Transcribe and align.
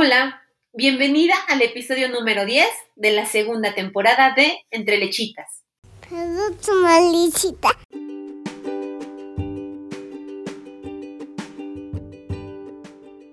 Hola, 0.00 0.44
bienvenida 0.72 1.34
al 1.48 1.60
episodio 1.60 2.08
número 2.08 2.44
10 2.44 2.68
de 2.94 3.10
la 3.10 3.26
segunda 3.26 3.74
temporada 3.74 4.32
de 4.32 4.60
Entre 4.70 4.96
Lechitas. 4.96 5.64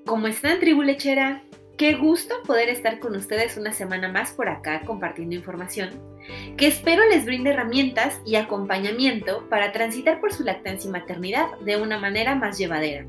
¿Cómo 0.07 0.25
están, 0.25 0.59
tribu 0.59 0.81
lechera? 0.81 1.43
Qué 1.77 1.93
gusto 1.93 2.33
poder 2.47 2.69
estar 2.69 2.97
con 2.97 3.15
ustedes 3.15 3.57
una 3.57 3.71
semana 3.71 4.11
más 4.11 4.31
por 4.31 4.49
acá 4.49 4.81
compartiendo 4.87 5.35
información, 5.35 5.91
que 6.57 6.65
espero 6.65 7.07
les 7.07 7.25
brinde 7.25 7.51
herramientas 7.51 8.19
y 8.25 8.37
acompañamiento 8.37 9.47
para 9.49 9.71
transitar 9.71 10.19
por 10.19 10.33
su 10.33 10.43
lactancia 10.43 10.87
y 10.87 10.91
maternidad 10.91 11.45
de 11.59 11.77
una 11.77 11.99
manera 11.99 12.33
más 12.33 12.57
llevadera. 12.57 13.05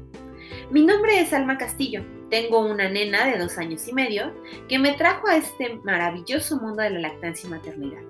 Mi 0.70 0.84
nombre 0.84 1.20
es 1.20 1.32
Alma 1.32 1.56
Castillo 1.56 2.04
tengo 2.30 2.60
una 2.60 2.88
nena 2.88 3.26
de 3.26 3.38
dos 3.38 3.58
años 3.58 3.86
y 3.88 3.92
medio 3.92 4.32
que 4.68 4.78
me 4.78 4.92
trajo 4.94 5.28
a 5.28 5.36
este 5.36 5.76
maravilloso 5.84 6.60
mundo 6.60 6.82
de 6.82 6.90
la 6.90 7.00
lactancia 7.00 7.46
y 7.46 7.50
maternidad. 7.50 8.02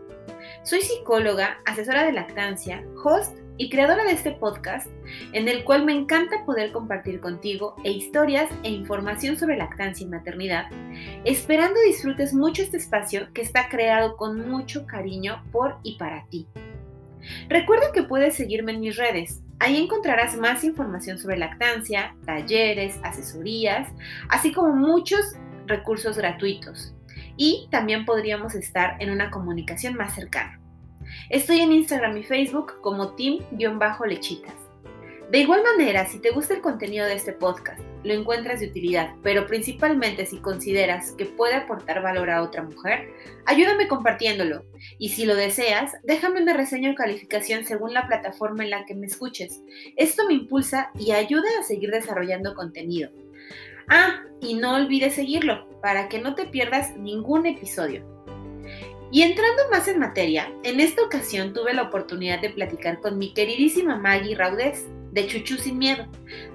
Soy 0.62 0.80
psicóloga, 0.80 1.60
asesora 1.64 2.04
de 2.04 2.12
lactancia, 2.12 2.84
host 3.04 3.36
y 3.58 3.70
creadora 3.70 4.04
de 4.04 4.12
este 4.12 4.32
podcast, 4.32 4.88
en 5.32 5.48
el 5.48 5.64
cual 5.64 5.84
me 5.84 5.92
encanta 5.92 6.44
poder 6.44 6.72
compartir 6.72 7.20
contigo 7.20 7.76
e 7.84 7.90
historias 7.90 8.50
e 8.62 8.70
información 8.70 9.38
sobre 9.38 9.56
lactancia 9.56 10.06
y 10.06 10.10
maternidad, 10.10 10.66
esperando 11.24 11.80
disfrutes 11.80 12.34
mucho 12.34 12.62
este 12.62 12.76
espacio 12.76 13.28
que 13.32 13.42
está 13.42 13.68
creado 13.68 14.16
con 14.16 14.48
mucho 14.48 14.86
cariño 14.86 15.42
por 15.52 15.76
y 15.82 15.96
para 15.98 16.26
ti. 16.26 16.46
Recuerda 17.48 17.92
que 17.92 18.02
puedes 18.02 18.34
seguirme 18.34 18.72
en 18.72 18.80
mis 18.80 18.96
redes, 18.96 19.42
Ahí 19.58 19.82
encontrarás 19.82 20.36
más 20.36 20.64
información 20.64 21.18
sobre 21.18 21.38
lactancia, 21.38 22.14
talleres, 22.26 22.98
asesorías, 23.02 23.88
así 24.28 24.52
como 24.52 24.74
muchos 24.74 25.20
recursos 25.66 26.18
gratuitos. 26.18 26.94
Y 27.38 27.68
también 27.70 28.04
podríamos 28.04 28.54
estar 28.54 28.96
en 29.00 29.10
una 29.10 29.30
comunicación 29.30 29.94
más 29.94 30.14
cercana. 30.14 30.60
Estoy 31.30 31.60
en 31.60 31.72
Instagram 31.72 32.18
y 32.18 32.22
Facebook 32.22 32.80
como 32.82 33.14
team-lechitas. 33.14 34.54
De 35.30 35.38
igual 35.38 35.62
manera, 35.62 36.04
si 36.06 36.18
te 36.18 36.30
gusta 36.30 36.54
el 36.54 36.60
contenido 36.60 37.06
de 37.06 37.14
este 37.14 37.32
podcast, 37.32 37.80
lo 38.06 38.14
encuentras 38.14 38.60
de 38.60 38.68
utilidad, 38.68 39.14
pero 39.22 39.46
principalmente 39.46 40.26
si 40.26 40.38
consideras 40.38 41.12
que 41.12 41.26
puede 41.26 41.54
aportar 41.54 42.02
valor 42.02 42.30
a 42.30 42.42
otra 42.42 42.62
mujer, 42.62 43.10
ayúdame 43.44 43.88
compartiéndolo. 43.88 44.64
Y 44.98 45.10
si 45.10 45.26
lo 45.26 45.34
deseas, 45.34 45.92
déjame 46.04 46.40
una 46.40 46.54
reseña 46.54 46.92
o 46.92 46.94
calificación 46.94 47.64
según 47.64 47.92
la 47.92 48.06
plataforma 48.06 48.64
en 48.64 48.70
la 48.70 48.84
que 48.86 48.94
me 48.94 49.06
escuches. 49.06 49.60
Esto 49.96 50.26
me 50.26 50.34
impulsa 50.34 50.90
y 50.98 51.12
ayuda 51.12 51.48
a 51.58 51.64
seguir 51.64 51.90
desarrollando 51.90 52.54
contenido. 52.54 53.10
Ah, 53.88 54.22
y 54.40 54.54
no 54.54 54.76
olvides 54.76 55.14
seguirlo 55.14 55.68
para 55.80 56.08
que 56.08 56.20
no 56.20 56.34
te 56.34 56.46
pierdas 56.46 56.96
ningún 56.96 57.46
episodio. 57.46 58.04
Y 59.12 59.22
entrando 59.22 59.62
más 59.70 59.86
en 59.88 60.00
materia, 60.00 60.52
en 60.64 60.80
esta 60.80 61.02
ocasión 61.02 61.52
tuve 61.52 61.72
la 61.72 61.82
oportunidad 61.82 62.40
de 62.40 62.50
platicar 62.50 63.00
con 63.00 63.18
mi 63.18 63.32
queridísima 63.32 63.96
Maggie 63.96 64.34
Raudés 64.34 64.86
de 65.16 65.26
Chuchu 65.26 65.56
sin 65.56 65.78
miedo, 65.78 66.04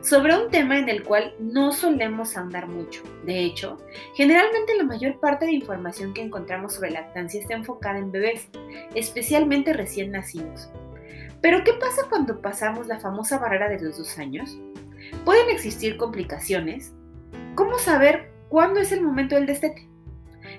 sobre 0.01 0.37
un 0.37 0.51
tema 0.51 0.77
en 0.77 0.87
el 0.87 1.03
cual 1.03 1.33
no 1.39 1.71
solemos 1.71 2.37
andar 2.37 2.67
mucho. 2.67 3.01
De 3.25 3.43
hecho, 3.43 3.79
generalmente 4.13 4.77
la 4.77 4.83
mayor 4.83 5.19
parte 5.19 5.47
de 5.47 5.53
información 5.53 6.13
que 6.13 6.21
encontramos 6.21 6.75
sobre 6.75 6.91
lactancia 6.91 7.41
está 7.41 7.55
enfocada 7.55 7.97
en 7.97 8.11
bebés, 8.11 8.49
especialmente 8.93 9.73
recién 9.73 10.11
nacidos. 10.11 10.69
Pero 11.41 11.63
¿qué 11.63 11.73
pasa 11.73 12.07
cuando 12.07 12.39
pasamos 12.39 12.85
la 12.85 12.99
famosa 12.99 13.39
barrera 13.39 13.67
de 13.67 13.81
los 13.81 13.97
dos 13.97 14.19
años? 14.19 14.55
¿Pueden 15.25 15.49
existir 15.49 15.97
complicaciones? 15.97 16.93
¿Cómo 17.55 17.79
saber 17.79 18.31
cuándo 18.49 18.79
es 18.79 18.91
el 18.91 19.01
momento 19.01 19.33
del 19.33 19.47
destete? 19.47 19.89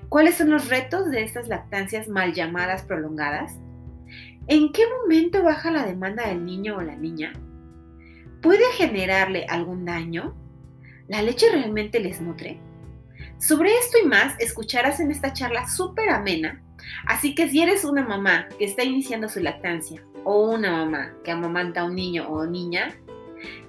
¿Cuáles 0.09 0.35
son 0.35 0.51
los 0.51 0.69
retos 0.69 1.09
de 1.13 1.23
estas 1.23 1.47
lactancias 1.47 2.09
mal 2.09 2.33
llamadas 2.33 2.83
prolongadas? 2.83 3.61
¿En 4.49 4.73
qué 4.73 4.83
momento 5.03 5.45
baja 5.45 5.71
la 5.71 5.87
demanda 5.87 6.27
del 6.27 6.45
niño 6.45 6.79
o 6.79 6.83
la 6.83 6.97
niña? 6.97 7.33
¿Puede 8.43 8.65
generarle 8.73 9.47
algún 9.49 9.85
daño? 9.85 10.35
¿La 11.07 11.23
leche 11.23 11.47
realmente 11.53 12.01
les 12.01 12.21
nutre? 12.21 12.59
Sobre 13.39 13.73
esto 13.73 13.99
y 14.03 14.07
más 14.09 14.35
escucharás 14.41 14.99
en 14.99 15.13
esta 15.13 15.33
charla 15.33 15.69
súper 15.69 16.11
amena, 16.11 16.61
así 17.07 17.37
que 17.37 17.49
si 17.49 17.63
eres 17.63 17.85
una 17.85 18.05
mamá 18.05 18.49
que 18.59 18.65
está 18.65 18.83
iniciando 18.83 19.29
su 19.29 19.39
lactancia 19.39 20.05
o 20.25 20.51
una 20.51 20.73
mamá 20.73 21.15
que 21.23 21.31
amamanta 21.31 21.83
a 21.83 21.85
un 21.85 21.95
niño 21.95 22.29
o 22.29 22.45
niña, 22.45 22.99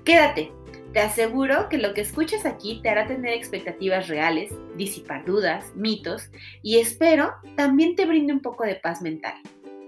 quédate, 0.06 0.52
te 0.92 1.02
aseguro 1.02 1.70
que 1.70 1.78
lo 1.78 1.94
que 1.94 2.02
escuchas 2.02 2.44
aquí 2.44 2.80
te 2.82 2.90
hará 2.90 3.06
tener 3.06 3.34
expectativas 3.34 4.08
reales, 4.08 4.52
disipar 4.76 5.24
dudas, 5.24 5.72
mitos 5.76 6.32
y 6.64 6.80
espero 6.80 7.32
también 7.56 7.96
te 7.96 8.08
brinde 8.08 8.34
un 8.34 8.42
poco 8.42 8.64
de 8.64 8.76
paz 8.76 9.04
mental. 9.04 9.36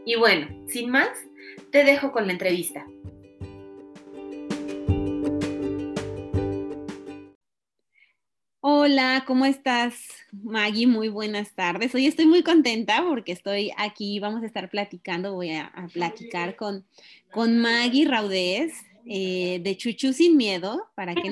Y 0.06 0.16
bueno, 0.16 0.48
sin 0.68 0.92
más, 0.92 1.10
te 1.72 1.84
dejo 1.84 2.12
con 2.12 2.28
la 2.28 2.34
entrevista. 2.34 2.86
Hola, 8.88 9.24
¿cómo 9.26 9.46
estás, 9.46 9.96
Maggie? 10.32 10.86
Muy 10.86 11.10
buenas 11.10 11.56
tardes. 11.56 11.96
Hoy 11.96 12.06
estoy 12.06 12.28
muy 12.28 12.44
contenta 12.44 13.04
porque 13.04 13.32
estoy 13.32 13.72
aquí, 13.78 14.20
vamos 14.20 14.44
a 14.44 14.46
estar 14.46 14.70
platicando, 14.70 15.34
voy 15.34 15.54
a, 15.54 15.72
platicar 15.92 16.56
con, 16.56 16.86
con 17.32 17.58
Maggie 17.58 18.08
Raudés. 18.08 18.74
Eh, 19.08 19.60
de 19.62 19.78
Chuchu 19.78 20.14
Sin 20.14 20.36
Miedo, 20.36 20.82
para 20.96 21.14
que 21.14 21.30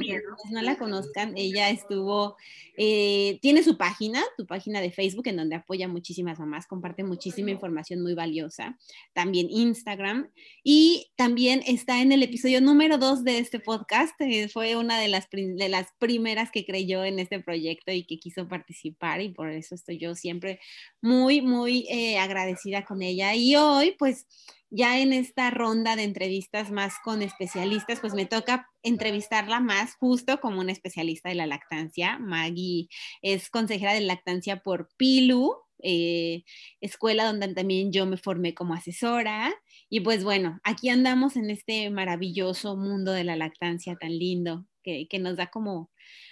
no 0.51 0.61
la 0.61 0.77
conozcan, 0.77 1.35
ella 1.35 1.71
estuvo, 1.71 2.37
eh, 2.77 3.39
tiene 3.41 3.63
su 3.63 3.77
página, 3.77 4.23
tu 4.37 4.45
página 4.45 4.79
de 4.79 4.91
Facebook, 4.91 5.27
en 5.27 5.37
donde 5.37 5.55
apoya 5.55 5.87
muchísimas 5.87 6.37
mamás, 6.37 6.67
comparte 6.67 7.03
muchísima 7.03 7.49
información 7.49 8.03
muy 8.03 8.13
valiosa, 8.13 8.77
también 9.13 9.47
Instagram, 9.49 10.29
y 10.63 11.07
también 11.15 11.63
está 11.65 11.99
en 12.03 12.11
el 12.11 12.21
episodio 12.21 12.61
número 12.61 12.99
dos 12.99 13.23
de 13.23 13.39
este 13.39 13.59
podcast, 13.59 14.13
eh, 14.21 14.49
fue 14.49 14.75
una 14.75 14.99
de 14.99 15.07
las, 15.07 15.27
de 15.31 15.69
las 15.69 15.87
primeras 15.97 16.51
que 16.51 16.67
creyó 16.67 17.03
en 17.03 17.17
este 17.17 17.39
proyecto 17.39 17.91
y 17.91 18.03
que 18.05 18.19
quiso 18.19 18.47
participar, 18.47 19.19
y 19.21 19.29
por 19.29 19.49
eso 19.49 19.73
estoy 19.73 19.97
yo 19.97 20.13
siempre 20.13 20.59
muy, 21.01 21.41
muy 21.41 21.87
agradecida 22.19 22.85
con 22.85 23.01
ella. 23.01 23.33
Y 23.33 23.55
hoy, 23.55 23.95
pues, 23.97 24.27
ya 24.75 24.99
en 24.99 25.13
esta 25.13 25.51
ronda 25.51 25.95
de 25.95 26.03
entrevistas 26.03 26.71
más 26.71 26.95
con 27.03 27.21
especialistas, 27.21 27.99
pues 27.99 28.15
me 28.15 28.25
toca 28.25 28.67
entrevistarla 28.81 29.59
más 29.59 29.93
justo 29.95 30.39
como 30.41 30.61
una 30.61 30.71
especialista 30.71 31.29
de 31.29 31.35
la 31.35 31.45
lactancia. 31.45 32.17
Maggie 32.17 32.87
es 33.21 33.51
consejera 33.51 33.93
de 33.93 34.01
lactancia 34.01 34.63
por 34.63 34.89
PILU, 34.97 35.55
eh, 35.83 36.43
escuela 36.81 37.25
donde 37.25 37.53
también 37.53 37.91
yo 37.91 38.07
me 38.07 38.17
formé 38.17 38.55
como 38.55 38.73
asesora. 38.73 39.53
Y 39.89 39.99
pues 39.99 40.23
bueno, 40.23 40.59
aquí 40.63 40.89
andamos 40.89 41.35
en 41.35 41.51
este 41.51 41.91
maravilloso 41.91 42.75
mundo 42.75 43.11
de 43.11 43.25
la 43.25 43.35
lactancia 43.35 43.95
tan 43.95 44.17
lindo 44.17 44.65
que, 44.81 45.07
que 45.07 45.19
nos 45.19 45.37
da 45.37 45.51
como 45.51 45.91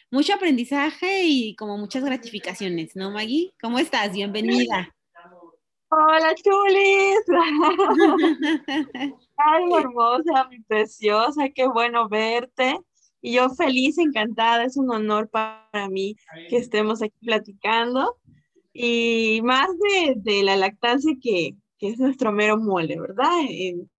mucho 0.10 0.34
aprendizaje 0.34 1.26
y 1.26 1.56
como 1.56 1.78
muchas 1.78 2.04
gratificaciones, 2.04 2.96
¿no, 2.96 3.12
Maggie? 3.12 3.54
¿Cómo 3.62 3.78
estás? 3.78 4.14
Bienvenida. 4.14 4.96
Hola, 5.94 6.34
chulis. 6.36 7.26
Ay, 9.36 9.64
hermosa, 9.78 10.48
mi 10.50 10.62
preciosa, 10.62 11.50
qué 11.50 11.68
bueno 11.68 12.08
verte. 12.08 12.80
Y 13.22 13.34
yo 13.34 13.50
feliz, 13.50 13.98
encantada, 13.98 14.64
es 14.64 14.78
un 14.78 14.90
honor 14.90 15.30
para 15.30 15.90
mí 15.90 16.16
que 16.50 16.56
estemos 16.56 17.02
aquí 17.02 17.18
platicando. 17.26 18.18
Y 18.72 19.42
más 19.44 19.68
de, 20.16 20.44
la 20.44 20.56
lactancia 20.56 21.12
que, 21.22 21.58
es 21.80 22.00
nuestro 22.00 22.32
mero 22.32 22.58
mole, 22.58 22.98
¿verdad? 22.98 23.30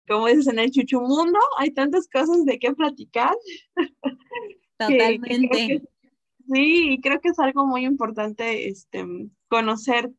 como 0.08 0.28
dices, 0.28 0.48
en 0.48 0.60
el 0.60 0.72
chuchumundo 0.72 1.40
hay 1.58 1.72
tantas 1.72 2.08
cosas 2.08 2.46
de 2.46 2.58
qué 2.58 2.72
platicar. 2.72 3.36
Totalmente. 4.80 5.82
sí, 6.54 7.00
creo 7.04 7.20
que 7.20 7.30
es 7.30 7.40
algo 7.40 7.68
muy 7.68 7.84
importante 7.84 8.70
este, 8.70 9.06
conocer 9.50 10.10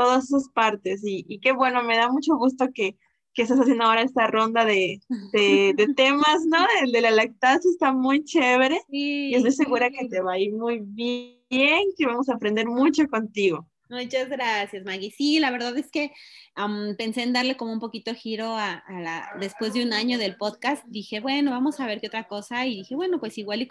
todas 0.00 0.28
sus 0.28 0.48
partes 0.48 1.02
y, 1.04 1.38
qué 1.40 1.52
bueno, 1.52 1.82
me 1.82 1.94
da 1.94 2.10
mucho 2.10 2.34
gusto 2.38 2.70
que, 2.74 2.96
que 3.34 3.42
estás 3.42 3.58
haciendo 3.58 3.84
ahora 3.84 4.00
esta 4.00 4.26
ronda 4.28 4.64
de, 4.64 4.98
de, 5.34 5.74
temas, 5.96 6.46
¿no? 6.46 6.66
El 6.82 6.90
de 6.90 7.02
la 7.02 7.10
lactancia 7.10 7.70
está 7.70 7.92
muy 7.92 8.24
chévere 8.24 8.80
y 8.88 9.34
estoy 9.34 9.52
segura 9.52 9.90
que 9.90 10.08
te 10.08 10.22
va 10.22 10.32
a 10.32 10.38
ir 10.38 10.54
muy 10.54 10.80
bien, 10.80 11.84
que 11.98 12.06
vamos 12.06 12.30
a 12.30 12.34
aprender 12.36 12.66
mucho 12.66 13.06
contigo. 13.08 13.68
Muchas 13.90 14.30
gracias, 14.30 14.86
Maggie. 14.86 15.10
Sí, 15.10 15.38
la 15.38 15.50
verdad 15.50 15.76
es 15.76 15.90
que 15.90 16.12
pensé 16.96 17.22
en 17.22 17.32
darle 17.32 17.56
como 17.56 17.72
un 17.72 17.80
poquito 17.80 18.14
giro 18.14 18.56
a, 18.56 18.82
la, 18.88 19.30
después 19.38 19.72
de 19.72 19.82
un 19.84 19.92
año 19.92 20.18
del 20.18 20.36
podcast, 20.36 20.84
dije, 20.86 21.20
bueno, 21.20 21.50
vamos 21.50 21.80
a 21.80 21.86
ver 21.86 22.00
qué 22.00 22.08
otra 22.08 22.28
cosa, 22.28 22.66
y 22.66 22.76
dije, 22.76 22.94
bueno, 22.94 23.18
pues 23.20 23.38
igual 23.38 23.62
y 23.62 23.68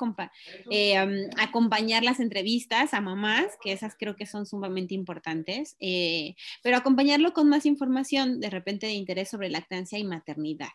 eh, 0.72 1.30
acompañar 1.38 2.04
las 2.04 2.20
entrevistas 2.20 2.94
a 2.94 3.02
mamás, 3.02 3.48
que 3.62 3.72
esas 3.72 3.96
creo 3.98 4.16
que 4.16 4.26
son 4.26 4.46
sumamente 4.46 4.94
importantes, 4.94 5.76
eh, 5.80 6.36
pero 6.64 6.78
acompañarlo 6.78 7.34
con 7.34 7.50
más 7.50 7.66
información 7.66 8.40
de 8.40 8.50
repente 8.50 8.88
de 8.88 8.94
interés 8.94 9.30
sobre 9.30 9.50
lactancia 9.50 10.00
y 10.00 10.04
maternidad. 10.04 10.70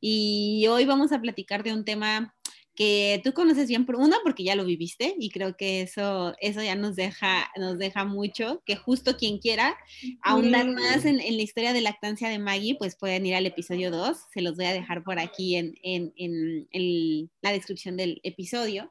Y 0.00 0.66
hoy 0.68 0.84
vamos 0.84 1.12
a 1.12 1.20
platicar 1.20 1.62
de 1.62 1.72
un 1.72 1.84
tema 1.84 2.34
que 2.80 3.20
tú 3.22 3.34
conoces 3.34 3.68
bien, 3.68 3.84
por 3.84 3.96
uno, 3.96 4.16
porque 4.22 4.42
ya 4.42 4.54
lo 4.54 4.64
viviste 4.64 5.14
y 5.18 5.28
creo 5.28 5.54
que 5.54 5.82
eso, 5.82 6.34
eso 6.40 6.62
ya 6.62 6.76
nos 6.76 6.96
deja, 6.96 7.50
nos 7.58 7.76
deja 7.76 8.06
mucho, 8.06 8.62
que 8.64 8.74
justo 8.74 9.18
quien 9.18 9.36
quiera 9.36 9.76
ahondar 10.22 10.66
más 10.70 11.04
en, 11.04 11.18
la 11.18 11.42
historia 11.42 11.74
de 11.74 11.82
lactancia 11.82 12.30
de 12.30 12.38
Maggie, 12.38 12.76
pues 12.76 12.96
pueden 12.96 13.26
ir 13.26 13.34
al 13.34 13.44
episodio 13.44 13.90
2, 13.90 14.16
se 14.32 14.40
los 14.40 14.56
voy 14.56 14.64
a 14.64 14.72
dejar 14.72 15.04
por 15.04 15.18
aquí 15.18 15.56
en, 15.56 15.74
en, 15.82 16.14
en 16.16 17.30
la 17.42 17.52
descripción 17.52 17.98
del 17.98 18.18
episodio. 18.22 18.90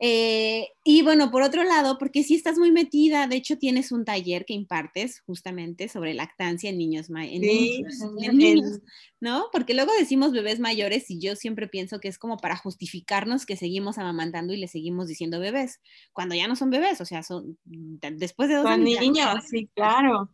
Eh, 0.00 0.68
y 0.84 1.02
bueno, 1.02 1.30
por 1.30 1.42
otro 1.42 1.64
lado, 1.64 1.98
porque 1.98 2.22
si 2.22 2.34
estás 2.34 2.58
muy 2.58 2.72
metida, 2.72 3.26
de 3.26 3.36
hecho 3.36 3.58
tienes 3.58 3.92
un 3.92 4.04
taller 4.04 4.44
que 4.44 4.54
impartes 4.54 5.20
justamente 5.20 5.88
sobre 5.88 6.14
lactancia 6.14 6.70
en 6.70 6.78
niños, 6.78 7.08
en, 7.10 7.40
niños, 7.40 8.80
¿no? 9.20 9.46
Porque 9.52 9.74
luego 9.74 9.92
decimos 9.98 10.32
bebés 10.32 10.60
mayores 10.60 11.10
y 11.10 11.20
yo 11.20 11.36
siempre 11.36 11.68
pienso 11.68 12.00
que 12.00 12.08
es 12.08 12.18
como 12.18 12.36
para 12.38 12.56
justificarnos 12.56 13.46
que 13.46 13.56
seguimos 13.56 13.98
amamantando 13.98 14.52
y 14.52 14.58
le 14.58 14.68
seguimos 14.68 15.08
diciendo 15.08 15.40
bebés, 15.40 15.80
cuando 16.12 16.34
ya 16.34 16.48
no 16.48 16.56
son 16.56 16.70
bebés, 16.70 17.00
o 17.00 17.04
sea, 17.04 17.22
son 17.22 17.58
después 17.64 18.48
de 18.48 18.56
dos 18.56 18.64
son 18.64 18.84
niños, 18.84 19.44
sí, 19.48 19.68
claro. 19.74 20.30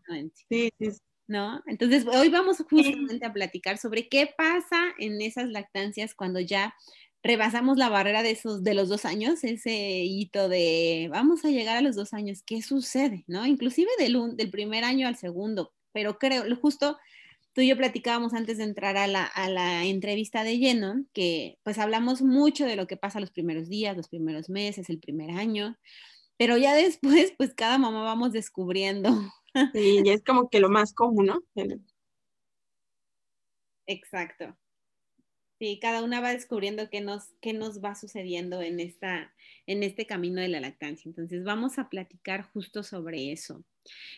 Sí, 0.49 0.71
sí. 0.79 0.89
¿No? 1.27 1.63
Entonces, 1.67 2.05
hoy 2.09 2.29
vamos 2.29 2.57
justamente 2.69 3.25
a 3.25 3.33
platicar 3.33 3.79
sobre 3.79 4.09
qué 4.09 4.29
pasa 4.37 4.89
en 4.99 5.21
esas 5.21 5.49
lactancias 5.49 6.13
cuando 6.13 6.41
ya 6.41 6.75
rebasamos 7.23 7.77
la 7.77 7.89
barrera 7.89 8.23
de 8.23 8.31
esos 8.31 8.63
de 8.63 8.75
los 8.75 8.89
dos 8.89 9.05
años, 9.05 9.45
ese 9.45 10.03
hito 10.05 10.49
de 10.49 11.09
vamos 11.11 11.45
a 11.45 11.51
llegar 11.51 11.77
a 11.77 11.83
los 11.83 11.97
dos 11.97 12.13
años, 12.15 12.43
¿qué 12.45 12.63
sucede? 12.63 13.25
¿No? 13.27 13.47
Inclusive 13.47 13.91
del, 13.99 14.37
del 14.37 14.51
primer 14.51 14.85
año 14.85 15.07
al 15.07 15.17
segundo, 15.17 15.73
pero 15.93 16.19
creo, 16.19 16.45
justo 16.57 16.99
tú 17.53 17.61
y 17.61 17.69
yo 17.69 17.77
platicábamos 17.77 18.33
antes 18.33 18.59
de 18.59 18.65
entrar 18.65 18.97
a 18.97 19.07
la, 19.07 19.25
a 19.25 19.51
la 19.51 19.85
entrevista 19.85 20.45
de 20.45 20.59
lleno, 20.59 21.05
que 21.13 21.59
pues 21.63 21.79
hablamos 21.79 22.23
mucho 22.23 22.65
de 22.65 22.77
lo 22.77 22.87
que 22.87 22.97
pasa 22.97 23.21
los 23.21 23.31
primeros 23.33 23.69
días, 23.69 23.97
los 23.97 24.09
primeros 24.09 24.49
meses, 24.49 24.89
el 24.89 25.01
primer 25.01 25.31
año, 25.31 25.77
pero 26.37 26.57
ya 26.57 26.75
después, 26.75 27.35
pues 27.37 27.53
cada 27.55 27.77
mamá 27.77 28.03
vamos 28.03 28.33
descubriendo. 28.33 29.11
Sí, 29.75 30.01
y 30.05 30.11
es 30.11 30.23
como 30.25 30.49
que 30.49 30.61
lo 30.61 30.71
más 30.71 30.95
común, 30.95 31.27
¿no? 31.27 31.43
Exacto. 33.87 34.57
Sí, 35.61 35.79
cada 35.79 36.03
una 36.03 36.23
va 36.23 36.31
descubriendo 36.31 36.89
qué 36.89 37.03
nos, 37.03 37.35
qué 37.43 37.53
nos 37.53 37.85
va 37.85 37.95
sucediendo 37.95 38.63
en, 38.63 38.81
esta, 38.81 39.31
en 39.67 39.83
este 39.83 40.07
camino 40.07 40.41
de 40.41 40.49
la 40.49 40.59
lactancia. 40.59 41.07
Entonces, 41.07 41.45
vamos 41.45 41.79
a 41.79 41.91
platicar 41.91 42.51
justo 42.55 42.83
sobre 42.83 43.31
eso. 43.31 43.63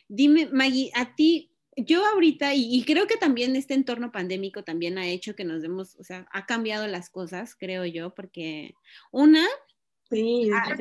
Dime, 0.07 0.47
Maggie, 0.53 0.93
a 0.95 1.17
ti, 1.17 1.51
yo 1.77 2.07
ahorita, 2.07 2.55
y, 2.55 2.85
creo 2.85 3.09
que 3.09 3.17
también 3.17 3.57
este 3.57 3.75
entorno 3.75 4.13
pandémico 4.13 4.63
también 4.63 4.99
ha 4.99 5.09
hecho 5.09 5.35
que 5.35 5.43
nos 5.43 5.63
demos, 5.63 5.97
o 5.97 6.05
sea, 6.05 6.29
ha 6.31 6.47
cambiado 6.47 6.87
las 6.87 7.11
cosas, 7.11 7.57
creo 7.57 7.85
yo, 7.87 8.15
porque 8.15 8.75
una... 9.11 9.45
Sí, 10.11 10.49
ha, 10.55 10.77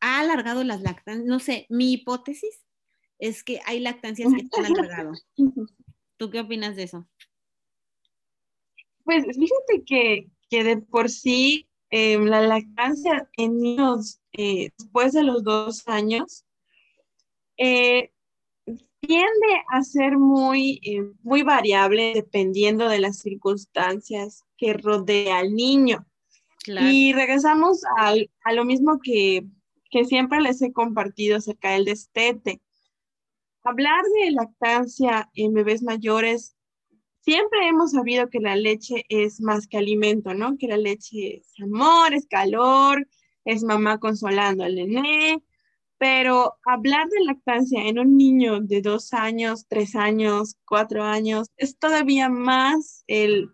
ha 0.00 0.20
alargado 0.20 0.64
las 0.64 0.82
lactancias. 0.82 1.26
No 1.26 1.40
sé, 1.40 1.64
mi 1.70 1.94
hipótesis 1.94 2.60
es 3.18 3.42
que 3.42 3.60
hay 3.64 3.80
lactancias 3.80 4.34
que 4.34 4.42
están 4.42 4.66
alargado. 4.66 5.12
¿Tú 6.18 6.30
qué 6.30 6.40
opinas 6.40 6.76
de 6.76 6.82
eso? 6.82 7.08
Pues 9.08 9.24
fíjate 9.24 9.84
que, 9.86 10.28
de 10.50 10.76
por 10.76 11.08
sí 11.08 11.66
em, 11.88 12.26
la 12.26 12.42
lactancia 12.42 13.26
en 13.38 13.56
niños 13.56 14.20
eh, 14.34 14.68
después 14.76 15.14
de 15.14 15.22
los 15.22 15.42
dos 15.42 15.88
años 15.88 16.44
eh, 17.56 18.12
tiende 19.00 19.62
a 19.70 19.82
ser 19.82 20.18
muy, 20.18 20.78
eh, 20.84 21.10
muy 21.22 21.42
variable 21.42 22.12
dependiendo 22.16 22.86
de 22.86 22.98
las 22.98 23.20
circunstancias 23.20 24.44
que 24.58 24.74
rodea 24.74 25.38
al 25.38 25.54
niño. 25.54 26.06
Y 26.66 27.14
regresamos 27.14 27.80
a 27.96 28.52
lo 28.52 28.64
mismo 28.66 29.00
que, 29.02 29.42
que 29.90 30.04
siempre 30.04 30.42
les 30.42 30.60
he 30.60 30.70
compartido 30.70 31.38
acerca 31.38 31.70
del 31.70 31.86
destete. 31.86 32.60
Hablar 33.64 34.02
de 34.20 34.32
lactancia 34.32 35.30
en 35.32 35.54
bebés 35.54 35.82
mayores 35.82 36.57
siempre 37.28 37.68
hemos 37.68 37.90
sabido 37.90 38.30
que 38.30 38.40
la 38.40 38.56
leche 38.56 39.04
es 39.10 39.42
más 39.42 39.66
que 39.66 39.76
alimento, 39.76 40.32
¿no? 40.32 40.56
Que 40.56 40.66
la 40.66 40.78
leche 40.78 41.36
es 41.36 41.60
amor, 41.62 42.14
es 42.14 42.26
calor, 42.26 43.06
es 43.44 43.62
mamá 43.62 43.98
consolando 43.98 44.64
al 44.64 44.76
nené, 44.76 45.42
pero 45.98 46.54
hablar 46.64 47.06
de 47.10 47.26
lactancia 47.26 47.86
en 47.86 47.98
un 47.98 48.16
niño 48.16 48.60
de 48.60 48.80
dos 48.80 49.12
años, 49.12 49.66
tres 49.68 49.94
años, 49.94 50.56
cuatro 50.64 51.04
años, 51.04 51.48
es 51.58 51.78
todavía 51.78 52.30
más 52.30 53.04
el, 53.08 53.50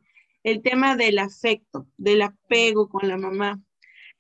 tema 0.63 0.95
del 0.95 1.19
afecto, 1.19 1.89
del 1.97 2.23
apego 2.23 2.89
con 2.89 3.09
la 3.09 3.17
mamá. 3.17 3.61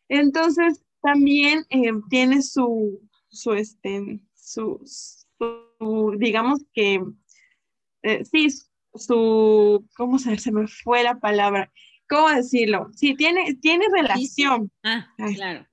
Entonces, 0.09 0.83
también 1.01 1.65
eh, 1.71 1.93
tiene 2.11 2.43
su, 2.43 3.09
su, 3.29 3.53
este, 3.53 4.21
su, 4.35 4.81
digamos 6.19 6.59
que, 6.73 7.05
eh, 8.03 8.25
sí, 8.25 8.49
su, 8.95 9.87
¿cómo 9.97 10.19
se, 10.19 10.39
se 10.39 10.53
me 10.53 10.67
fue 10.67 11.03
la 11.03 11.19
palabra? 11.19 11.73
¿Cómo 12.09 12.29
decirlo? 12.31 12.89
Sí, 12.95 13.15
tiene, 13.15 13.55
tiene 13.55 13.87
relación. 13.93 14.71
Ah, 14.83 15.07
claro. 15.35 15.67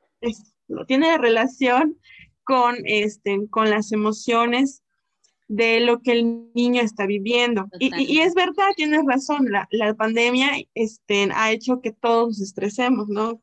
tiene 0.88 1.18
relación 1.18 1.98
con, 2.44 2.78
este, 2.86 3.48
con 3.50 3.70
las 3.70 3.92
emociones 3.92 4.84
de 5.48 5.82
lo 5.82 6.02
que 6.02 6.14
el 6.14 6.52
niño 6.54 6.82
está 6.82 7.06
viviendo. 7.06 7.68
Y, 7.78 8.20
es 8.20 8.34
verdad, 8.34 8.70
tienes 8.76 9.02
razón, 9.06 9.52
la, 9.52 9.68
la, 9.72 9.94
pandemia 9.94 10.52
este, 10.74 11.30
ha 11.34 11.52
hecho 11.52 11.82
que 11.82 11.92
todos 11.92 12.30
nos 12.30 12.42
estresemos, 12.42 13.10
¿no? 13.10 13.42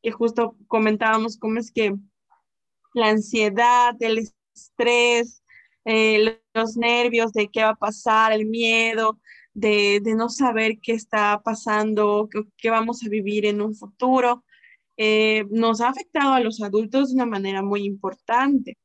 Que 0.00 0.12
justo 0.12 0.56
comentábamos 0.68 1.36
cómo 1.36 1.58
es 1.58 1.72
que 1.72 1.96
la 2.94 3.08
ansiedad, 3.08 3.96
el 3.98 4.30
estrés, 4.54 5.39
eh, 5.84 6.40
los 6.54 6.76
nervios 6.76 7.32
de 7.32 7.48
qué 7.48 7.62
va 7.62 7.70
a 7.70 7.74
pasar, 7.74 8.32
el 8.32 8.46
miedo 8.46 9.18
de, 9.54 10.02
no 10.16 10.28
saber 10.28 10.78
qué 10.80 10.92
está 10.92 11.40
pasando, 11.44 12.28
qué, 12.56 12.70
vamos 12.70 13.02
a 13.04 13.08
vivir 13.08 13.46
en 13.46 13.60
un 13.60 13.74
futuro, 13.74 14.44
eh, 14.96 15.46
nos 15.50 15.80
ha 15.80 15.88
afectado 15.88 16.34
a 16.34 16.40
los 16.40 16.60
adultos 16.62 17.08
de 17.08 17.14
una 17.14 17.26
manera 17.26 17.62
muy 17.62 17.84
importante. 17.84 18.78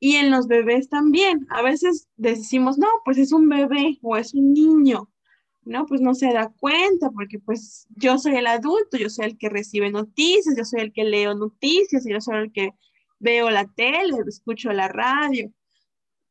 Y 0.00 0.16
en 0.16 0.30
los 0.30 0.46
bebés 0.48 0.88
también. 0.88 1.46
A 1.50 1.62
veces 1.62 2.08
decimos, 2.16 2.78
no, 2.78 2.88
pues 3.04 3.18
es 3.18 3.32
un 3.32 3.48
bebé 3.48 3.98
o 4.02 4.16
es 4.16 4.34
un 4.34 4.52
niño, 4.54 5.10
¿no? 5.62 5.86
Pues 5.86 6.00
no 6.00 6.14
se 6.14 6.32
da 6.32 6.52
cuenta 6.58 7.10
porque 7.10 7.38
pues 7.38 7.86
yo 7.96 8.18
soy 8.18 8.36
el 8.36 8.46
adulto, 8.46 8.96
yo 8.96 9.10
soy 9.10 9.26
el 9.26 9.38
que 9.38 9.50
recibe 9.50 9.90
noticias, 9.90 10.56
yo 10.56 10.64
soy 10.64 10.80
el 10.80 10.92
que 10.92 11.04
leo 11.04 11.34
noticias, 11.34 12.04
yo 12.08 12.20
soy 12.20 12.38
el 12.38 12.52
que 12.52 12.72
veo 13.18 13.50
la 13.50 13.66
tele, 13.66 14.16
escucho 14.26 14.72
la 14.72 14.88
radio 14.88 15.52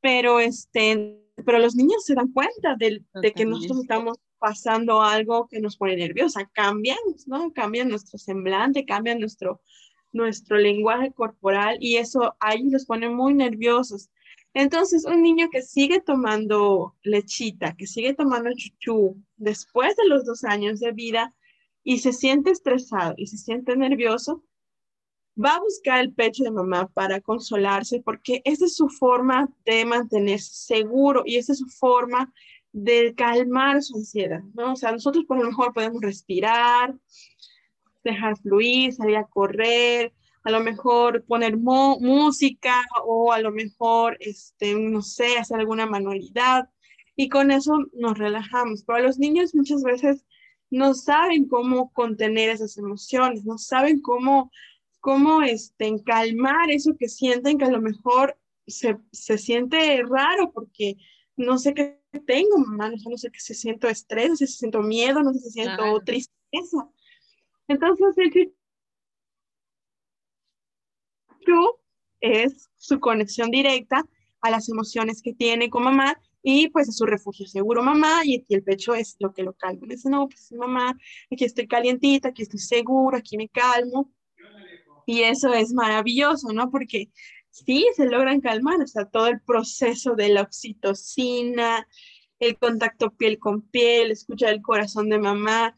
pero, 0.01 0.39
este, 0.39 1.19
pero 1.45 1.59
los 1.59 1.75
niños 1.75 2.05
se 2.05 2.15
dan 2.15 2.31
cuenta 2.31 2.75
de, 2.77 3.03
de 3.21 3.31
que 3.31 3.45
nosotros 3.45 3.81
estamos 3.81 4.17
pasando 4.39 5.01
algo 5.01 5.47
que 5.47 5.59
nos 5.59 5.77
pone 5.77 5.95
nerviosa, 5.95 6.49
cambian, 6.53 6.97
¿no? 7.27 7.51
Cambian 7.53 7.89
nuestro 7.89 8.17
semblante, 8.17 8.85
cambian 8.85 9.19
nuestro, 9.19 9.61
nuestro 10.11 10.57
lenguaje 10.57 11.11
corporal 11.11 11.77
y 11.79 11.97
eso 11.97 12.35
ahí 12.39 12.69
los 12.69 12.85
pone 12.85 13.09
muy 13.09 13.33
nerviosos. 13.33 14.09
Entonces, 14.53 15.05
un 15.05 15.21
niño 15.21 15.49
que 15.51 15.61
sigue 15.61 16.01
tomando 16.01 16.95
lechita, 17.03 17.75
que 17.75 17.85
sigue 17.85 18.15
tomando 18.15 18.49
chuchú 18.55 19.21
después 19.37 19.95
de 19.95 20.07
los 20.07 20.25
dos 20.25 20.43
años 20.43 20.79
de 20.79 20.91
vida 20.91 21.35
y 21.83 21.99
se 21.99 22.13
siente 22.13 22.51
estresado 22.51 23.13
y 23.17 23.27
se 23.27 23.37
siente 23.37 23.75
nervioso, 23.75 24.43
va 25.43 25.55
a 25.55 25.61
buscar 25.61 26.01
el 26.01 26.13
pecho 26.13 26.43
de 26.43 26.51
mamá 26.51 26.87
para 26.87 27.21
consolarse 27.21 28.01
porque 28.01 28.41
esa 28.43 28.65
es 28.65 28.75
su 28.75 28.89
forma 28.89 29.49
de 29.65 29.85
mantenerse 29.85 30.53
seguro 30.53 31.23
y 31.25 31.37
esa 31.37 31.53
es 31.53 31.59
su 31.59 31.67
forma 31.67 32.33
de 32.71 33.13
calmar 33.15 33.81
su 33.81 33.97
ansiedad, 33.97 34.41
¿no? 34.53 34.73
O 34.73 34.75
sea, 34.75 34.91
nosotros 34.91 35.25
por 35.25 35.37
lo 35.37 35.45
mejor 35.45 35.73
podemos 35.73 36.01
respirar, 36.01 36.93
dejar 38.03 38.37
fluir, 38.37 38.93
salir 38.93 39.17
a 39.17 39.25
correr, 39.25 40.13
a 40.43 40.51
lo 40.51 40.59
mejor 40.61 41.23
poner 41.25 41.57
música 41.57 42.85
o 43.05 43.31
a 43.31 43.39
lo 43.39 43.51
mejor, 43.51 44.17
este, 44.19 44.75
no 44.75 45.01
sé, 45.01 45.37
hacer 45.37 45.59
alguna 45.59 45.85
manualidad 45.85 46.69
y 47.15 47.29
con 47.29 47.51
eso 47.51 47.77
nos 47.93 48.17
relajamos. 48.17 48.83
Pero 48.83 48.99
los 48.99 49.19
niños 49.19 49.55
muchas 49.55 49.83
veces 49.83 50.25
no 50.69 50.93
saben 50.93 51.47
cómo 51.47 51.91
contener 51.91 52.49
esas 52.49 52.77
emociones, 52.77 53.45
no 53.45 53.57
saben 53.57 54.01
cómo 54.01 54.51
cómo 54.99 55.41
este, 55.41 55.91
calmar 56.05 56.69
eso 56.71 56.95
que 56.97 57.07
sienten 57.07 57.57
que 57.57 57.65
a 57.65 57.71
lo 57.71 57.81
mejor 57.81 58.37
se, 58.67 58.97
siente 59.11 60.03
raro 60.03 60.51
porque 60.51 60.95
no 61.35 61.57
sé 61.57 61.73
qué 61.73 62.01
tengo, 62.25 62.57
mamá, 62.57 62.89
no 62.89 63.17
sé 63.17 63.31
qué 63.31 63.39
se 63.39 63.53
siento 63.53 63.87
estrés, 63.87 64.29
no 64.29 64.35
sé 64.35 64.47
si 64.47 64.57
siento 64.57 64.81
miedo, 64.81 65.23
no 65.23 65.33
sé 65.33 65.39
si 65.39 65.51
siento 65.51 65.99
tristeza. 66.01 66.89
Entonces, 67.67 68.17
el 68.17 68.53
es 72.21 72.69
su 72.77 72.99
conexión 72.99 73.49
directa 73.49 74.03
a 74.41 74.49
las 74.49 74.69
emociones 74.69 75.21
que 75.21 75.33
tiene 75.33 75.69
con 75.69 75.83
mamá 75.83 76.19
y 76.41 76.69
pues 76.69 76.87
es 76.87 76.97
su 76.97 77.05
refugio 77.05 77.47
seguro 77.47 77.83
mamá 77.83 78.21
y, 78.23 78.45
el 78.49 78.63
pecho 78.63 78.93
es 78.95 79.15
lo 79.19 79.33
que 79.33 79.43
lo 79.43 79.53
calma. 79.53 79.85
Dice, 79.87 80.09
no, 80.09 80.27
pues 80.27 80.51
mamá, 80.53 80.97
aquí 81.31 81.43
estoy 81.43 81.67
calientita, 81.67 82.29
aquí 82.29 82.43
estoy 82.43 82.59
seguro, 82.59 83.17
aquí 83.17 83.37
me 83.37 83.49
calmo. 83.49 84.11
Y 85.09 85.23
eso 85.23 85.51
es 85.55 85.73
maravilloso, 85.73 86.53
¿no? 86.53 86.69
Porque 86.69 87.09
sí, 87.49 87.83
se 87.95 88.05
logran 88.05 88.41
calmar, 88.41 88.79
o 88.79 88.85
sea, 88.85 89.05
todo 89.05 89.25
el 89.25 89.41
proceso 89.41 90.13
de 90.13 90.29
la 90.29 90.43
oxitocina, 90.43 91.87
el 92.37 92.59
contacto 92.59 93.09
piel 93.15 93.39
con 93.39 93.63
piel, 93.63 94.11
escuchar 94.11 94.53
el 94.53 94.61
corazón 94.61 95.09
de 95.09 95.17
mamá, 95.17 95.75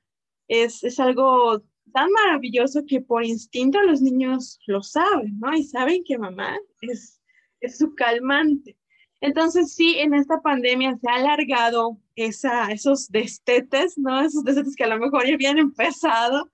es, 0.49 0.83
es 0.83 0.99
algo 0.99 1.63
tan 1.93 2.11
maravilloso 2.11 2.83
que 2.85 2.99
por 2.99 3.23
instinto 3.23 3.81
los 3.83 4.01
niños 4.01 4.59
lo 4.67 4.83
saben, 4.83 5.39
¿no? 5.39 5.53
Y 5.53 5.63
saben 5.63 6.03
que 6.03 6.17
mamá 6.17 6.57
es, 6.81 7.21
es 7.61 7.77
su 7.77 7.95
calmante. 7.95 8.75
Entonces, 9.21 9.73
sí, 9.73 9.95
en 9.99 10.13
esta 10.13 10.41
pandemia 10.41 10.97
se 10.97 11.09
ha 11.09 11.15
alargado 11.15 11.97
esa, 12.17 12.69
esos 12.69 13.09
destetes, 13.09 13.97
¿no? 13.97 14.19
Esos 14.19 14.43
destetes 14.43 14.75
que 14.75 14.83
a 14.83 14.87
lo 14.87 14.99
mejor 14.99 15.25
ya 15.25 15.35
habían 15.35 15.57
empezado, 15.57 16.51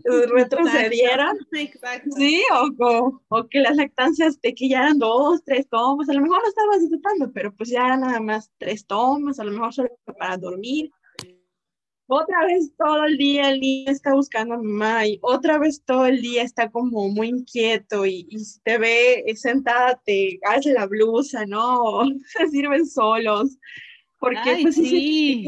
eh, 0.24 0.26
retrocedieron. 0.32 1.38
Exacto. 1.52 2.10
Sí, 2.16 2.42
o, 2.52 3.22
o, 3.28 3.48
que 3.48 3.60
las 3.60 3.76
lactancias 3.76 4.40
de 4.40 4.54
que 4.54 4.68
ya 4.68 4.80
eran 4.80 4.98
dos, 4.98 5.42
tres 5.44 5.68
tomas, 5.68 6.08
a 6.08 6.14
lo 6.14 6.22
mejor 6.22 6.42
no 6.42 6.48
estabas 6.48 6.80
disfrutando, 6.80 7.32
pero 7.32 7.54
pues 7.54 7.70
ya 7.70 7.86
eran 7.86 8.00
nada 8.00 8.20
más 8.20 8.50
tres 8.58 8.86
tomas, 8.86 9.38
a 9.38 9.44
lo 9.44 9.52
mejor 9.52 9.72
solo 9.72 9.90
para 10.18 10.36
dormir 10.36 10.90
otra 12.12 12.44
vez 12.44 12.72
todo 12.76 13.04
el 13.04 13.16
día 13.16 13.50
el 13.50 13.60
niño 13.60 13.92
está 13.92 14.14
buscando 14.14 14.54
a 14.54 14.56
mamá 14.56 15.06
y 15.06 15.20
otra 15.22 15.58
vez 15.58 15.80
todo 15.84 16.06
el 16.06 16.20
día 16.20 16.42
está 16.42 16.68
como 16.68 17.08
muy 17.08 17.28
inquieto 17.28 18.04
y, 18.04 18.26
si 18.36 18.60
te 18.62 18.78
ve 18.78 19.24
sentada 19.36 20.00
te 20.04 20.40
hace 20.42 20.72
la 20.72 20.86
blusa, 20.86 21.46
¿no? 21.46 22.02
se 22.26 22.48
sirven 22.48 22.84
solos. 22.86 23.56
Porque 24.18 24.58
pues 24.62 24.74
sí. 24.74 25.46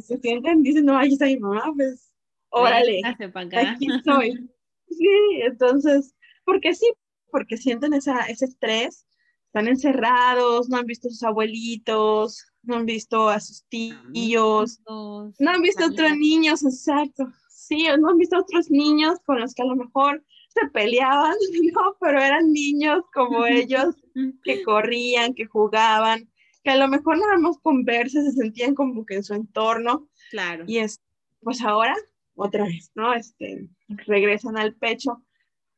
Se, 0.00 0.18
sienten, 0.18 0.62
dicen, 0.64 0.84
no, 0.84 0.98
ahí 0.98 1.12
está 1.12 1.26
mi 1.26 1.38
mamá, 1.38 1.72
pues 1.74 2.11
órale, 2.52 3.00
aquí 3.04 3.88
soy. 4.04 4.48
Sí, 4.88 5.40
entonces, 5.44 6.14
porque 6.44 6.74
sí, 6.74 6.86
porque 7.30 7.56
sienten 7.56 7.94
esa, 7.94 8.20
ese 8.26 8.44
estrés, 8.44 9.06
están 9.46 9.68
encerrados, 9.68 10.68
no 10.68 10.78
han 10.78 10.86
visto 10.86 11.08
a 11.08 11.10
sus 11.10 11.22
abuelitos, 11.22 12.46
no 12.62 12.76
han 12.76 12.86
visto 12.86 13.28
a 13.28 13.40
sus 13.40 13.64
tíos, 13.68 14.80
no 14.86 15.50
han 15.50 15.62
visto 15.62 15.84
a 15.84 15.88
otros 15.88 16.16
niños, 16.16 16.64
exacto. 16.64 17.26
Sí, 17.48 17.86
no 17.98 18.10
han 18.10 18.18
visto 18.18 18.36
a 18.36 18.40
otros 18.40 18.70
niños 18.70 19.18
con 19.24 19.40
los 19.40 19.54
que 19.54 19.62
a 19.62 19.66
lo 19.66 19.76
mejor 19.76 20.24
se 20.48 20.68
peleaban, 20.68 21.34
¿no? 21.74 21.96
Pero 22.00 22.20
eran 22.20 22.52
niños 22.52 23.04
como 23.12 23.46
ellos 23.46 23.94
que 24.44 24.62
corrían, 24.62 25.34
que 25.34 25.46
jugaban, 25.46 26.28
que 26.64 26.70
a 26.70 26.76
lo 26.76 26.88
mejor 26.88 27.18
nada 27.18 27.38
más 27.38 27.58
con 27.62 27.84
verse 27.84 28.22
se 28.22 28.32
sentían 28.32 28.74
como 28.74 29.04
que 29.04 29.16
en 29.16 29.24
su 29.24 29.34
entorno. 29.34 30.08
Claro. 30.30 30.64
Y 30.66 30.78
es, 30.78 31.00
pues 31.42 31.60
ahora, 31.62 31.94
otra 32.34 32.64
vez, 32.64 32.90
¿no? 32.94 33.12
Este, 33.14 33.68
regresan 33.88 34.56
al 34.56 34.74
pecho 34.74 35.22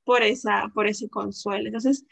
por, 0.04 0.23
esa, 0.23 0.70
por 0.75 0.87
ese 0.87 1.08
consuelo. 1.08 1.66
Entonces, 1.66 2.06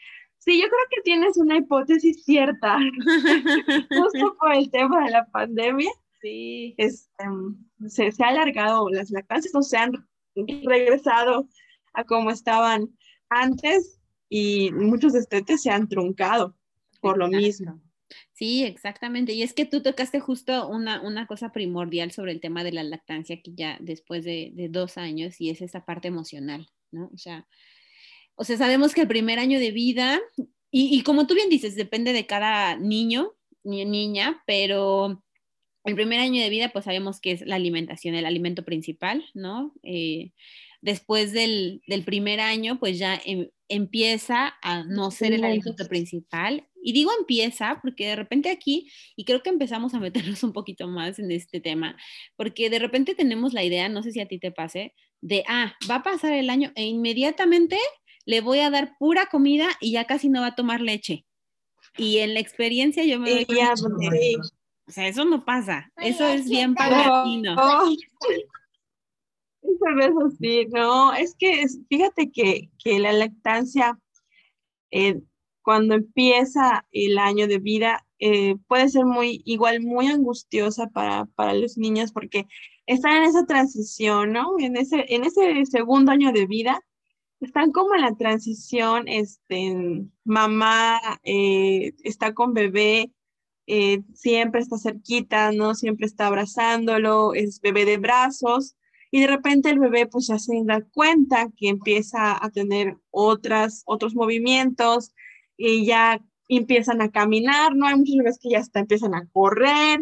Sí, 0.45 0.61
yo 0.61 0.67
creo 0.67 0.81
que 0.91 1.03
tienes 1.03 1.37
una 1.37 1.57
hipótesis 1.57 2.25
cierta, 2.25 2.77
justo 3.91 4.37
por 4.41 4.53
el 4.53 4.69
tema 4.73 5.05
de 5.05 5.13
la 5.13 5.25
pandemia. 5.27 5.91
Sí. 6.21 6.75
Este, 6.79 7.25
se, 7.87 8.11
se 8.11 8.25
ha 8.25 8.29
alargado 8.29 8.91
las 8.91 9.11
lactancias, 9.11 9.55
o 9.55 9.63
se 9.63 9.77
han 9.77 9.93
regresado 10.65 11.47
a 11.95 12.03
como 12.03 12.33
estaban 12.33 12.89
antes 13.29 14.01
y 14.29 14.73
muchos 14.73 15.13
destetes 15.13 15.63
se 15.63 15.71
han 15.71 15.89
truncado 15.89 16.57
por 17.01 17.19
lo 17.19 17.29
mismo. 17.29 17.81
Sí, 18.33 18.65
exactamente. 18.65 19.33
Y 19.33 19.43
es 19.43 19.53
que 19.53 19.65
tú 19.65 19.83
tocaste 19.83 20.21
justo 20.21 20.69
una, 20.69 21.01
una, 21.03 21.27
cosa 21.27 21.53
primordial 21.53 22.13
sobre 22.13 22.33
el 22.33 22.41
tema 22.41 22.65
de 22.65 22.73
la 22.73 22.83
lactancia 22.83 23.37
aquí 23.37 23.53
ya 23.57 23.79
después 23.81 24.25
de, 24.25 24.51
de 24.55 24.69
dos 24.69 24.99
años 24.99 25.41
y 25.41 25.51
es 25.51 25.63
esa 25.63 25.85
parte 25.85 26.09
emocional, 26.09 26.69
¿no? 26.91 27.11
O 27.13 27.19
sea, 27.19 27.47
o 28.35 28.45
sea, 28.45 28.57
sabemos 28.57 28.95
que 28.95 29.03
el 29.03 29.09
primer 29.09 29.39
año 29.39 29.59
de 29.59 29.71
vida, 29.71 30.21
y, 30.71 31.03
como 31.03 31.27
tú 31.27 31.35
bien 31.35 31.51
dices, 31.51 31.77
depende 31.77 32.13
de 32.13 32.27
cada 32.27 32.77
niño, 32.77 33.35
ni 33.63 33.85
niña, 33.85 34.43
pero 34.47 35.23
el 35.85 35.95
primer 35.95 36.21
año 36.21 36.43
de 36.43 36.49
vida, 36.49 36.71
pues 36.71 36.87
sabemos 36.87 37.21
que 37.21 37.33
es 37.33 37.43
la 37.43 37.57
alimentación, 37.57 38.15
el 38.15 38.25
alimento 38.25 38.65
principal, 38.65 39.25
¿no? 39.35 39.75
Eh, 39.83 40.33
después 40.81 41.33
del, 41.33 41.83
primer 42.07 42.41
año, 42.41 42.79
pues 42.79 42.99
ya 42.99 43.21
em, 43.25 43.51
empieza 43.69 44.55
a 44.63 44.83
no 44.85 45.11
ser 45.11 45.35
el 45.35 45.45
alimento 45.45 45.87
principal. 45.87 46.67
Y 46.83 46.93
digo 46.93 47.11
empieza 47.19 47.79
porque 47.81 48.09
de 48.09 48.17
repente 48.17 48.51
aquí, 48.51 48.91
y 49.17 49.25
creo 49.25 49.43
que 49.43 49.51
empezamos 49.51 49.95
a 49.95 50.01
meternos 50.01 50.43
un 50.43 50.53
poquito 50.53 50.89
más 50.89 51.19
en 51.19 51.31
este 51.31 51.61
tema, 51.61 51.97
porque 52.37 52.69
de 52.71 52.79
repente 52.79 53.15
tenemos 53.15 53.53
la 53.53 53.65
idea, 53.65 53.89
no 53.89 54.03
sé 54.03 54.13
si 54.13 54.21
a 54.21 54.27
ti 54.27 54.39
te 54.39 54.51
pase, 54.51 54.95
de, 55.21 55.45
ah, 55.49 55.75
va 55.89 55.97
a 55.97 56.03
pasar 56.03 56.33
el 56.33 56.51
año 56.51 56.73
e 56.75 56.85
inmediatamente 56.85 57.79
le 58.27 58.41
voy 58.41 58.59
a 58.59 58.71
dar 58.71 58.97
pura 58.99 59.27
comida 59.27 59.69
y 59.81 59.93
ya 59.93 60.05
casi 60.05 60.29
no 60.29 60.41
va 60.41 60.49
a 60.49 60.55
tomar 60.55 60.81
leche. 60.81 61.25
Y 61.97 62.19
en 62.19 62.35
la 62.35 62.41
experiencia 62.41 63.05
yo 63.05 63.19
me 63.19 63.31
doy 63.31 63.47
O 64.87 64.91
sea, 64.91 65.07
eso 65.09 65.25
no 65.25 65.45
pasa. 65.45 65.91
Eso 65.97 66.27
es 66.27 66.49
bien 66.49 66.75
palatino. 66.75 67.57
Eso 69.63 70.01
es 70.01 70.35
así, 70.35 70.67
no, 70.71 71.13
es 71.15 71.37
que 71.39 71.65
fíjate 71.89 72.31
que, 72.33 72.69
la 72.99 73.13
lactancia, 73.13 73.99
eh, 74.91 75.21
cuando 75.63 75.95
empieza 75.95 76.87
el 76.93 77.19
año 77.19 77.47
de 77.47 77.59
vida, 77.59 78.07
eh, 78.19 78.57
puede 78.69 78.89
ser 78.89 79.05
muy, 79.05 79.43
igual, 79.45 79.81
muy 79.83 80.09
angustiosa 80.09 80.89
para, 80.89 81.27
para 81.35 81.55
los 81.55 81.79
niños 81.79 82.13
porque 82.13 82.47
están 82.87 83.19
en 83.19 83.25
esa 83.25 83.47
transición, 83.47 84.33
¿no? 84.33 84.59
En 84.59 84.77
ese, 84.77 85.05
en 85.09 85.25
ese 85.25 85.65
segundo 85.67 86.13
año 86.13 86.33
de 86.33 86.47
vida, 86.47 86.81
están 87.41 87.73
como 87.73 87.95
en 87.95 88.03
la 88.03 88.15
transición, 88.15 89.09
este, 89.09 90.05
mamá 90.25 91.01
eh, 91.25 91.93
está 92.05 92.35
con 92.35 92.55
bebé, 92.55 93.13
eh, 93.67 94.03
siempre 94.15 94.61
está 94.61 94.79
cerquita, 94.79 95.53
¿no? 95.53 95.75
Siempre 95.75 96.07
está 96.07 96.29
abrazándolo, 96.29 97.35
es 97.35 97.61
bebé 97.61 97.85
de 97.85 97.99
brazos, 97.99 98.77
y 99.11 99.21
de 99.21 99.27
repente 99.27 99.71
el 99.71 99.79
bebé 99.79 100.07
pues 100.07 100.29
ya 100.29 100.39
se 100.39 100.55
da 100.65 100.83
cuenta 100.93 101.49
que 101.57 101.69
empieza 101.69 102.43
a 102.45 102.51
tener 102.51 102.97
otras, 103.11 103.83
otros 103.87 104.15
movimientos, 104.15 105.13
y 105.57 105.85
ya 105.87 106.21
empiezan 106.49 107.01
a 107.01 107.11
caminar, 107.11 107.75
¿no? 107.75 107.87
Hay 107.87 107.97
muchos 107.97 108.17
bebés 108.17 108.39
que 108.41 108.51
ya 108.51 108.59
hasta 108.59 108.81
empiezan 108.81 109.15
a 109.15 109.27
correr, 109.33 110.01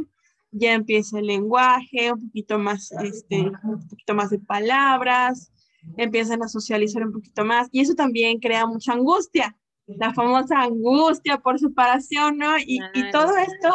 ya 0.51 0.73
empieza 0.73 1.19
el 1.19 1.27
lenguaje, 1.27 2.13
un 2.13 2.27
poquito 2.27 2.59
más, 2.59 2.91
este, 3.03 3.51
un 3.63 3.89
poquito 3.89 4.15
más 4.15 4.31
de 4.31 4.39
palabras, 4.39 5.53
empiezan 5.97 6.43
a 6.43 6.49
socializar 6.49 7.05
un 7.05 7.13
poquito 7.13 7.45
más 7.45 7.69
y 7.73 7.81
eso 7.81 7.95
también 7.95 8.39
crea 8.39 8.67
mucha 8.67 8.93
angustia, 8.93 9.57
la 9.87 10.13
famosa 10.13 10.63
angustia 10.63 11.39
por 11.39 11.59
separación, 11.59 12.39
¿no? 12.39 12.59
Y, 12.59 12.81
y 12.95 13.11
todo 13.11 13.37
esto 13.37 13.75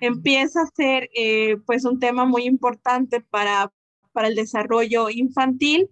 empieza 0.00 0.62
a 0.62 0.70
ser 0.74 1.10
eh, 1.14 1.56
pues 1.66 1.84
un 1.84 1.98
tema 1.98 2.24
muy 2.24 2.44
importante 2.44 3.20
para, 3.20 3.72
para 4.12 4.28
el 4.28 4.34
desarrollo 4.34 5.10
infantil 5.10 5.90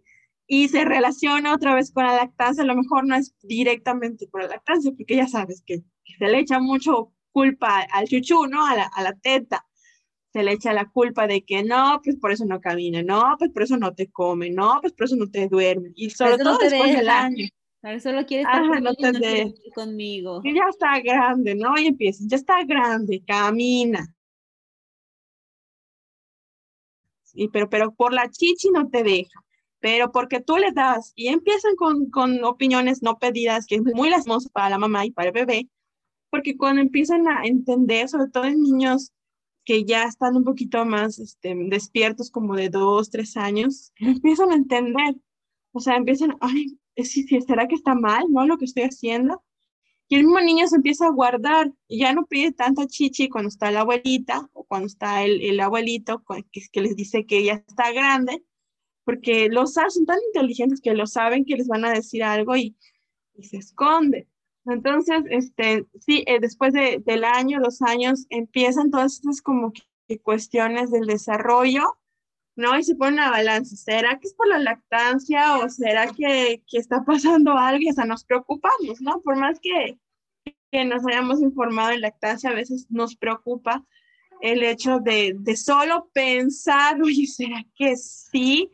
y 0.49 0.69
se 0.69 0.85
relaciona 0.85 1.55
otra 1.55 1.75
vez 1.75 1.93
con 1.93 2.05
la 2.05 2.17
lactancia, 2.17 2.65
a 2.65 2.67
lo 2.67 2.75
mejor 2.75 3.07
no 3.07 3.15
es 3.15 3.37
directamente 3.43 4.27
por 4.27 4.43
la 4.43 4.49
lactancia, 4.49 4.91
porque 4.97 5.15
ya 5.15 5.29
sabes 5.29 5.63
que 5.65 5.83
se 6.19 6.27
le 6.27 6.41
echa 6.41 6.59
mucho 6.59 7.13
culpa 7.31 7.87
al 7.93 8.09
chuchu, 8.09 8.47
¿no? 8.47 8.67
A 8.67 8.75
la, 8.75 8.85
a 8.85 9.03
la 9.03 9.13
teta 9.13 9.65
se 10.33 10.43
le 10.43 10.53
echa 10.53 10.73
la 10.73 10.87
culpa 10.87 11.27
de 11.27 11.45
que 11.45 11.63
no, 11.63 12.01
pues 12.03 12.17
por 12.17 12.33
eso 12.33 12.45
no 12.45 12.61
camina, 12.61 13.03
no, 13.03 13.37
pues 13.39 13.51
por 13.51 13.63
eso 13.63 13.77
no 13.77 13.95
te 13.95 14.11
come, 14.11 14.51
no, 14.51 14.79
pues 14.81 14.93
por 14.95 15.07
eso 15.07 15.17
no 15.17 15.29
te 15.31 15.49
duerme. 15.49 15.91
Y 15.95 16.11
sobre 16.11 16.39
todo 16.39 16.59
después 16.59 16.97
del 16.97 17.09
año. 17.09 17.47
Solo 18.03 18.27
quiere 18.27 18.43
estar 18.43 18.63
conmigo. 19.75 20.41
Y 20.45 20.55
ya 20.55 20.65
está 20.69 20.99
grande, 21.01 21.55
¿no? 21.55 21.79
Y 21.79 21.87
empieza, 21.87 22.25
ya 22.27 22.37
está 22.37 22.65
grande, 22.65 23.23
camina. 23.27 24.15
Y, 27.35 27.49
pero, 27.49 27.69
pero 27.71 27.95
por 27.95 28.13
la 28.13 28.29
chichi 28.29 28.71
no 28.71 28.89
te 28.89 29.03
deja, 29.03 29.45
pero 29.81 30.13
porque 30.13 30.41
tú 30.41 30.57
le 30.57 30.73
das 30.73 31.13
y 31.15 31.29
empiezan 31.29 31.77
con, 31.77 32.11
con 32.11 32.45
opiniones 32.45 33.03
no 33.03 33.19
pedidas, 33.19 33.67
que 33.67 33.77
es 33.77 33.83
muy 33.83 34.11
lastimoso 34.11 34.49
para 34.51 34.71
la 34.71 34.79
mamá 34.79 35.07
y 35.07 35.11
para 35.11 35.29
el 35.29 35.35
bebé, 35.35 35.69
porque 36.31 36.57
cuando 36.57 36.83
empiezan 36.83 37.29
a 37.29 37.45
entender, 37.45 38.09
sobre 38.09 38.31
todo 38.31 38.45
en 38.45 38.63
niños 38.63 39.13
que 39.65 39.85
ya 39.85 40.05
están 40.05 40.35
un 40.37 40.45
poquito 40.45 40.85
más 40.87 41.19
este, 41.19 41.55
despiertos, 41.69 42.31
como 42.31 42.57
de 42.57 42.71
dos, 42.71 43.11
tres 43.11 43.37
años, 43.37 43.93
empiezan 43.99 44.51
a 44.51 44.55
entender. 44.55 45.15
O 45.73 45.81
sea, 45.81 45.97
empiezan, 45.97 46.37
ay, 46.41 46.79
¿será 47.47 47.69
que 47.69 47.75
está 47.75 47.95
mal, 47.95 48.25
no, 48.31 48.47
lo 48.47 48.57
que 48.57 48.65
estoy 48.65 48.85
haciendo? 48.85 49.45
Y 50.09 50.17
el 50.17 50.25
mismo 50.25 50.41
niño 50.41 50.67
se 50.69 50.77
empieza 50.77 51.07
a 51.07 51.11
guardar 51.11 51.71
y 51.87 51.99
ya 51.99 52.15
no 52.15 52.25
pide 52.25 52.53
tanta 52.53 52.87
chichi 52.87 53.29
cuando 53.29 53.49
está 53.49 53.71
la 53.71 53.81
abuelita 53.81 54.49
o 54.55 54.65
cuando 54.65 54.87
está 54.87 55.23
el, 55.23 55.43
el 55.43 55.61
abuelito 55.61 56.25
que, 56.51 56.63
que, 56.73 56.81
les 56.81 56.97
dice 56.97 57.27
que 57.27 57.45
ya 57.45 57.63
está 57.69 57.93
grande, 57.93 58.43
porque 59.09 59.49
los 59.49 59.73
son 59.73 60.05
tan 60.05 60.19
inteligentes 60.27 60.83
que 60.83 60.93
lo 60.93 61.07
saben 61.07 61.47
que 61.47 61.57
les 61.57 61.67
van 61.67 61.83
a 61.87 61.93
decir 61.93 62.23
algo 62.23 62.55
y, 62.57 62.77
y 63.33 63.45
se 63.45 63.57
esconde. 63.57 64.29
Entonces, 64.67 65.23
este, 65.31 65.87
sí, 65.99 66.25
eh, 66.27 66.41
después 66.41 66.75
de, 66.75 67.03
del 67.07 67.25
año, 67.25 67.59
dos 67.59 67.81
años, 67.81 68.27
empiezan 68.29 68.91
todas 68.91 69.15
estas 69.15 69.41
como 69.41 69.73
que 69.73 70.19
cuestiones 70.21 70.91
del 70.91 71.07
desarrollo, 71.07 71.85
¿no? 72.55 72.79
Y 72.79 72.83
se 72.83 72.97
pone 72.97 73.15
una 73.15 73.31
balanza. 73.31 73.77
¿Será 73.77 74.19
que 74.19 74.29
es 74.29 74.35
por 74.35 74.47
la 74.47 74.59
lactancia 74.59 75.57
o 75.57 75.71
será 75.71 76.09
que, 76.09 76.63
que 76.69 76.77
está 76.77 77.03
pasando 77.07 77.57
algo? 77.57 77.89
O 77.89 77.93
sea, 77.95 78.05
nos 78.05 78.25
preocupamos, 78.25 79.01
¿no? 79.01 79.23
Por 79.23 79.37
más 79.37 79.59
que, 79.59 79.99
que 80.71 80.85
nos 80.85 81.07
hayamos 81.07 81.41
informado 81.41 81.93
en 81.93 82.03
lactancia, 82.03 82.51
a 82.51 82.55
veces 82.55 82.89
nos 82.91 83.17
preocupa 83.17 83.87
el 84.43 84.63
hecho 84.63 84.99
de, 84.99 85.35
de 85.35 85.57
solo 85.57 86.11
pensar, 86.13 87.01
oye, 87.01 87.27
¿será 87.27 87.65
que 87.75 87.97
sí? 87.97 88.71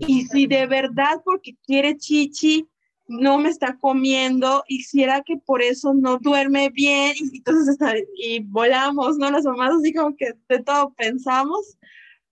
Y 0.00 0.26
si 0.26 0.46
de 0.46 0.66
verdad 0.66 1.22
porque 1.24 1.56
quiere 1.64 1.96
chichi, 1.96 2.68
no 3.10 3.38
me 3.38 3.48
está 3.48 3.76
comiendo 3.76 4.62
y 4.68 4.82
si 4.82 5.02
era 5.02 5.22
que 5.22 5.36
por 5.36 5.62
eso 5.62 5.92
no 5.94 6.18
duerme 6.18 6.70
bien 6.70 7.14
y 7.18 7.38
entonces 7.38 7.68
está, 7.68 7.94
y 8.16 8.38
volamos, 8.40 9.18
¿no? 9.18 9.30
Las 9.30 9.44
mamás 9.44 9.72
así 9.74 9.92
como 9.92 10.14
que 10.16 10.32
de 10.48 10.62
todo 10.62 10.94
pensamos, 10.94 11.76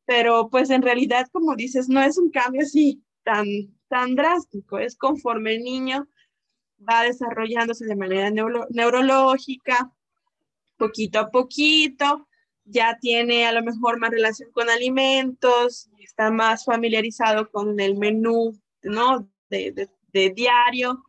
pero 0.04 0.49
pues 0.49 0.71
en 0.71 0.83
realidad, 0.83 1.26
como 1.33 1.57
dices, 1.57 1.88
no 1.88 2.00
es 2.00 2.16
un 2.16 2.30
cambio 2.30 2.62
así 2.62 3.02
tan, 3.25 3.45
tan 3.88 4.14
drástico, 4.14 4.78
es 4.78 4.97
conforme 4.97 5.57
el 5.57 5.64
niño 5.64 6.09
va 6.88 7.02
desarrollándose 7.02 7.85
de 7.85 7.97
manera 7.97 8.30
neurológica, 8.30 9.92
poquito 10.76 11.18
a 11.18 11.30
poquito, 11.30 12.27
ya 12.70 12.98
tiene 13.00 13.46
a 13.46 13.52
lo 13.52 13.62
mejor 13.62 13.98
más 13.98 14.10
relación 14.10 14.50
con 14.52 14.68
alimentos, 14.68 15.90
está 15.98 16.30
más 16.30 16.64
familiarizado 16.64 17.50
con 17.50 17.78
el 17.80 17.96
menú, 17.96 18.58
¿no? 18.82 19.28
De, 19.48 19.88
de, 20.12 20.30
diario. 20.30 21.04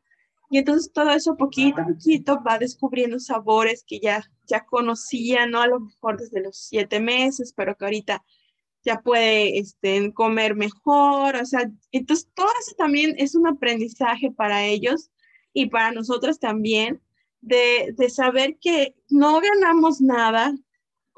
Y 0.50 0.60
entonces 0.60 0.92
todo 0.94 1.12
eso 1.12 1.36
poquito 1.36 1.82
a 1.82 1.86
poquito 1.86 2.42
va 2.48 2.58
descubriendo 2.58 3.20
sabores 3.20 3.84
que 3.86 4.00
ya, 4.00 4.24
ya 4.48 4.66
conocía, 4.66 5.46
¿no? 5.46 5.62
A 5.62 5.68
lo 5.68 5.80
mejor 5.80 6.18
desde 6.18 6.42
los 6.42 6.58
siete 6.58 7.00
meses, 7.00 7.54
pero 7.56 7.76
que 7.76 7.86
ahorita 7.86 8.24
ya 8.84 9.02
puede 9.02 9.60
este, 9.60 10.14
comer 10.14 10.56
mejor. 10.56 11.36
O 11.36 11.46
sea, 11.46 11.70
entonces 11.92 12.30
todo 12.34 12.50
eso 12.62 12.76
también 12.78 13.16
es 13.18 13.36
un 13.36 13.48
aprendizaje 13.48 14.32
para 14.32 14.66
ellos 14.66 15.12
y 15.54 15.68
para 15.68 15.92
nosotros 15.92 16.40
también 16.40 17.02
de, 17.42 17.94
de 17.98 18.10
saber 18.10 18.58
que 18.60 18.96
no 19.10 19.40
ganamos 19.42 20.02
nada 20.02 20.56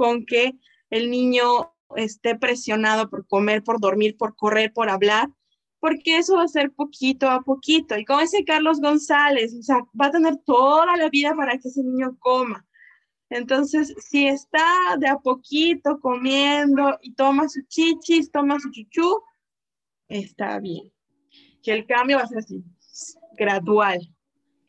con 0.01 0.25
que 0.25 0.53
el 0.89 1.12
niño 1.12 1.75
esté 1.96 2.36
presionado 2.36 3.08
por 3.08 3.27
comer, 3.27 3.62
por 3.62 3.79
dormir, 3.79 4.17
por 4.17 4.36
correr, 4.36 4.74
por 4.74 4.89
hablar, 4.89 5.29
porque 5.79 6.17
eso 6.17 6.38
va 6.38 6.46
a 6.46 6.48
ser 6.48 6.72
poquito 6.72 7.29
a 7.29 7.41
poquito. 7.41 7.96
Y 8.00 8.03
como 8.03 8.22
dice 8.22 8.43
Carlos 8.43 8.81
González, 8.81 9.53
o 9.53 9.62
sea, 9.62 9.77
va 10.00 10.08
a 10.08 10.12
tener 10.12 10.38
toda 10.38 10.98
la 10.98 11.08
vida 11.10 11.36
para 11.36 11.51
que 11.60 11.67
ese 11.67 11.84
niño 11.84 12.17
coma. 12.17 12.65
Entonces, 13.29 13.93
si 14.00 14.25
está 14.25 14.98
de 14.98 15.08
a 15.08 15.17
poquito 15.17 16.00
comiendo 16.00 16.98
y 17.03 17.13
toma 17.13 17.48
su 17.48 17.62
chichis, 17.67 18.31
toma 18.31 18.60
su 18.60 18.72
chuchú, 18.72 19.22
está 20.08 20.60
bien. 20.60 20.91
Que 21.62 21.74
el 21.74 21.86
cambio 21.86 22.17
va 22.17 22.24
a 22.24 22.27
ser 22.27 22.39
así, 22.39 22.63
gradual. 23.38 24.00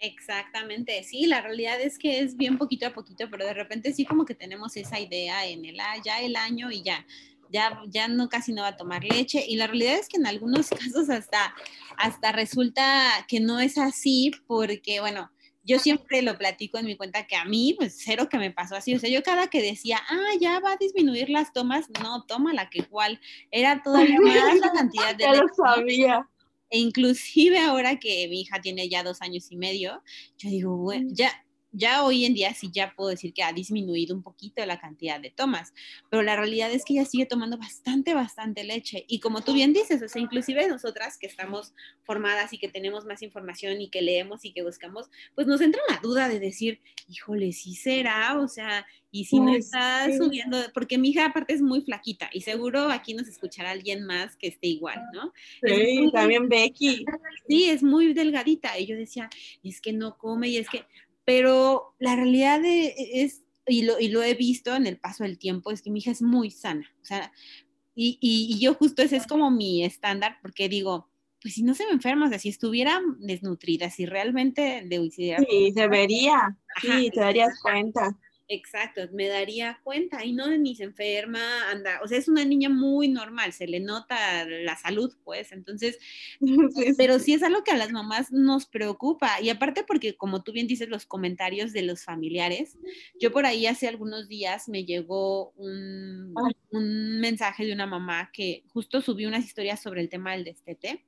Exactamente, 0.05 1.01
sí, 1.05 1.27
la 1.27 1.43
realidad 1.43 1.81
es 1.81 1.97
que 1.97 2.19
es 2.19 2.37
bien 2.37 2.59
poquito 2.59 2.89
a 2.89 2.93
poquito, 2.93 3.31
pero 3.31 3.47
de 3.47 3.55
repente 3.55 3.93
sí 3.93 4.05
como 4.05 4.25
que 4.25 4.35
tenemos 4.35 4.77
esa 4.77 4.99
idea 4.99 5.47
en 5.47 5.65
el 5.65 5.77
ya 6.05 6.21
el 6.21 6.35
año 6.35 6.73
y 6.73 6.83
ya, 6.83 7.07
ya, 7.51 7.81
ya 7.87 8.09
no 8.09 8.29
casi 8.29 8.53
no 8.53 8.63
va 8.63 8.69
a 8.69 8.77
tomar 8.77 9.05
leche 9.05 9.45
y 9.47 9.55
la 9.55 9.69
realidad 9.69 9.95
es 9.95 10.09
que 10.09 10.17
en 10.17 10.27
algunos 10.27 10.71
casos 10.71 11.09
hasta, 11.09 11.55
hasta 11.97 12.33
resulta 12.33 13.25
que 13.29 13.39
no 13.39 13.61
es 13.61 13.79
así 13.79 14.33
porque, 14.49 14.99
bueno, 14.99 15.31
yo 15.63 15.79
siempre 15.79 16.21
lo 16.23 16.37
platico 16.37 16.79
en 16.79 16.87
mi 16.87 16.97
cuenta 16.97 17.29
que 17.29 17.37
a 17.37 17.45
mí, 17.45 17.77
pues 17.79 18.01
cero 18.03 18.29
que 18.29 18.39
me 18.39 18.51
pasó 18.51 18.75
así. 18.75 18.97
O 18.97 18.99
sea, 18.99 19.09
yo 19.09 19.23
cada 19.23 19.47
que 19.47 19.63
decía, 19.63 20.01
ah, 20.09 20.35
ya 20.41 20.59
va 20.59 20.73
a 20.73 20.77
disminuir 20.77 21.31
las 21.31 21.53
tomas, 21.53 21.89
no, 22.03 22.25
toma 22.25 22.53
la 22.53 22.69
que 22.69 22.81
igual 22.81 23.21
era 23.53 23.81
todavía 23.85 24.19
más 24.21 24.59
la 24.59 24.73
cantidad 24.73 25.15
de. 25.15 25.23
ya 25.23 25.35
lo 25.35 25.47
sabía. 25.55 26.29
E 26.73 26.79
inclusive 26.79 27.59
ahora 27.59 27.99
que 28.01 28.27
mi 28.29 28.41
hija 28.41 28.61
tiene 28.63 28.89
ya 28.89 29.03
dos 29.05 29.21
años 29.21 29.53
y 29.53 29.57
medio, 29.57 30.03
yo 30.39 30.49
digo, 30.49 30.77
bueno, 30.79 31.09
ya, 31.13 31.31
ya 31.73 32.05
hoy 32.05 32.25
en 32.25 32.35
día 32.35 32.55
sí 32.55 32.71
ya 32.73 32.95
puedo 32.95 33.11
decir 33.11 33.33
que 33.33 33.43
ha 33.43 33.53
disminuido 33.53 34.15
un 34.15 34.23
poquito 34.23 34.65
la 34.65 34.79
cantidad 34.79 35.21
de 35.21 35.31
tomas, 35.31 35.73
pero 36.11 36.23
la 36.23 36.37
realidad 36.37 36.71
es 36.71 36.85
que 36.85 36.95
ella 36.95 37.05
sigue 37.05 37.27
tomando 37.27 37.59
bastante, 37.59 38.15
bastante 38.15 38.65
leche. 38.65 39.05
Y 39.09 39.21
como 39.21 39.41
tú 39.41 39.55
bien 39.55 39.73
dices, 39.73 40.03
o 40.03 40.09
sea, 40.09 40.23
inclusive 40.23 40.69
nosotras 40.69 41.19
que 41.19 41.27
estamos 41.27 41.73
formadas 42.05 42.53
y 42.53 42.59
que 42.59 42.69
tenemos 42.69 43.05
más 43.05 43.23
información 43.23 43.81
y 43.81 43.89
que 43.89 44.03
leemos 44.03 44.45
y 44.45 44.53
que 44.53 44.63
buscamos, 44.63 45.09
pues 45.35 45.47
nos 45.47 45.61
entra 45.61 45.81
la 45.89 45.99
duda 45.99 46.29
de 46.29 46.41
decir, 46.41 46.81
híjole, 47.09 47.53
sí 47.53 47.75
será, 47.75 48.39
o 48.39 48.49
sea, 48.49 48.87
y 49.15 49.27
si 49.27 49.41
no 49.41 49.55
está 49.55 50.09
subiendo, 50.17 50.57
porque 50.73 50.97
mi 50.97 51.11
hija 51.11 51.27
aparte 51.27 51.53
es 51.53 51.61
muy 51.61 51.83
flaquita 51.83 52.31
y 52.33 52.41
seguro 52.41 52.89
aquí 52.91 53.13
nos 53.13 53.29
escuchará 53.29 53.71
alguien 53.71 54.07
más 54.07 54.37
que 54.37 54.49
esté 54.49 54.69
igual, 54.69 55.03
¿no? 55.13 55.35
Sí, 55.63 56.09
también 56.15 56.49
Becky. 56.49 57.05
Sí, 57.47 57.69
es 57.69 57.83
muy 57.83 58.15
delgadita. 58.15 58.79
Y 58.79 58.87
yo 58.87 58.97
decía, 58.97 59.29
es 59.63 59.83
que 59.83 59.93
no 59.93 60.17
come 60.17 60.49
y 60.49 60.57
es 60.57 60.71
que, 60.71 60.87
pero 61.25 61.95
la 61.99 62.17
realidad 62.17 62.61
es, 62.65 63.43
y 63.67 63.83
lo, 63.83 63.99
y 63.99 64.09
lo 64.09 64.23
he 64.23 64.35
visto 64.35 64.75
en 64.75 64.87
el 64.87 64.99
paso 64.99 65.25
del 65.25 65.39
tiempo, 65.39 65.71
es 65.71 65.83
que 65.83 65.91
mi 65.91 66.01
hija 66.01 66.11
es 66.11 66.23
muy 66.23 66.51
sana, 66.51 66.87
o 67.03 67.05
sea, 67.05 67.33
y, 67.95 68.19
y, 68.21 68.59
yo 68.59 68.75
justo 68.75 69.03
ese 69.03 69.17
es 69.17 69.27
como 69.27 69.51
mi 69.51 69.85
estándar, 69.85 70.39
porque 70.41 70.69
digo, 70.69 71.11
pues 71.43 71.55
si 71.55 71.63
no 71.63 71.75
se 71.75 71.85
me 71.85 71.93
enferma, 71.93 72.27
o 72.27 72.29
sea, 72.29 72.39
si 72.39 72.49
estuviera 72.49 73.01
desnutrida, 73.19 73.91
si 73.91 74.07
realmente 74.07 74.83
le 74.83 74.97
hiciera... 74.97 75.43
Sí, 75.47 75.73
se 75.73 75.89
vería, 75.89 76.57
sí, 76.81 77.11
te 77.13 77.21
darías 77.21 77.61
cuenta. 77.61 78.17
Exacto, 78.55 79.01
me 79.15 79.29
daría 79.29 79.81
cuenta 79.83 80.27
y 80.27 80.35
no 80.35 80.47
ni 80.59 80.77
se 80.77 80.85
enferma, 80.85 81.71
anda, 81.71 82.01
o 82.05 82.07
sea, 82.07 82.19
es 82.19 82.29
una 82.29 82.45
niña 82.45 82.69
muy 82.69 83.09
normal, 83.09 83.55
se 83.55 83.67
le 83.67 83.81
nota 83.81 84.45
la 84.45 84.77
salud, 84.77 85.11
pues, 85.25 85.53
entonces, 85.53 85.99
pero 86.99 87.19
sí. 87.19 87.33
es 87.33 87.43
algo 87.43 87.65
que 87.65 87.71
a 87.71 87.79
las 87.79 87.93
mamás 87.93 88.31
nos 88.31 88.67
preocupa 88.67 89.41
y 89.41 89.49
aparte 89.49 89.85
porque 89.85 90.19
como 90.19 90.43
tú 90.43 90.53
bien 90.53 90.67
dices 90.67 90.91
los 90.91 91.07
comentarios 91.07 91.73
de 91.73 91.81
los 91.81 92.05
familiares, 92.05 92.77
yo 93.19 93.33
por 93.33 93.47
ahí 93.47 93.67
hace 93.67 93.89
algunos 93.89 94.29
días 94.29 94.69
me 94.69 94.85
llegó 94.85 95.53
un, 95.53 96.35
un 96.73 97.21
mensaje 97.21 97.65
de 97.65 97.73
una 97.73 97.87
mamá 97.87 98.31
que 98.35 98.65
justo 98.69 99.01
subió 99.01 99.29
unas 99.29 99.47
historias 99.47 99.81
sobre 99.81 100.03
el 100.03 100.11
tema 100.11 100.33
del 100.33 100.45
destete 100.45 101.07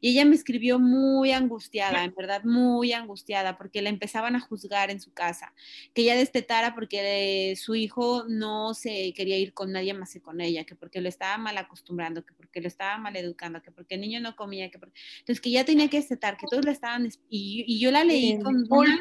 y 0.00 0.10
ella 0.10 0.24
me 0.24 0.34
escribió 0.34 0.78
muy 0.78 1.32
angustiada, 1.32 2.04
en 2.04 2.14
verdad, 2.14 2.42
muy 2.44 2.92
angustiada, 2.92 3.56
porque 3.56 3.82
la 3.82 3.88
empezaban 3.88 4.36
a 4.36 4.40
juzgar 4.40 4.90
en 4.90 5.00
su 5.00 5.12
casa, 5.12 5.54
que 5.94 6.02
ella 6.02 6.16
destetara 6.16 6.74
porque 6.74 7.54
su 7.56 7.74
hijo 7.74 8.24
no 8.28 8.74
se 8.74 9.12
quería 9.14 9.38
ir 9.38 9.54
con 9.54 9.72
nadie 9.72 9.94
más 9.94 10.12
que 10.12 10.20
con 10.20 10.40
ella, 10.40 10.64
que 10.64 10.74
porque 10.74 11.00
lo 11.00 11.08
estaba 11.08 11.38
mal 11.38 11.56
acostumbrando, 11.58 12.24
que 12.24 12.34
porque 12.34 12.60
lo 12.60 12.68
estaba 12.68 12.98
mal 12.98 13.16
educando, 13.16 13.62
que 13.62 13.70
porque 13.70 13.94
el 13.94 14.00
niño 14.00 14.20
no 14.20 14.36
comía, 14.36 14.70
que 14.70 14.78
entonces 15.18 15.40
que 15.40 15.50
ya 15.50 15.64
tenía 15.64 15.88
que 15.88 15.98
destetar, 15.98 16.36
que 16.36 16.46
todos 16.50 16.64
le 16.64 16.72
estaban, 16.72 17.08
y, 17.28 17.78
yo 17.78 17.90
la 17.90 18.04
leí 18.04 18.38
con 18.38 18.64
una 18.68 18.98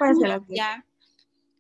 ya 0.50 0.86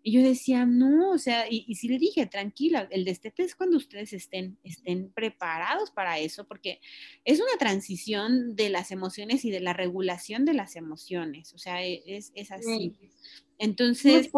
y 0.06 0.12
yo 0.12 0.22
decía, 0.22 0.66
no, 0.66 1.12
o 1.12 1.18
sea, 1.18 1.50
y, 1.50 1.64
y 1.66 1.76
sí 1.76 1.88
le 1.88 1.98
dije, 1.98 2.26
tranquila, 2.26 2.90
el 2.92 3.06
destete 3.06 3.44
es 3.44 3.56
cuando 3.56 3.78
ustedes 3.78 4.12
estén, 4.12 4.58
estén 4.62 5.10
preparados 5.14 5.92
para 5.92 6.20
eso, 6.20 6.46
porque 6.46 6.82
es 7.24 7.40
una 7.40 7.58
transición 7.58 8.54
de 8.58 8.70
las 8.70 8.92
emociones 8.92 9.46
y 9.46 9.50
de 9.50 9.62
la 9.62 9.72
regulación 9.72 10.44
de 10.44 10.56
las 10.56 10.76
emociones, 10.76 11.54
o 11.54 11.58
sea, 11.58 11.86
e, 11.86 12.04
es, 12.06 12.34
es 12.36 12.52
así. 12.52 12.94
Entonces, 13.58 14.30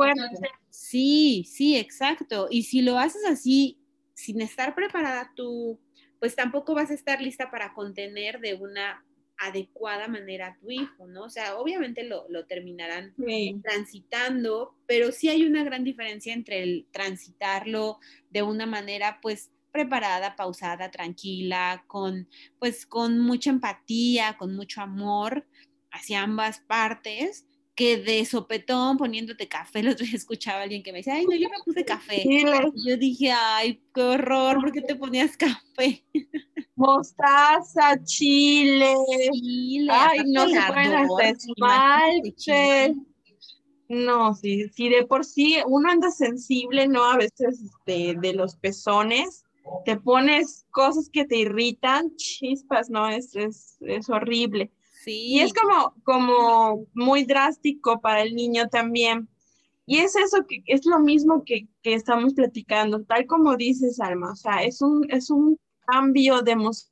sí, 0.70 1.48
sí, 1.52 1.78
exacto. 1.78 2.48
Y 2.52 2.64
si 2.64 2.84
lo 2.84 3.00
haces 3.00 3.26
así, 3.26 3.80
sin 4.14 4.42
estar 4.42 4.76
preparada 4.76 5.32
tú, 5.36 5.80
pues 6.20 6.36
tampoco 6.36 6.76
vas 6.76 6.92
a 6.92 6.94
estar 6.94 7.22
lista 7.22 7.50
para 7.50 7.74
contener 7.74 8.40
de 8.40 8.54
una 8.54 9.04
adecuada 9.38 10.08
manera 10.08 10.48
a 10.48 10.56
tu 10.58 10.72
hijo, 10.72 11.08
¿no? 11.08 11.26
O 11.26 11.30
sea, 11.30 11.58
obviamente 11.58 12.04
lo, 12.04 12.26
terminarán 12.46 13.14
transitando, 13.64 14.76
pero 14.86 15.12
sí 15.12 15.30
hay 15.30 15.46
una 15.46 15.64
gran 15.64 15.84
diferencia 15.84 16.34
entre 16.34 16.64
el 16.64 16.88
transitarlo 16.92 18.00
de 18.30 18.44
una 18.44 18.66
manera, 18.66 19.20
pues, 19.22 19.52
preparada, 19.72 20.36
pausada, 20.36 20.90
tranquila, 20.90 21.84
con, 21.88 22.30
pues, 22.60 22.86
con 22.86 23.20
mucha 23.20 23.50
empatía, 23.50 24.38
con 24.38 24.56
mucho 24.56 24.82
amor 24.82 25.46
hacia 25.92 26.22
ambas 26.22 26.60
partes, 26.60 27.46
que 27.76 27.98
de 27.98 28.24
sopetón 28.24 28.98
poniéndote 28.98 29.50
café, 29.50 29.80
el 29.80 29.90
otro 29.90 30.06
día 30.06 30.16
escuchaba 30.16 30.60
a 30.60 30.64
alguien 30.64 30.82
que 30.82 30.94
me 30.94 31.00
decía, 31.00 31.16
ay, 31.16 31.26
no, 31.26 31.36
yo 31.36 31.50
me 31.50 31.58
puse 31.66 31.84
café. 31.84 32.24
yo 32.26 32.98
dije, 32.98 33.32
ay, 33.32 33.82
qué 33.94 34.02
horror, 34.02 34.62
¿por 34.62 34.72
qué 34.72 34.82
te 34.82 34.96
ponías 34.96 35.36
café? 35.36 36.04
Mostaza, 36.76 38.04
chile, 38.04 38.96
chile 39.32 39.92
ay, 39.92 40.20
no 40.28 40.48
se 40.48 40.60
pueden 40.68 41.08
esmalte. 41.22 42.96
No, 43.88 44.34
sí, 44.34 44.68
sí, 44.70 44.90
de 44.90 45.06
por 45.06 45.24
sí 45.24 45.58
uno 45.68 45.90
anda 45.90 46.10
sensible, 46.12 46.88
¿no? 46.88 47.04
A 47.06 47.18
veces 47.18 47.62
este, 47.62 48.16
de 48.20 48.34
los 48.34 48.56
pezones, 48.58 49.44
te 49.86 49.98
pones 49.98 50.66
cosas 50.72 51.10
que 51.10 51.26
te 51.26 51.38
irritan, 51.38 52.16
chispas, 52.16 52.90
¿no? 52.90 53.08
Es, 53.08 53.36
es, 53.36 53.78
es 53.82 54.10
horrible. 54.10 54.72
Y 55.06 55.40
es 55.40 55.54
como, 55.54 55.94
como 56.04 56.88
muy 56.94 57.26
drástico 57.26 58.02
para 58.02 58.24
el 58.24 58.34
niño 58.36 58.68
también, 58.70 59.30
Y 59.86 59.98
es 60.00 60.16
eso 60.16 60.46
que 60.48 60.64
es 60.66 60.86
lo 60.86 61.00
mismo 61.00 61.44
que, 61.46 61.68
que 61.84 61.94
estamos 61.94 62.34
platicando, 62.34 63.04
tal 63.04 63.28
como 63.28 63.56
dices, 63.56 64.00
Alma, 64.00 64.32
o 64.32 64.36
sea, 64.36 64.64
es 64.64 64.82
un, 64.82 65.06
es 65.12 65.30
un 65.30 65.60
cambio 65.86 66.42
de 66.42 66.52
emociones 66.52 66.92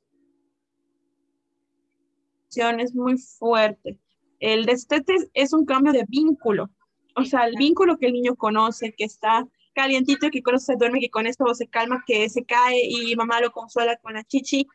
muy 2.94 3.18
fuerte. 3.18 3.98
El 4.40 4.66
destete 4.66 5.14
es 5.34 5.52
un 5.52 5.64
cambio 5.64 5.92
de 5.92 6.04
vínculo, 6.08 6.70
o 7.16 7.24
sea, 7.24 7.46
el 7.46 7.56
vínculo 7.56 7.96
que 7.96 8.06
el 8.06 8.12
niño 8.12 8.34
conoce, 8.34 8.92
que 8.92 9.04
está 9.04 9.46
calientito, 9.74 10.30
que 10.30 10.42
con 10.42 10.54
eso 10.54 10.66
se 10.66 10.76
duerme, 10.76 11.00
que 11.00 11.10
con 11.10 11.26
esto 11.26 11.52
se 11.54 11.68
calma, 11.68 12.02
que 12.06 12.28
se 12.28 12.44
cae 12.44 12.80
y 12.84 13.14
mamá 13.16 13.40
lo 13.40 13.52
consuela 13.52 13.96
con 13.96 14.14
la 14.14 14.24
chichi. 14.24 14.66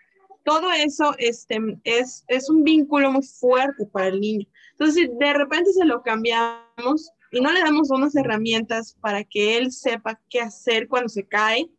Todo 0.44 0.72
eso 0.72 1.14
este, 1.18 1.60
es, 1.84 2.24
es 2.28 2.50
un 2.50 2.64
vínculo 2.64 3.12
muy 3.12 3.24
fuerte 3.24 3.86
para 3.86 4.08
el 4.08 4.20
niño. 4.20 4.48
Entonces, 4.72 4.96
si 4.96 5.18
de 5.18 5.34
repente 5.34 5.72
se 5.74 5.86
lo 5.86 6.02
cambiamos, 6.02 7.12
y 7.32 7.42
no 7.42 7.52
le 7.52 7.60
damos 7.60 7.92
unas 7.92 8.16
herramientas 8.16 8.98
para 9.02 9.24
que 9.24 9.58
él 9.58 9.72
sepa 9.72 10.20
qué 10.30 10.42
hacer 10.42 10.88
cuando 10.88 11.10
se 11.10 11.28
cae, 11.28 11.70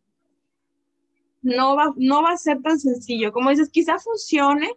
no 1.42 1.76
va, 1.76 1.92
no 1.96 2.22
va 2.22 2.32
a 2.32 2.36
ser 2.36 2.60
tan 2.62 2.78
sencillo. 2.78 3.32
Como 3.32 3.50
dices, 3.50 3.70
quizá 3.70 3.98
funcione. 3.98 4.70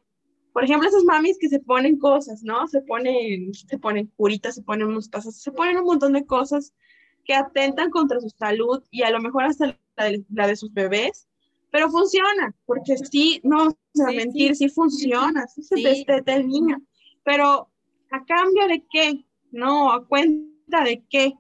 Por 0.54 0.64
ejemplo, 0.64 0.88
esas 0.88 1.04
mamis 1.04 1.38
que 1.40 1.50
se 1.50 1.60
ponen 1.60 1.98
cosas, 1.98 2.44
¿no? 2.44 2.68
Se 2.68 2.82
ponen, 2.82 3.54
se 3.54 3.78
ponen 3.80 4.12
curitas, 4.16 4.56
se 4.56 4.62
ponen 4.62 4.94
mostazas, 4.94 5.42
se 5.42 5.52
ponen 5.52 5.78
un 5.78 5.86
montón 5.86 6.14
de 6.14 6.26
cosas 6.26 6.74
que 7.26 7.34
atentan 7.34 7.90
contra 7.90 8.20
su 8.20 8.30
salud 8.30 8.84
y 8.92 9.04
a 9.04 9.12
lo 9.12 9.20
mejor 9.20 9.46
hasta 9.46 9.78
la 9.96 10.48
de, 10.48 10.56
sus 10.56 10.74
bebés, 10.74 11.28
pero 11.72 11.90
funciona, 11.90 12.56
porque 12.66 12.98
sí, 12.98 13.40
no 13.44 13.58
vamos 13.58 13.76
a 14.06 14.12
mentir, 14.12 14.56
sí, 14.56 14.70
funciona, 14.70 15.48
sí, 15.48 15.64
se 15.64 15.76
destete 15.76 16.34
el 16.34 16.48
niño, 16.48 16.82
pero 17.24 17.70
a 18.12 18.26
cambio 18.26 18.68
de 18.68 18.86
qué, 18.92 19.26
no, 19.52 19.92
a 19.92 20.06
cuenta 20.06 20.84
de 20.84 21.04
qué, 21.10 21.34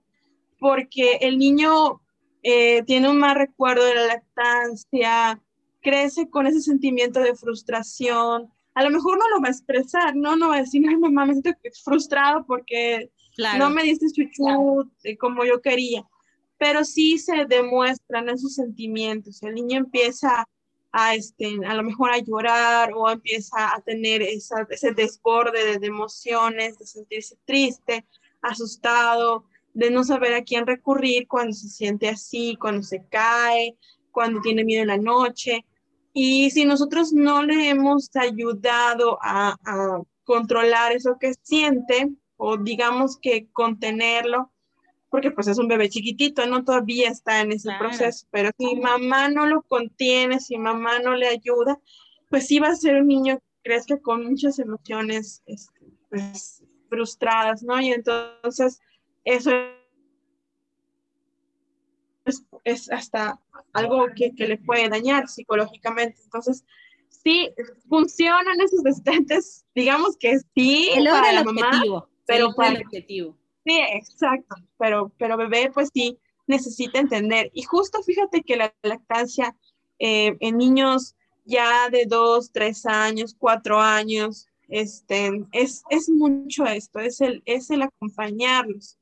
porque 0.60 1.18
el 1.22 1.38
niño 1.38 2.02
eh, 2.44 2.84
tiene 2.84 3.10
un 3.10 3.18
mal 3.18 3.36
recuerdo 3.36 3.86
de 3.86 3.96
la 3.96 4.08
lactancia, 4.08 5.42
crece 5.82 6.30
con 6.30 6.46
ese 6.46 6.62
sentimiento 6.62 7.22
de 7.22 7.36
frustración, 7.36 8.52
a 8.76 8.84
lo 8.84 8.90
mejor 8.90 9.18
no 9.18 9.30
lo 9.30 9.42
va 9.42 9.48
a 9.48 9.52
expresar, 9.52 10.16
no, 10.16 10.36
no 10.36 10.50
va 10.50 10.56
a 10.56 10.62
decir, 10.62 10.84
ay 10.88 10.98
mamá, 10.98 11.26
me 11.26 11.34
siento 11.34 11.52
frustrado 11.84 12.46
porque 12.46 13.12
no 13.58 13.70
me 13.70 13.84
diste 13.84 14.08
chuchu 14.12 14.90
eh, 15.04 15.18
como 15.18 15.46
yo 15.46 15.62
quería, 15.62 16.06
pero 16.58 16.84
sí 16.84 17.18
se 17.18 17.46
demuestran 17.46 18.30
esos 18.30 18.56
sentimientos, 18.56 19.42
el 19.44 19.56
niño 19.56 19.78
empieza 19.78 20.48
a, 20.92 21.16
este, 21.16 21.58
a 21.66 21.74
lo 21.74 21.84
mejor 21.84 22.12
a 22.12 22.20
llorar 22.20 22.92
o 22.96 23.10
empieza 23.10 23.76
a 23.76 23.82
tener 23.82 24.22
esa, 24.22 24.68
ese 24.70 24.94
desborde 24.94 25.80
de 25.80 25.88
emociones, 25.88 26.78
de 26.78 26.86
sentirse 26.86 27.36
triste, 27.46 28.06
asustado, 28.42 29.46
de 29.74 29.92
no 29.92 30.04
saber 30.04 30.34
a 30.34 30.44
quién 30.44 30.68
recurrir 30.68 31.28
cuando 31.28 31.54
se 31.54 31.68
siente 31.68 32.10
así, 32.10 32.56
cuando 32.60 32.84
se 32.84 33.06
cae, 33.10 33.76
cuando 34.12 34.42
tiene 34.42 34.64
miedo 34.64 34.84
en 34.84 34.90
la 34.90 34.98
noche. 34.98 35.66
Y 36.14 36.52
si 36.52 36.64
nosotros 36.66 37.12
no 37.12 37.44
le 37.44 37.70
hemos 37.70 38.16
ayudado 38.16 39.18
a, 39.22 39.58
controlar 40.26 40.94
eso 40.94 41.18
que 41.20 41.34
siente, 41.42 42.10
o 42.38 42.56
digamos 42.56 43.18
que 43.18 43.50
contenerlo, 43.52 44.54
porque 45.10 45.32
pues 45.32 45.48
es 45.48 45.58
un 45.58 45.68
bebé 45.68 45.90
chiquitito, 45.90 46.46
no 46.48 46.64
todavía 46.64 47.10
está 47.10 47.42
en 47.42 47.52
ese 47.52 47.72
proceso, 47.78 48.26
pero 48.32 48.52
si 48.58 48.78
mamá 48.78 49.28
no 49.28 49.46
lo 49.48 49.64
contiene, 49.64 50.40
si 50.40 50.58
mamá 50.58 51.00
no 51.00 51.14
le 51.16 51.28
ayuda, 51.28 51.78
pues 52.30 52.48
sí 52.48 52.60
va 52.60 52.70
a 52.70 52.76
ser 52.76 53.02
un 53.02 53.08
niño 53.08 53.38
que 53.38 53.72
crezca 53.72 54.00
con 54.00 54.26
muchas 54.26 54.60
emociones 54.60 55.44
este, 55.46 55.82
pues, 56.10 56.64
frustradas, 56.90 57.64
¿no? 57.64 57.82
Y 57.82 57.92
entonces 57.92 58.80
eso 59.24 59.52
es, 62.64 62.92
hasta 62.92 63.40
algo 63.74 64.08
que, 64.16 64.32
le 64.38 64.58
puede 64.58 64.90
dañar 64.90 65.28
psicológicamente. 65.28 66.20
Entonces, 66.24 66.64
sí, 67.10 67.54
funcionan 67.90 68.62
esos 68.62 68.84
destentes, 68.84 69.66
digamos 69.76 70.18
que 70.18 70.40
sí, 70.56 70.90
el 70.96 71.06
para 71.06 71.34
la 71.34 71.44
mamá, 71.44 72.08
pero 72.26 72.54
para 72.56 72.78
el 72.78 72.86
objetivo. 72.86 73.38
Sí, 73.66 73.80
exacto, 73.94 74.56
pero, 74.78 75.12
pero 75.18 75.38
bebé, 75.38 75.72
pues 75.74 75.90
sí, 75.94 76.20
necesita 76.48 77.00
entender. 77.00 77.50
Y 77.54 77.64
justo 77.64 78.02
fíjate 78.04 78.42
que 78.42 78.58
la 78.58 78.74
lactancia 78.84 79.56
eh, 80.00 80.36
en 80.40 80.58
niños 80.58 81.16
ya 81.46 81.90
de 81.90 82.06
dos, 82.06 82.52
tres 82.52 82.86
años, 82.86 83.36
cuatro 83.38 83.80
años, 83.80 84.48
este, 84.70 85.46
es, 85.52 85.84
es 85.90 86.10
mucho 86.10 86.66
esto, 86.66 87.00
es 87.00 87.22
el, 87.22 87.42
es 87.46 87.70
el 87.70 87.84
acompañarlos, 87.84 88.98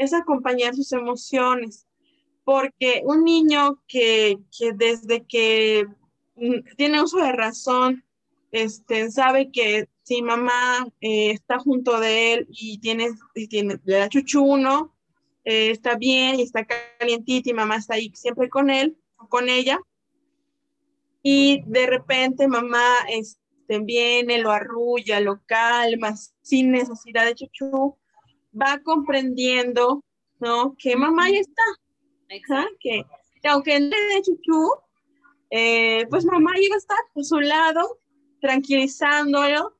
es 0.00 0.14
acompañar 0.14 0.74
sus 0.74 0.92
emociones, 0.92 1.86
porque 2.42 3.02
un 3.04 3.22
niño 3.22 3.82
que, 3.86 4.38
que 4.56 4.72
desde 4.72 5.26
que 5.26 5.86
mm, 6.36 6.74
tiene 6.78 7.02
uso 7.02 7.18
de 7.18 7.32
razón, 7.32 8.02
este, 8.50 9.10
sabe 9.10 9.50
que 9.52 9.88
si 10.02 10.22
mamá 10.22 10.88
eh, 11.02 11.32
está 11.32 11.58
junto 11.58 12.00
de 12.00 12.32
él 12.32 12.46
y 12.48 12.78
tiene, 12.78 13.10
y 13.34 13.46
tiene 13.46 13.78
le 13.84 13.98
da 13.98 14.08
chuchu, 14.08 14.56
¿no? 14.56 14.96
Eh, 15.44 15.70
está 15.70 15.96
bien 15.96 16.40
y 16.40 16.42
está 16.42 16.66
calientita 16.98 17.50
y 17.50 17.52
mamá 17.52 17.76
está 17.76 17.94
ahí 17.94 18.10
siempre 18.14 18.48
con 18.48 18.70
él 18.70 18.96
o 19.18 19.28
con 19.28 19.50
ella. 19.50 19.78
Y 21.22 21.62
de 21.66 21.86
repente 21.86 22.48
mamá, 22.48 22.94
es, 23.10 23.38
viene, 23.68 24.38
lo 24.38 24.50
arrulla, 24.50 25.20
lo 25.20 25.42
calma, 25.44 26.16
sin 26.40 26.72
necesidad 26.72 27.26
de 27.26 27.34
chuchu, 27.34 27.98
va 28.52 28.80
comprendiendo, 28.82 30.04
¿no? 30.38 30.74
Que 30.78 30.96
mamá 30.96 31.30
ya 31.30 31.40
está. 31.40 31.62
Exacto. 32.28 32.76
Que, 32.80 33.04
aunque 33.48 33.80
no 33.80 33.88
le 33.88 34.14
dé 34.14 34.22
chuchu, 34.22 34.70
eh, 35.50 36.06
pues 36.10 36.24
mamá 36.24 36.54
llega 36.54 36.74
a 36.74 36.78
estar 36.78 36.98
a 37.14 37.22
su 37.22 37.40
lado, 37.40 37.98
tranquilizándolo, 38.40 39.76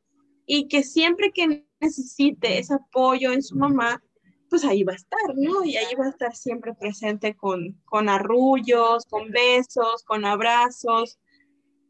y 0.47 0.69
que 0.69 0.83
siempre 0.83 1.31
que 1.33 1.67
necesite 1.81 2.59
ese 2.59 2.75
apoyo 2.75 3.33
en 3.33 3.43
su 3.43 3.57
mamá, 3.57 4.03
pues 4.49 4.65
ahí 4.65 4.83
va 4.83 4.93
a 4.93 4.97
estar, 4.97 5.37
¿no? 5.37 5.65
Y 5.65 5.77
ahí 5.77 5.95
va 5.95 6.07
a 6.07 6.11
estar 6.11 6.35
siempre 6.35 6.75
presente 6.75 7.37
con, 7.37 7.81
con 7.85 8.09
arrullos, 8.09 9.05
con 9.07 9.31
besos, 9.31 10.03
con 10.05 10.25
abrazos, 10.25 11.21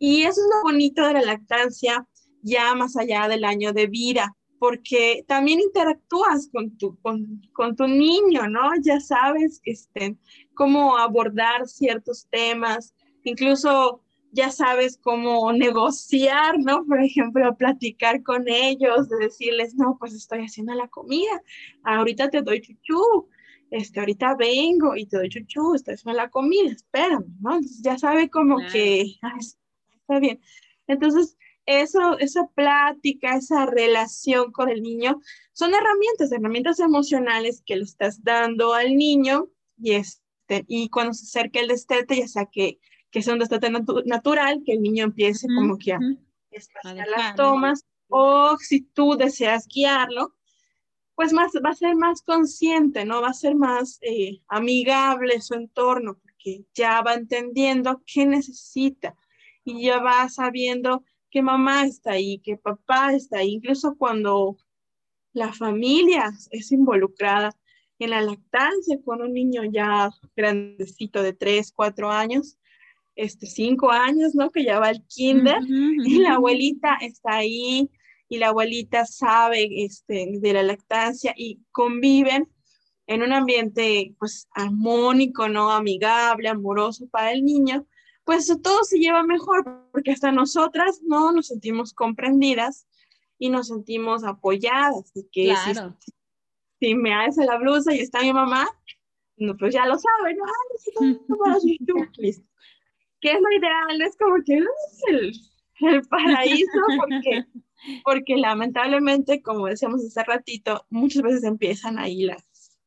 y 0.02 0.22
eso 0.22 0.40
es 0.40 0.48
lo 0.54 0.62
bonito 0.62 1.06
de 1.06 1.12
la 1.12 1.22
lactancia, 1.22 2.06
ya 2.42 2.74
más 2.74 2.96
allá 2.96 3.28
del 3.28 3.44
año 3.44 3.74
de 3.74 3.86
vida, 3.86 4.34
porque 4.60 5.24
también 5.26 5.58
interactúas 5.58 6.50
con 6.52 6.76
tu, 6.76 6.94
con, 7.00 7.76
tu 7.76 7.88
niño, 7.88 8.46
¿no? 8.46 8.70
Ya 8.82 9.00
sabes 9.00 9.62
este, 9.64 10.18
cómo 10.52 10.98
abordar 10.98 11.66
ciertos 11.66 12.28
temas, 12.30 12.94
incluso 13.24 14.02
ya 14.32 14.50
sabes 14.50 14.98
cómo 15.02 15.50
negociar, 15.54 16.58
¿no? 16.58 16.84
Por 16.86 17.02
ejemplo, 17.02 17.56
platicar 17.56 18.22
con 18.22 18.44
ellos, 18.48 19.08
de 19.08 19.16
decirles, 19.16 19.76
no, 19.76 19.96
pues 19.98 20.12
estoy 20.12 20.40
haciendo 20.40 20.74
la 20.74 20.88
comida, 20.88 21.40
ahorita 21.84 22.28
te 22.28 22.42
doy 22.42 22.60
chuchu, 22.60 23.30
este, 23.70 24.00
ahorita 24.00 24.36
vengo 24.36 24.94
y 24.94 25.06
te 25.06 25.16
doy 25.16 25.30
chuchu, 25.30 25.74
estoy 25.74 25.94
haciendo 25.94 26.20
la 26.20 26.28
comida, 26.28 26.70
espérame, 26.70 27.34
¿no? 27.40 27.54
Entonces 27.54 27.80
ya 27.80 27.96
sabe 27.96 28.28
como 28.28 28.58
que, 28.70 29.06
bien. 30.20 30.38
Entonces, 30.86 31.38
eso, 31.70 32.18
esa 32.18 32.46
plática, 32.54 33.36
esa 33.36 33.66
relación 33.66 34.52
con 34.52 34.68
el 34.68 34.82
niño, 34.82 35.20
son 35.52 35.72
herramientas, 35.74 36.32
herramientas 36.32 36.80
emocionales 36.80 37.62
que 37.64 37.76
le 37.76 37.84
estás 37.84 38.22
dando 38.22 38.74
al 38.74 38.96
niño 38.96 39.48
y, 39.78 39.92
este, 39.92 40.64
y 40.66 40.88
cuando 40.88 41.14
se 41.14 41.24
acerque 41.24 41.60
el 41.60 41.68
destete, 41.68 42.16
ya 42.16 42.28
sea 42.28 42.46
que, 42.46 42.80
que 43.10 43.22
sea 43.22 43.34
un 43.34 43.38
destete 43.38 43.70
natural, 43.70 44.62
que 44.64 44.72
el 44.72 44.82
niño 44.82 45.04
empiece 45.04 45.46
como 45.54 45.78
que 45.78 45.92
a 45.92 45.98
espaciar 46.50 47.08
las 47.08 47.34
tomas, 47.36 47.84
o 48.08 48.56
si 48.58 48.82
tú 48.82 49.16
deseas 49.16 49.66
guiarlo, 49.66 50.34
pues 51.14 51.32
más, 51.32 51.52
va 51.64 51.70
a 51.70 51.74
ser 51.74 51.96
más 51.96 52.22
consciente, 52.22 53.04
¿no? 53.04 53.20
Va 53.20 53.28
a 53.28 53.34
ser 53.34 53.54
más 53.54 53.98
eh, 54.00 54.40
amigable 54.48 55.40
su 55.40 55.54
entorno, 55.54 56.18
porque 56.20 56.64
ya 56.74 57.02
va 57.02 57.14
entendiendo 57.14 58.02
qué 58.06 58.26
necesita 58.26 59.14
y 59.64 59.82
ya 59.82 60.00
va 60.00 60.28
sabiendo 60.28 61.04
que 61.30 61.42
mamá 61.42 61.84
está 61.84 62.12
ahí, 62.12 62.38
que 62.38 62.56
papá 62.56 63.12
está 63.12 63.38
ahí, 63.38 63.54
incluso 63.54 63.96
cuando 63.96 64.56
la 65.32 65.52
familia 65.52 66.30
es 66.50 66.72
involucrada 66.72 67.52
en 67.98 68.10
la 68.10 68.22
lactancia 68.22 68.98
con 69.04 69.22
un 69.22 69.32
niño 69.32 69.62
ya 69.64 70.10
grandecito 70.34 71.22
de 71.22 71.32
3, 71.34 71.72
4 71.72 72.10
años, 72.10 72.58
este, 73.14 73.46
5 73.46 73.90
años, 73.90 74.34
¿no? 74.34 74.50
Que 74.50 74.64
ya 74.64 74.80
va 74.80 74.88
al 74.88 75.04
kinder 75.06 75.62
y 75.68 76.18
la 76.18 76.34
abuelita 76.34 76.96
está 77.00 77.36
ahí 77.36 77.90
y 78.28 78.38
la 78.38 78.48
abuelita 78.48 79.04
sabe 79.04 79.84
este, 79.84 80.28
de 80.32 80.52
la 80.52 80.62
lactancia 80.62 81.34
y 81.36 81.60
conviven 81.72 82.48
en 83.06 83.22
un 83.22 83.32
ambiente 83.32 84.14
pues 84.18 84.48
armónico, 84.54 85.48
¿no? 85.48 85.70
Amigable, 85.70 86.48
amoroso 86.48 87.08
para 87.08 87.32
el 87.32 87.44
niño, 87.44 87.86
pues 88.30 88.46
todo 88.62 88.84
se 88.84 89.00
lleva 89.00 89.24
mejor, 89.24 89.88
porque 89.90 90.12
hasta 90.12 90.30
nosotras 90.30 91.00
no 91.02 91.32
nos 91.32 91.48
sentimos 91.48 91.92
comprendidas 91.92 92.86
y 93.40 93.50
nos 93.50 93.66
sentimos 93.66 94.22
apoyadas. 94.22 95.12
que 95.32 95.52
si 96.78 96.94
me 96.94 97.12
hace 97.12 97.44
la 97.44 97.58
blusa 97.58 97.92
y 97.92 97.98
está 97.98 98.20
mi 98.20 98.32
mamá, 98.32 98.68
no, 99.36 99.56
pues 99.56 99.74
ya 99.74 99.84
lo 99.84 99.96
sabe, 99.98 100.36
¿no? 100.36 100.44
Listo. 102.18 102.44
¿Qué 103.20 103.32
es 103.32 103.40
lo 103.40 103.50
ideal? 103.50 104.00
Es 104.00 104.16
como 104.16 104.36
que 104.46 104.58
es 104.58 105.02
el, 105.08 105.32
el 105.88 106.02
paraíso 106.02 106.78
porque, 106.98 107.46
porque 108.04 108.36
lamentablemente, 108.36 109.42
como 109.42 109.66
decíamos 109.66 110.04
hace 110.06 110.22
ratito, 110.22 110.86
muchas 110.88 111.22
veces 111.24 111.42
empiezan 111.42 111.98
ahí 111.98 112.22
las, 112.22 112.78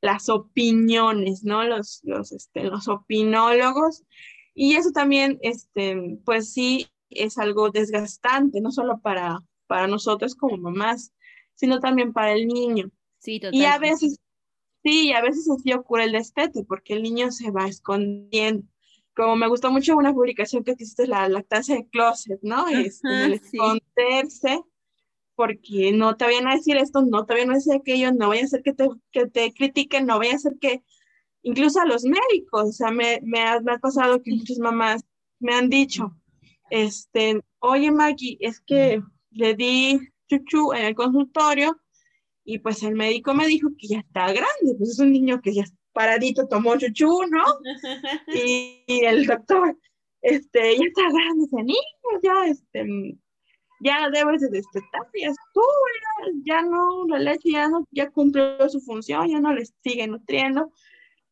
las 0.00 0.28
opiniones, 0.28 1.44
¿no? 1.44 1.62
Los, 1.62 2.00
los, 2.02 2.32
este, 2.32 2.64
los 2.64 2.88
opinólogos. 2.88 4.02
Y 4.60 4.74
eso 4.74 4.90
también, 4.90 5.38
este, 5.42 6.18
pues 6.24 6.52
sí, 6.52 6.88
es 7.10 7.38
algo 7.38 7.70
desgastante, 7.70 8.60
no 8.60 8.72
solo 8.72 8.98
para, 8.98 9.38
para 9.68 9.86
nosotros 9.86 10.34
como 10.34 10.56
mamás, 10.56 11.12
sino 11.54 11.78
también 11.78 12.12
para 12.12 12.32
el 12.32 12.48
niño. 12.48 12.90
Sí, 13.20 13.40
Y 13.52 13.64
a 13.66 13.78
veces, 13.78 14.18
sí, 14.82 15.12
a 15.12 15.22
veces 15.22 15.48
así 15.48 15.72
ocurre 15.72 16.06
el 16.06 16.12
destete, 16.12 16.64
porque 16.64 16.94
el 16.94 17.04
niño 17.04 17.30
se 17.30 17.52
va 17.52 17.68
escondiendo. 17.68 18.66
Como 19.14 19.36
me 19.36 19.46
gustó 19.46 19.70
mucho 19.70 19.96
una 19.96 20.12
publicación 20.12 20.64
que 20.64 20.72
hiciste, 20.72 21.06
la 21.06 21.28
lactancia 21.28 21.76
de 21.76 21.86
closet, 21.86 22.40
¿no? 22.42 22.66
Es 22.66 23.00
el 23.04 23.34
esconderse, 23.34 24.60
porque 25.36 25.92
no 25.92 26.16
te 26.16 26.24
vayan 26.24 26.48
a 26.48 26.56
decir 26.56 26.76
esto, 26.78 27.02
no 27.02 27.26
te 27.26 27.34
vayan 27.34 27.52
a 27.52 27.54
decir 27.54 27.74
aquello, 27.74 28.10
no 28.10 28.26
vaya 28.30 28.42
a 28.42 28.48
ser 28.48 28.64
que 28.64 28.72
te, 28.72 28.88
que 29.12 29.28
te 29.28 29.52
critiquen, 29.54 30.04
no 30.04 30.18
vaya 30.18 30.34
a 30.34 30.40
ser 30.40 30.56
que, 30.60 30.82
incluso 31.42 31.80
a 31.80 31.86
los 31.86 32.04
médicos, 32.04 32.68
o 32.68 32.72
sea, 32.72 32.90
me, 32.90 33.20
me, 33.22 33.40
ha, 33.40 33.60
me 33.60 33.72
ha 33.72 33.78
pasado 33.78 34.22
que 34.22 34.34
muchas 34.34 34.58
mamás 34.58 35.02
me 35.40 35.54
han 35.54 35.68
dicho, 35.68 36.16
este, 36.70 37.40
oye 37.60 37.90
Maggie, 37.90 38.36
es 38.40 38.60
que 38.60 39.02
le 39.30 39.54
di 39.54 40.00
chuchu 40.28 40.72
en 40.72 40.86
el 40.86 40.94
consultorio 40.94 41.78
y 42.44 42.58
pues 42.58 42.82
el 42.82 42.94
médico 42.94 43.34
me 43.34 43.46
dijo 43.46 43.68
que 43.78 43.88
ya 43.88 43.98
está 43.98 44.26
grande, 44.26 44.74
pues 44.78 44.90
es 44.90 44.98
un 44.98 45.12
niño 45.12 45.40
que 45.40 45.54
ya 45.54 45.64
paradito 45.92 46.46
tomó 46.46 46.76
chuchu, 46.78 47.24
¿no? 47.28 47.44
y, 48.28 48.84
el 48.86 49.26
doctor, 49.26 49.76
este, 50.22 50.76
ya 50.76 50.84
está 50.84 51.02
grande 51.02 51.44
ese 51.44 51.62
niño, 51.62 52.20
ya, 52.22 52.46
este, 52.46 53.18
ya 53.80 54.08
debes 54.10 54.40
de 54.40 54.48
destetar, 54.48 55.02
ya 55.20 55.28
estuvo, 55.28 56.42
ya, 56.44 56.62
no, 56.62 57.06
la 57.08 57.18
leche 57.18 57.50
ya 57.50 57.68
no, 57.68 57.86
ya 57.90 58.10
cumplió 58.10 58.68
su 58.68 58.80
función, 58.80 59.28
ya 59.28 59.40
no 59.40 59.52
le 59.52 59.64
sigue 59.82 60.06
nutriendo. 60.06 60.72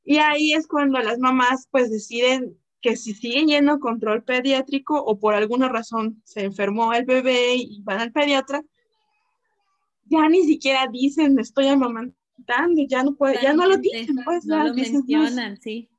Y 0.07 0.19
ahí 0.19 0.53
es 0.53 0.69
cuando 0.69 1.01
las 1.01 1.19
mamás 1.19 1.67
pues 1.71 1.91
deciden 1.91 2.57
que 2.81 2.97
si 2.97 3.13
siguen 3.13 3.49
yendo 3.49 3.81
control 3.81 4.23
pediátrico 4.23 5.03
o 5.03 5.19
por 5.19 5.35
alguna 5.35 5.69
razón 5.69 6.23
se 6.25 6.45
enfermó 6.45 6.95
el 6.95 7.05
bebé 7.05 7.57
y 7.57 7.83
van 7.83 7.99
al 7.99 8.13
pediatra, 8.13 8.63
ya 10.05 10.29
ni 10.29 10.45
siquiera 10.45 10.87
dicen 10.87 11.37
estoy 11.41 11.67
amamantando, 11.67 12.83
ya 12.89 13.03
no 13.03 13.17
puede, 13.17 13.43
ya 13.43 13.53
no 13.53 13.67
lo 13.67 13.77
dicen, 13.79 14.21
pues 14.25 14.45
no 14.47 14.63
lo 14.65 14.75
mencionan, 14.75 15.61
sí. 15.61 15.91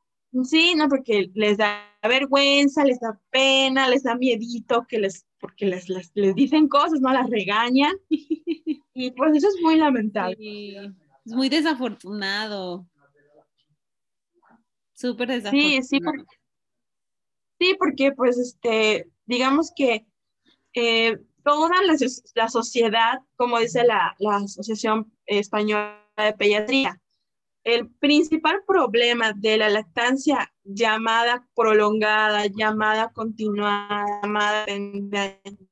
Sí, 0.43 0.74
no, 0.76 0.88
porque 0.88 1.30
les 1.34 1.58
da 1.58 1.82
vergüenza, 2.02 2.86
les 2.86 3.00
da 3.02 3.20
pena, 3.30 3.89
les 3.89 4.04
da 4.04 4.15
miedito, 4.15 4.86
que 4.88 5.00
les, 5.00 5.26
porque 5.39 5.65
les, 5.65 5.89
les, 5.89 6.36
dicen 6.36 6.70
cosas, 6.70 7.02
no 7.02 7.12
las 7.12 7.30
regañan. 7.30 7.96
y 8.10 9.12
pues 9.12 9.36
eso 9.36 9.48
es 9.50 9.56
muy 9.62 9.76
lamentable. 9.76 10.93
Es 11.26 11.34
muy 11.34 11.50
desafortunado. 11.50 12.88
Súper 14.98 15.28
desafortunado. 15.28 15.70
Sí, 15.70 15.84
sí, 15.84 16.00
porque, 16.00 16.24
Sí, 17.60 17.76
porque 17.80 18.12
pues 18.12 18.38
este, 18.38 19.10
digamos 19.26 19.72
que 19.76 20.06
eh, 20.74 21.18
toda 21.44 21.76
la, 21.84 22.50
sociedad, 22.50 23.20
como 23.36 23.60
dice 23.60 23.84
la, 23.84 24.16
Asociación 24.30 25.12
Española 25.26 26.06
de 26.18 26.34
Pediatría, 26.34 27.02
el 27.64 27.90
principal 27.90 28.62
problema 28.66 29.34
de 29.34 29.58
la 29.58 29.70
lactancia 29.70 30.54
llamada 30.64 31.48
prolongada, 31.56 32.46
llamada 32.46 33.12
continuada, 33.12 34.06
llamada, 34.22 34.66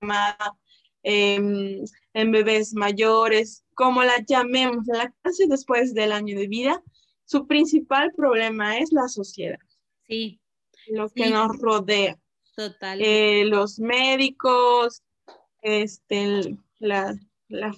llamada 0.02 0.58
em, 1.04 1.86
en 2.14 2.32
bebés 2.32 2.74
mayores, 2.74 3.64
como 3.76 4.04
la 4.04 4.18
llamemos, 4.28 4.86
la 4.88 4.98
lactancia 4.98 5.46
después 5.48 5.94
del 5.94 6.12
año 6.12 6.38
de 6.38 6.48
vida, 6.48 6.84
su 7.26 7.48
principal 7.48 8.12
problema 8.16 8.78
es 8.78 8.92
la 8.92 9.08
sociedad. 9.08 9.60
Sí, 10.08 10.40
lo 10.88 11.10
que 11.10 11.30
nos 11.30 11.58
rodea. 11.58 12.18
Total. 12.56 13.02
Eh, 13.02 13.46
los 13.46 13.80
médicos, 13.80 15.04
este, 15.62 16.58
la, 16.80 17.16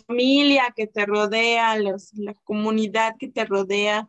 familia 0.06 0.74
que 0.76 0.88
te 0.88 1.06
rodea, 1.06 1.78
la 1.78 2.34
comunidad 2.44 3.16
que 3.18 3.30
te 3.30 3.46
rodea, 3.46 4.08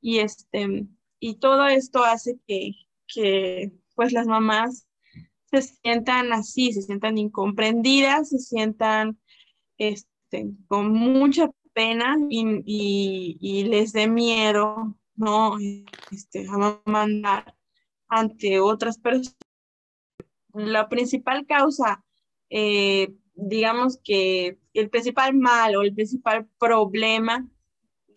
y, 0.00 0.18
este, 0.18 0.86
y 1.20 1.36
todo 1.36 1.66
esto 1.66 2.04
hace 2.04 2.38
que, 2.46 2.72
que 3.06 3.72
pues 3.94 4.12
las 4.12 4.26
mamás 4.26 4.86
se 5.50 5.62
sientan 5.62 6.32
así, 6.32 6.72
se 6.72 6.82
sientan 6.82 7.18
incomprendidas, 7.18 8.30
se 8.30 8.38
sientan 8.38 9.18
este, 9.78 10.50
con 10.66 10.92
mucha 10.92 11.50
pena 11.72 12.16
y, 12.28 13.64
les 13.68 13.92
dé 13.92 14.06
miedo, 14.08 14.96
¿no? 15.14 15.56
Este, 16.10 16.46
a 16.48 16.80
mandar 16.84 17.54
ante 18.08 18.60
otras 18.60 18.98
personas. 18.98 19.36
La 20.54 20.88
principal 20.88 21.46
causa, 21.46 22.04
eh, 22.50 23.14
digamos 23.34 23.98
que 24.04 24.58
el 24.74 24.90
principal 24.90 25.34
mal 25.34 25.76
o 25.76 25.82
el 25.82 25.94
principal 25.94 26.46
problema 26.58 27.48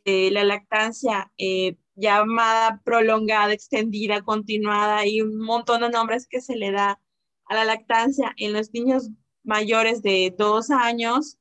de 0.04 0.30
la 0.32 0.44
lactancia 0.44 1.32
eh, 1.38 1.78
llamada 1.96 2.82
prolongada, 2.84 3.54
extendida, 3.54 4.22
continuada 4.22 5.06
y 5.06 5.22
un 5.22 5.38
montón 5.38 5.82
de 5.82 5.89
nombres 5.89 6.28
que 6.28 6.41
se 6.41 6.56
le 6.56 6.72
da 6.72 7.00
a 7.46 7.56
la 7.56 7.65
lactancia 7.65 8.34
en 8.38 8.54
los 8.54 8.74
niños 8.74 9.10
mayores 9.44 10.02
de 10.02 10.34
dos 10.38 10.72
años, 10.72 11.38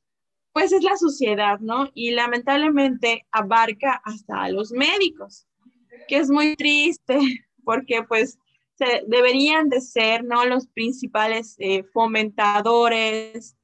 pues 0.54 0.72
es 0.72 0.84
la 0.84 0.96
sociedad, 0.96 1.58
¿no? 1.58 1.90
Y 1.94 2.12
lamentablemente 2.12 3.26
abarca 3.32 4.00
hasta 4.04 4.44
a 4.44 4.48
los 4.50 4.70
médicos, 4.70 5.48
que 6.06 6.16
es 6.18 6.30
muy 6.30 6.54
triste 6.54 7.18
porque 7.64 8.04
pues 8.04 8.38
deberían 9.06 9.68
de 9.68 9.80
ser 9.80 10.24
¿no? 10.24 10.44
los 10.46 10.68
principales 10.68 11.56
eh, 11.58 11.82
fomentadores, 11.92 13.56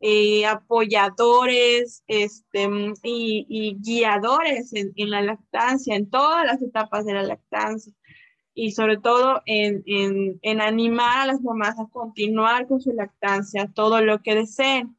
eh, 0.00 0.46
apoyadores 0.46 2.04
este, 2.06 2.68
y, 3.02 3.76
guiadores 3.80 4.72
en, 4.72 5.10
la 5.10 5.22
lactancia, 5.22 5.96
en 5.96 6.08
todas 6.08 6.46
las 6.46 6.62
etapas 6.62 7.06
de 7.06 7.14
la 7.14 7.22
lactancia 7.24 7.92
y 8.54 8.70
sobre 8.70 8.98
todo 8.98 9.42
en, 9.46 9.82
en, 9.86 10.60
animar 10.60 11.22
a 11.22 11.26
las 11.26 11.40
mamás 11.40 11.78
a 11.80 11.88
continuar 11.88 12.68
con 12.68 12.80
su 12.80 12.92
lactancia, 12.92 13.70
todo 13.74 14.00
lo 14.00 14.22
que 14.22 14.36
deseen. 14.36 14.96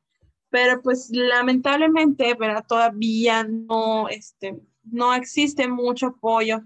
Pero 0.50 0.82
pues 0.82 1.10
lamentablemente, 1.12 2.34
¿verdad? 2.36 2.66
todavía 2.68 3.44
no, 3.44 4.08
este, 4.10 4.58
no 4.84 5.14
existe 5.14 5.68
mucho 5.68 6.08
apoyo 6.08 6.62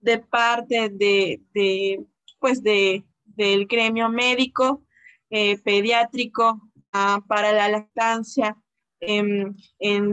de 0.00 0.18
parte 0.18 0.90
de, 0.90 1.40
de 1.54 2.04
pues 2.38 2.62
de, 2.62 3.04
del 3.24 3.66
gremio 3.66 4.08
médico 4.08 4.82
eh, 5.30 5.58
pediátrico 5.58 6.70
ah, 6.92 7.20
para 7.26 7.52
la 7.52 7.68
lactancia 7.68 8.56
en, 9.00 9.56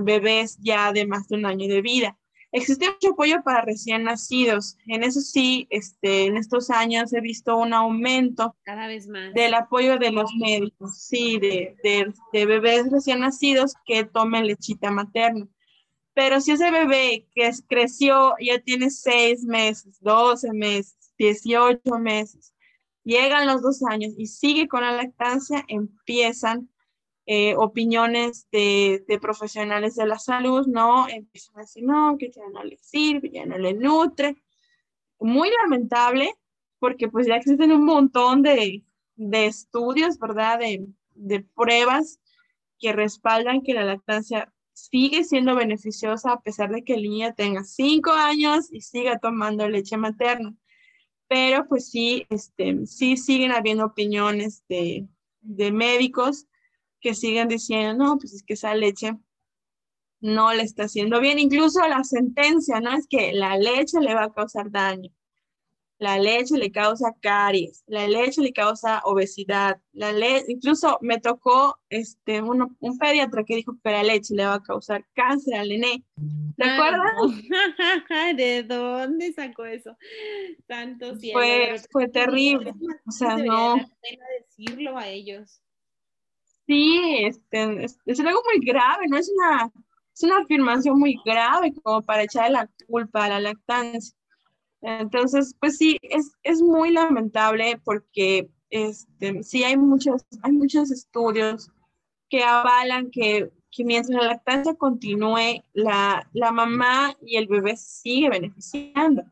bebés 0.03 0.57
ya 0.59 0.91
de 0.91 1.05
más 1.05 1.27
de 1.27 1.37
un 1.37 1.45
año 1.45 1.67
de 1.67 1.81
vida. 1.81 2.17
Existe 2.55 2.85
mucho 2.87 3.13
apoyo 3.13 3.41
para 3.43 3.61
recién 3.61 4.03
nacidos. 4.03 4.77
En 4.85 5.03
eso 5.03 5.21
sí, 5.21 5.65
este, 5.71 6.25
en 6.25 6.37
estos 6.37 6.69
años 6.69 7.11
he 7.11 7.19
visto 7.19 7.57
un 7.57 7.73
aumento 7.73 8.55
cada 8.61 8.85
vez 8.85 9.07
más 9.07 9.33
del 9.33 9.55
apoyo 9.55 9.97
de 9.97 10.11
los 10.11 10.31
médicos, 10.35 10.99
sí, 10.99 11.39
de, 11.39 11.75
de, 11.83 12.13
de 12.31 12.45
bebés 12.45 12.91
recién 12.91 13.21
nacidos 13.21 13.73
que 13.87 14.05
tomen 14.05 14.45
lechita 14.45 14.91
materna. 14.91 15.47
Pero 16.13 16.39
si 16.41 16.51
ese 16.51 16.69
bebé 16.69 17.27
que 17.33 17.49
creció 17.67 18.35
ya 18.39 18.59
tiene 18.59 18.91
seis 18.91 19.43
meses, 19.43 19.97
doce 19.99 20.53
meses, 20.53 20.95
18 21.17 21.81
meses. 21.97 22.53
Llegan 23.03 23.47
los 23.47 23.63
dos 23.63 23.81
años 23.83 24.13
y 24.15 24.27
sigue 24.27 24.67
con 24.67 24.81
la 24.81 24.91
lactancia, 24.91 25.65
empiezan 25.67 26.69
eh, 27.25 27.55
opiniones 27.55 28.47
de, 28.51 29.03
de, 29.07 29.19
profesionales 29.19 29.95
de 29.95 30.05
la 30.05 30.19
salud, 30.19 30.67
¿no? 30.67 31.07
Empiezan 31.07 31.57
a 31.57 31.61
decir, 31.61 31.83
no, 31.83 32.17
que 32.17 32.31
ya 32.31 32.43
no 32.51 32.63
le 32.63 32.77
sirve, 32.77 33.29
ya 33.31 33.45
no 33.45 33.57
le 33.57 33.73
nutre. 33.73 34.35
Muy 35.19 35.49
lamentable, 35.61 36.33
porque 36.79 37.07
pues 37.07 37.27
ya 37.27 37.35
existen 37.35 37.71
un 37.71 37.85
montón 37.85 38.41
de, 38.41 38.83
de 39.15 39.45
estudios, 39.45 40.19
¿verdad? 40.19 40.59
De, 40.59 40.85
de 41.15 41.41
pruebas 41.55 42.19
que 42.79 42.91
respaldan 42.91 43.61
que 43.61 43.73
la 43.73 43.85
lactancia 43.85 44.53
sigue 44.73 45.23
siendo 45.23 45.55
beneficiosa 45.55 46.33
a 46.33 46.41
pesar 46.41 46.71
de 46.71 46.83
que 46.83 46.95
el 46.95 47.03
niño 47.03 47.33
tenga 47.35 47.63
cinco 47.63 48.11
años 48.11 48.71
y 48.71 48.81
siga 48.81 49.19
tomando 49.19 49.69
leche 49.69 49.97
materna 49.97 50.55
pero 51.33 51.67
pues 51.67 51.89
sí, 51.89 52.27
este, 52.29 52.85
sí 52.85 53.17
siguen 53.17 53.51
habiendo 53.51 53.85
opiniones 53.85 54.63
de, 54.69 55.07
de 55.41 55.71
médicos 55.71 56.45
que 57.03 57.13
siguen 57.13 57.49
diciendo, 57.49 58.03
no, 58.03 58.17
pues 58.17 58.33
es 58.33 58.43
que 58.43 58.53
esa 58.53 58.73
leche 58.73 59.17
no 60.21 60.53
le 60.53 60.63
está 60.63 60.85
haciendo 60.85 61.19
bien. 61.19 61.37
Incluso 61.37 61.85
la 61.87 62.03
sentencia, 62.03 62.79
¿no? 62.79 62.93
Es 62.93 63.07
que 63.07 63.33
la 63.33 63.57
leche 63.57 63.99
le 63.99 64.15
va 64.15 64.23
a 64.23 64.33
causar 64.33 64.71
daño. 64.71 65.11
La 65.99 66.17
leche 66.17 66.57
le 66.57 66.71
causa 66.71 67.13
caries, 67.21 67.83
la 67.87 68.07
leche 68.07 68.41
le 68.41 68.51
causa 68.51 69.01
obesidad, 69.05 69.79
la 69.93 70.11
leche, 70.11 70.45
incluso 70.49 70.97
me 71.01 71.19
tocó 71.19 71.79
este, 71.87 72.41
uno, 72.41 72.75
un 72.79 72.97
pediatra 72.97 73.45
que 73.45 73.55
dijo 73.55 73.77
que 73.81 73.91
la 73.91 74.03
leche 74.03 74.33
le 74.35 74.45
va 74.45 74.55
a 74.55 74.63
causar 74.63 75.05
cáncer 75.13 75.55
al 75.55 75.69
nené. 75.69 76.03
¿Te 76.57 76.63
acuerdas? 76.63 77.13
¿De 78.35 78.63
dónde 78.63 79.31
sacó 79.31 79.65
eso? 79.65 79.95
Tanto 80.67 81.15
Fue, 81.31 81.75
fue 81.89 82.09
terrible. 82.09 82.73
O 83.07 83.11
sea, 83.11 83.37
no. 83.37 83.75
decirlo 84.57 84.97
a 84.97 85.07
ellos. 85.07 85.61
Sí, 86.67 87.25
este, 87.25 87.83
es, 87.83 87.99
es, 88.05 88.19
algo 88.19 88.41
muy 88.45 88.65
grave, 88.65 89.07
no 89.07 89.17
es 89.17 89.29
una, 89.35 89.71
es 90.13 90.23
una 90.23 90.37
afirmación 90.39 90.97
muy 90.97 91.19
grave 91.25 91.73
como 91.83 92.01
para 92.01 92.23
echarle 92.23 92.51
la 92.51 92.69
culpa 92.87 93.25
a 93.25 93.29
la 93.29 93.39
lactancia. 93.39 94.15
Entonces, 94.81 95.55
pues 95.59 95.77
sí, 95.77 95.97
es, 96.01 96.31
es 96.43 96.61
muy 96.61 96.91
lamentable 96.91 97.79
porque 97.83 98.49
este, 98.69 99.43
sí 99.43 99.63
hay 99.63 99.77
muchos, 99.77 100.25
hay 100.41 100.51
muchos 100.51 100.91
estudios 100.91 101.69
que 102.29 102.43
avalan 102.43 103.11
que, 103.11 103.51
que 103.71 103.83
mientras 103.83 104.19
la 104.19 104.27
lactancia 104.27 104.75
continúe, 104.75 105.63
la, 105.73 106.27
la, 106.33 106.51
mamá 106.51 107.15
y 107.21 107.37
el 107.37 107.47
bebé 107.47 107.77
sigue 107.77 108.29
beneficiando, 108.29 109.23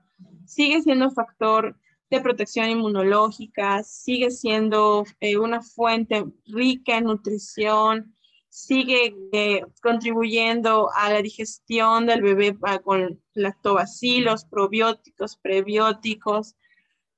sigue 0.45 0.81
siendo 0.81 1.09
factor 1.11 1.75
de 2.11 2.21
protección 2.21 2.69
inmunológica, 2.69 3.83
sigue 3.83 4.31
siendo 4.31 5.05
eh, 5.21 5.37
una 5.37 5.61
fuente 5.61 6.25
rica 6.45 6.97
en 6.97 7.05
nutrición, 7.05 8.13
sigue 8.49 9.15
eh, 9.31 9.63
contribuyendo 9.81 10.89
a 10.93 11.09
la 11.13 11.21
digestión 11.21 12.05
del 12.05 12.21
bebé 12.21 12.57
ah, 12.63 12.79
con 12.79 13.21
lactobacilos, 13.33 14.43
probióticos, 14.43 15.37
prebióticos. 15.37 16.55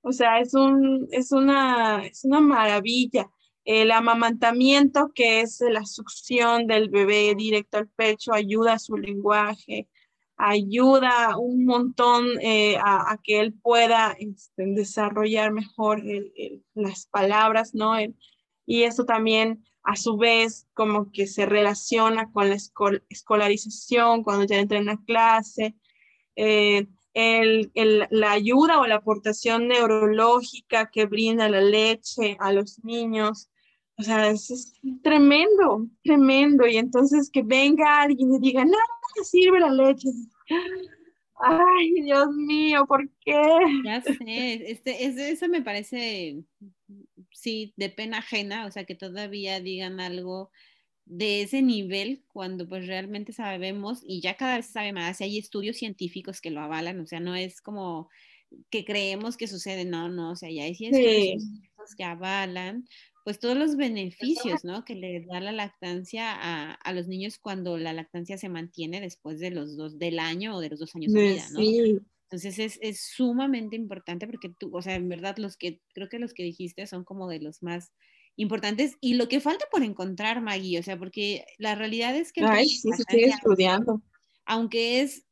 O 0.02 0.12
sea, 0.12 0.40
es, 0.40 0.54
un, 0.54 1.08
es, 1.12 1.32
una, 1.32 2.06
es 2.06 2.24
una 2.24 2.40
maravilla. 2.40 3.32
El 3.66 3.92
amamantamiento, 3.92 5.12
que 5.16 5.42
es 5.42 5.60
la 5.62 5.86
succión 5.86 6.68
del 6.68 6.90
bebé 6.90 7.34
directo 7.36 7.80
al 7.80 7.88
pecho, 7.88 8.32
ayuda 8.32 8.74
a 8.74 8.80
su 8.80 8.96
lenguaje, 8.96 9.88
ayuda 10.38 11.38
un 11.38 11.66
montón 11.66 12.26
eh, 12.42 12.78
a, 12.84 13.18
que 13.24 13.40
él 13.40 13.54
pueda 13.54 14.16
este, 14.20 14.66
desarrollar 14.66 15.52
mejor 15.52 16.02
las 16.74 17.08
palabras, 17.08 17.74
¿no? 17.74 17.94
y 18.66 18.84
eso 18.84 19.06
también 19.06 19.64
a 19.84 19.96
su 19.96 20.18
vez 20.18 20.68
como 20.74 21.12
que 21.12 21.28
se 21.28 21.46
relaciona 21.46 22.32
con 22.32 22.50
la 22.50 22.56
escolarización 23.10 24.24
cuando 24.24 24.46
ya 24.46 24.58
entra 24.60 24.78
en 24.78 24.86
la 24.86 24.98
clase, 25.06 25.76
eh, 26.36 26.88
el, 27.14 27.72
la 28.10 28.32
ayuda 28.32 28.80
o 28.80 28.88
la 28.88 28.96
aportación 28.96 29.68
neurológica 29.68 30.90
que 30.90 31.06
brinda 31.06 31.50
la 31.50 31.62
leche 31.62 32.38
a 32.40 32.52
los 32.52 32.84
niños. 32.84 33.50
O 33.98 34.04
sea, 34.04 34.30
es, 34.30 34.74
tremendo, 35.04 35.88
tremendo. 36.04 36.68
Y 36.68 36.78
entonces 36.78 37.30
que 37.30 37.44
venga 37.44 38.02
alguien 38.02 38.34
y 38.34 38.40
diga, 38.40 38.66
no, 38.66 38.72
no 38.72 39.24
sirve 39.24 39.60
la 39.60 39.70
leche. 39.70 40.10
Ay, 41.40 42.02
Dios 42.02 42.30
mío, 42.36 42.86
¿por 42.88 43.10
qué? 43.26 43.42
Ya 43.84 44.02
sé, 44.02 44.72
este, 44.72 45.32
eso 45.32 45.48
me 45.50 45.62
parece 45.62 46.44
sí, 47.44 47.74
de 47.76 47.90
pena 47.90 48.20
ajena, 48.20 48.66
o 48.66 48.72
sea, 48.72 48.86
que 48.86 48.96
todavía 48.96 49.60
digan 49.60 50.00
algo 50.00 50.52
de 51.06 51.42
ese 51.42 51.62
nivel 51.62 52.24
cuando 52.30 52.68
pues 52.68 52.88
realmente 52.88 53.34
sabemos 53.34 54.02
y 54.08 54.22
ya 54.22 54.38
cada 54.38 54.56
vez 54.56 54.68
se 54.68 54.74
sabe 54.74 54.94
más, 54.94 55.20
y 55.20 55.26
hay 55.26 55.38
estudios 55.38 55.78
científicos 55.78 56.40
que 56.40 56.52
lo 56.52 56.62
avalan, 56.62 57.02
o 57.02 57.06
sea, 57.06 57.20
no 57.20 57.36
es 57.36 57.62
como 57.62 58.10
que 58.70 58.86
creemos 58.86 59.36
que 59.36 59.48
sucede, 59.48 59.84
no, 59.84 60.10
no, 60.10 60.32
o 60.32 60.36
sea, 60.36 60.50
ya 60.50 60.64
hay 60.64 60.72
estudios 60.72 61.44
que 61.98 62.04
avalan 62.04 62.88
pues 63.24 63.40
todos 63.40 63.58
los 63.58 63.78
beneficios, 63.78 64.64
¿no? 64.66 64.84
Que 64.84 64.96
le 64.96 65.26
da 65.26 65.40
la 65.40 65.52
lactancia 65.52 66.32
a, 66.34 66.74
a, 66.74 66.94
los 66.94 67.08
niños 67.08 67.38
cuando 67.38 67.78
la 67.78 67.94
lactancia 67.94 68.38
se 68.38 68.50
mantiene 68.50 69.00
después 69.00 69.40
de 69.40 69.52
los 69.52 69.78
dos, 69.78 69.98
del 69.98 70.20
año 70.20 70.56
o 70.56 70.60
de 70.60 70.70
los 70.70 70.80
dos 70.80 70.96
años 70.96 71.14
de 71.14 71.22
vida, 71.22 71.46
¿no? 71.52 71.60
Sí. 71.60 72.00
Entonces 72.24 72.60
es, 72.60 72.80
es, 72.82 73.00
sumamente 73.16 73.76
importante 73.76 74.26
porque 74.26 74.50
tú, 74.50 74.76
o 74.76 74.82
sea, 74.82 74.96
en 74.96 75.08
verdad 75.08 75.38
los 75.38 75.56
que, 75.56 75.80
creo 75.94 76.10
que 76.10 76.18
los 76.18 76.34
que 76.34 76.44
dijiste 76.44 76.88
son 76.88 77.04
como 77.04 77.30
de 77.30 77.40
los 77.40 77.62
más 77.62 77.94
importantes 78.36 78.96
y 79.00 79.14
lo 79.14 79.28
que 79.28 79.40
falta 79.40 79.66
por 79.72 79.84
encontrar, 79.84 80.42
Maggie, 80.42 80.80
o 80.80 80.84
sea, 80.84 80.98
porque 80.98 81.46
la 81.60 81.76
realidad 81.76 82.16
es 82.16 82.34
que... 82.34 82.44
Ay, 82.44 82.68
sí, 82.68 82.90
se 82.92 83.04
sigue 83.04 83.28
estudiando. 83.28 84.02
Aunque 84.46 85.02
es, 85.02 85.28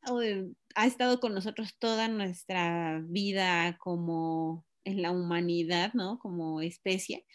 ha 0.75 0.85
estado 0.85 1.19
con 1.19 1.33
nosotros 1.33 1.75
toda 1.79 2.07
nuestra 2.07 3.01
vida 3.03 3.77
como 3.79 4.65
en 4.83 5.01
la 5.01 5.11
humanidad, 5.11 5.93
¿no? 5.93 6.19
Como 6.19 6.61
especie. 6.61 7.25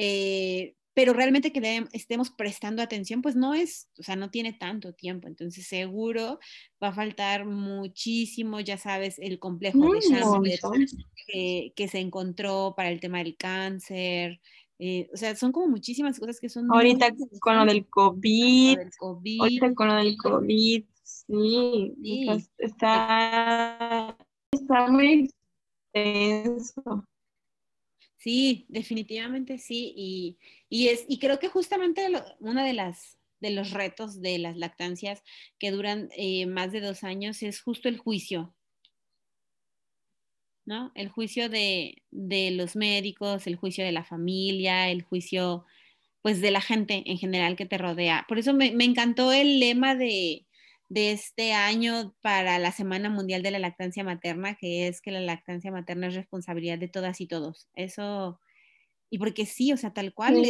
Eh, 0.00 0.76
pero 0.94 1.12
realmente 1.12 1.52
que 1.52 1.60
le 1.60 1.84
estemos 1.92 2.30
prestando 2.30 2.82
atención, 2.82 3.20
pues 3.20 3.34
no 3.34 3.52
es, 3.52 3.88
o 3.98 4.02
sea, 4.04 4.14
no 4.14 4.30
tiene 4.30 4.52
tanto 4.52 4.92
tiempo, 4.92 5.26
entonces 5.26 5.66
seguro 5.66 6.38
va 6.82 6.88
a 6.88 6.92
faltar 6.92 7.46
muchísimo, 7.46 8.60
ya 8.60 8.78
sabes, 8.78 9.18
el 9.18 9.40
complejo 9.40 9.92
de 9.92 10.58
que, 11.26 11.72
que, 11.74 11.88
se 11.88 11.98
encontró 11.98 12.74
para 12.76 12.90
el 12.90 13.00
tema 13.00 13.18
del 13.18 13.36
cáncer, 13.36 14.40
eh, 14.78 15.08
o 15.12 15.16
sea, 15.16 15.34
son 15.34 15.50
como 15.50 15.68
muchísimas 15.68 16.18
cosas 16.18 16.38
que 16.38 16.48
son... 16.48 16.72
Ahorita 16.72 17.12
con 17.40 17.56
lo 17.56 17.64
del 17.64 17.86
COVID, 17.88 18.78
ahorita 19.40 19.74
con 19.74 19.88
lo 19.88 19.94
del 19.96 20.16
COVID, 20.16 20.84
sí, 21.02 21.94
está, 22.58 24.16
está 24.52 24.86
muy 24.88 25.28
extenso. 25.92 27.04
Sí, 28.18 28.66
definitivamente 28.68 29.58
sí. 29.58 29.92
Y, 29.96 30.38
y, 30.68 30.88
es, 30.88 31.04
y 31.08 31.18
creo 31.18 31.38
que 31.38 31.48
justamente 31.48 32.06
uno 32.40 32.64
de, 32.64 32.72
las, 32.72 33.18
de 33.40 33.50
los 33.50 33.70
retos 33.70 34.20
de 34.20 34.38
las 34.38 34.56
lactancias 34.56 35.22
que 35.58 35.70
duran 35.70 36.08
eh, 36.16 36.46
más 36.46 36.72
de 36.72 36.80
dos 36.80 37.04
años 37.04 37.42
es 37.42 37.60
justo 37.60 37.88
el 37.88 37.98
juicio. 37.98 38.54
¿no? 40.66 40.92
El 40.94 41.08
juicio 41.08 41.48
de, 41.48 42.02
de, 42.10 42.50
los 42.50 42.76
médicos, 42.76 43.46
el 43.46 43.56
juicio 43.56 43.84
de 43.84 43.92
la 43.92 44.04
familia, 44.04 44.90
el 44.90 45.02
juicio 45.02 45.64
pues 46.20 46.42
de 46.42 46.50
la 46.50 46.60
gente 46.60 47.04
en 47.06 47.16
general 47.16 47.56
que 47.56 47.64
te 47.64 47.78
rodea. 47.78 48.26
Por 48.28 48.38
eso 48.38 48.52
me, 48.52 48.72
me 48.72 48.84
encantó 48.84 49.32
el 49.32 49.60
lema 49.60 49.94
de, 49.94 50.44
de 50.88 51.12
este 51.12 51.52
año 51.52 52.14
para 52.22 52.58
la 52.58 52.72
Semana 52.72 53.10
Mundial 53.10 53.42
de 53.42 53.50
la 53.50 53.58
Lactancia 53.58 54.04
Materna, 54.04 54.56
que 54.56 54.88
es 54.88 55.00
que 55.00 55.10
la 55.10 55.20
lactancia 55.20 55.70
materna 55.70 56.06
es 56.06 56.14
responsabilidad 56.14 56.78
de 56.78 56.88
todas 56.88 57.20
y 57.20 57.26
todos. 57.26 57.68
Eso, 57.74 58.40
y 59.10 59.18
porque 59.18 59.44
sí, 59.44 59.72
o 59.72 59.76
sea, 59.76 59.92
tal 59.92 60.14
cual, 60.14 60.42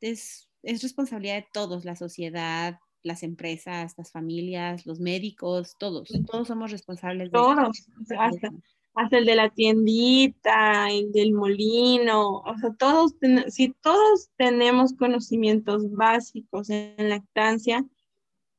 es, 0.00 0.48
es, 0.62 0.82
responsabilidad 0.82 1.36
de 1.36 1.46
todos, 1.52 1.84
la 1.84 1.96
sociedad, 1.96 2.78
las 3.02 3.22
empresas, 3.22 3.94
las 3.98 4.10
familias, 4.10 4.86
los 4.86 5.00
médicos, 5.00 5.76
todos, 5.78 6.08
todos 6.30 6.48
somos 6.48 6.70
responsables. 6.70 7.30
De 7.30 7.38
todos, 7.38 7.88
hasta, 8.18 8.50
hasta, 8.94 9.18
el 9.18 9.26
de 9.26 9.34
la 9.34 9.50
tiendita, 9.50 10.88
el 10.88 11.12
del 11.12 11.34
molino, 11.34 12.38
o 12.38 12.56
sea, 12.58 12.72
todos, 12.78 13.16
si 13.48 13.74
todos 13.82 14.30
tenemos 14.36 14.94
conocimientos 14.94 15.90
básicos 15.90 16.70
en 16.70 17.10
lactancia, 17.10 17.84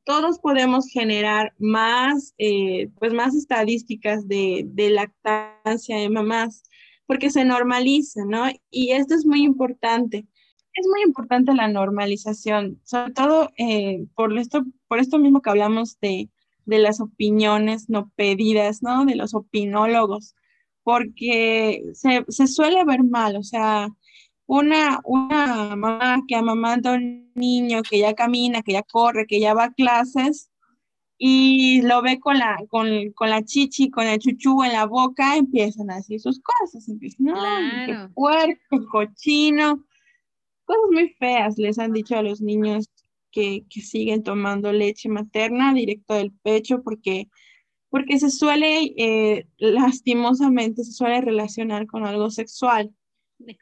todos 0.06 0.40
podemos 0.40 0.88
generar 0.88 1.54
más, 1.60 2.34
eh, 2.38 2.90
pues 3.00 3.14
más 3.14 3.36
estadísticas 3.36 4.28
de, 4.28 4.70
lactancia 4.76 5.98
de 5.98 6.10
mamás, 6.10 6.64
porque 7.06 7.30
se 7.30 7.46
normaliza, 7.46 8.26
¿no? 8.26 8.46
Y 8.70 8.92
esto 8.92 9.16
es 9.16 9.26
muy 9.26 9.44
importante. 9.44 10.28
Es 10.74 10.88
muy 10.88 11.04
importante 11.04 11.54
la 11.54 11.68
normalización, 11.68 12.82
sobre 12.84 13.14
todo 13.14 13.52
eh, 13.58 14.06
por, 14.16 14.38
esto, 14.38 14.64
por 14.88 15.00
esto 15.00 15.20
mismo 15.20 15.42
que 15.42 15.52
hablamos 15.52 16.00
de, 16.00 16.30
de 16.66 16.80
las 16.80 17.00
opiniones 17.00 17.90
no 17.90 18.12
pedidas, 18.16 18.82
¿no? 18.82 19.06
De 19.06 19.16
los 19.16 19.34
opinólogos, 19.36 20.36
porque 20.84 21.84
se, 21.94 22.26
se 22.28 22.48
suele 22.48 22.84
ver 22.86 23.04
mal, 23.04 23.36
o 23.38 23.44
sea, 23.44 23.90
una, 24.46 25.00
una 25.06 25.76
mamá 25.76 26.22
que 26.28 26.36
amamanta 26.36 26.92
a 26.92 26.96
un 26.96 27.32
niño 27.36 27.82
que 27.84 28.00
ya 28.00 28.14
camina, 28.14 28.62
que 28.62 28.74
ya 28.74 28.84
corre, 28.84 29.26
que 29.28 29.40
ya 29.40 29.54
va 29.54 29.66
a 29.66 29.74
clases 29.74 30.50
y 31.18 31.82
lo 31.84 32.02
ve 32.02 32.20
con 32.20 32.38
la, 32.38 32.58
con, 32.70 33.12
con 33.14 33.30
la 33.30 33.44
chichi, 33.44 33.90
con 33.90 34.08
el 34.08 34.20
chuchú 34.20 34.64
en 34.64 34.74
la 34.74 34.86
boca, 34.86 35.38
empiezan 35.38 35.90
a 35.92 35.96
decir 35.98 36.20
sus 36.20 36.42
cosas, 36.42 36.88
empiezan, 36.90 37.28
no, 37.28 37.36
qué 37.86 38.10
puerco, 38.14 38.86
cochino, 38.92 39.86
cosas 40.66 40.84
muy 40.92 41.10
feas 41.20 41.58
les 41.58 41.80
han 41.80 41.94
dicho 41.94 42.18
a 42.18 42.24
los 42.24 42.42
niños 42.42 42.90
que, 43.32 43.66
que 43.70 43.82
siguen 43.82 44.24
tomando 44.24 44.72
leche 44.74 45.10
materna 45.10 45.74
directo 45.74 46.16
del 46.16 46.32
pecho 46.32 46.84
porque 46.84 47.28
porque 47.94 48.18
se 48.18 48.32
suele, 48.32 48.92
eh, 48.98 49.48
lastimosamente, 49.60 50.84
se 50.84 50.94
suele 50.94 51.22
relacionar 51.22 51.86
con 51.86 52.08
algo 52.08 52.32
sexual. 52.32 52.92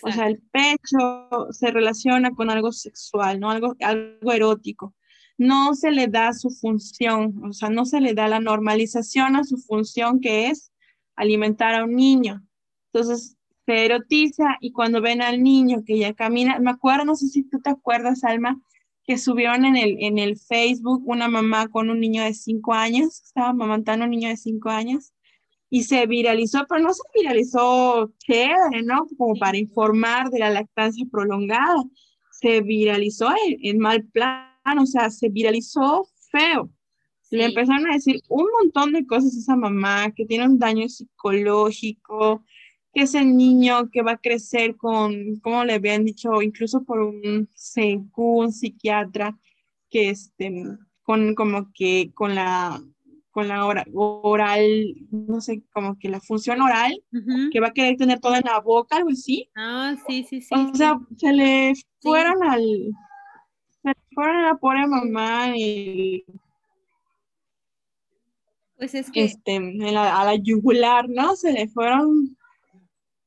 O 0.04 0.12
sea, 0.12 0.28
el 0.28 0.40
pecho 0.52 1.48
se 1.52 1.72
relaciona 1.72 2.32
con 2.32 2.50
algo 2.50 2.72
sexual, 2.72 3.40
¿no? 3.40 3.52
Algo, 3.52 3.76
algo 3.82 4.32
erótico. 4.32 4.94
no 5.38 5.74
se 5.74 5.92
le 5.92 6.08
da 6.08 6.34
su 6.34 6.50
función, 6.52 7.44
o 7.44 7.54
sea, 7.54 7.70
no 7.70 7.86
se 7.86 8.00
le 8.00 8.14
da 8.14 8.28
la 8.28 8.40
normalización 8.40 9.36
a 9.36 9.44
su 9.44 9.58
función 9.58 10.20
que 10.20 10.48
es 10.50 10.72
alimentar 11.16 11.74
a 11.76 11.84
un 11.84 11.96
niño. 11.96 12.46
Entonces, 12.94 13.38
se 13.66 13.86
erotiza 13.86 14.58
y 14.60 14.72
cuando 14.72 15.02
ven 15.02 15.22
al 15.22 15.42
niño 15.42 15.84
que 15.86 15.98
ya 15.98 16.14
camina, 16.14 16.60
me 16.60 16.72
acuerdo, 16.72 17.06
no 17.06 17.16
sé 17.16 17.28
si 17.28 17.44
tú 17.44 17.60
te 17.62 17.70
acuerdas, 17.70 18.24
Alma, 18.24 18.62
que 19.04 19.18
subieron 19.18 19.66
en 19.66 19.78
el, 19.78 19.98
en 20.00 20.20
el 20.20 20.38
Facebook 20.38 21.04
una 21.06 21.28
mamá 21.28 21.68
con 21.70 21.90
un 21.90 22.00
niño 22.00 22.24
de 22.24 22.34
cinco 22.34 22.74
años, 22.74 23.22
estaba 23.24 23.50
amamantando 23.50 24.04
a 24.04 24.08
un 24.08 24.12
niño 24.12 24.30
de 24.30 24.38
cinco 24.38 24.70
años, 24.70 25.14
y 25.74 25.84
se 25.84 26.06
viralizó, 26.06 26.66
pero 26.68 26.84
no 26.84 26.94
se 26.94 27.02
viralizó 27.16 28.12
chévere, 28.20 28.84
¿no? 28.84 29.08
Como 29.18 29.36
para 29.36 29.58
informar 29.58 30.30
de 30.30 30.40
la 30.40 30.50
lactancia 30.50 31.06
prolongada, 31.10 31.82
se 32.30 32.60
viralizó 32.60 33.30
en, 33.62 33.80
mal 33.80 34.04
plan, 34.04 34.52
o 34.78 34.86
sea, 34.86 35.10
se 35.10 35.30
viralizó 35.30 36.10
feo. 36.30 36.70
Le 37.30 37.46
empezaron 37.46 37.90
a 37.90 37.94
decir 37.94 38.22
un 38.28 38.48
montón 38.60 38.92
de 38.92 39.08
cosas 39.08 39.34
a 39.34 39.40
esa 39.40 39.56
mamá, 39.56 40.12
que 40.12 40.26
tiene 40.26 40.46
un 40.46 40.60
daño 40.60 40.90
psicológico, 40.90 42.44
que 42.94 43.04
ese 43.04 43.24
niño 43.24 43.90
que 43.92 44.02
va 44.02 44.14
a 44.14 44.22
crecer 44.22 44.76
con, 44.76 45.40
como 45.40 45.64
le 45.64 45.76
habían 45.76 46.04
dicho, 46.04 46.42
incluso 46.42 46.84
por 46.84 47.00
un, 47.00 47.48
un 48.18 48.52
psiquiatra, 48.52 49.40
que 49.90 50.10
este, 50.10 50.52
con 51.04 51.34
como 51.34 51.72
que 51.74 52.12
con 52.14 52.36
la 52.36 52.84
con 53.32 53.48
la 53.48 53.66
oral, 53.66 54.96
no 55.10 55.42
sé, 55.42 55.64
como 55.74 55.98
que 55.98 56.10
la 56.10 56.20
función 56.20 56.62
oral, 56.62 57.02
que 57.52 57.60
va 57.60 57.68
a 57.68 57.74
querer 57.74 57.96
tener 57.96 58.20
todo 58.20 58.36
en 58.36 58.44
la 58.46 58.60
boca, 58.60 58.98
algo 58.98 59.10
así. 59.10 59.50
Ah, 59.56 59.96
sí, 60.06 60.26
sí, 60.30 60.42
sí. 60.42 60.54
O 60.54 60.76
sea, 60.76 61.00
se 61.18 61.32
le 61.32 61.74
fueron 62.02 62.44
al, 62.44 62.62
se 63.82 63.90
le 63.90 63.96
fueron 64.14 64.36
a 64.36 64.48
la 64.48 64.56
pobre 64.56 64.86
mamá 64.86 65.54
y 65.56 66.26
pues 68.82 68.96
es 68.96 69.12
que 69.12 69.26
este, 69.26 69.58
a 69.58 70.26
la 70.26 70.36
yugular, 70.36 71.08
¿no? 71.08 71.36
Se 71.36 71.54
le 71.54 71.68
fueron 71.68 72.36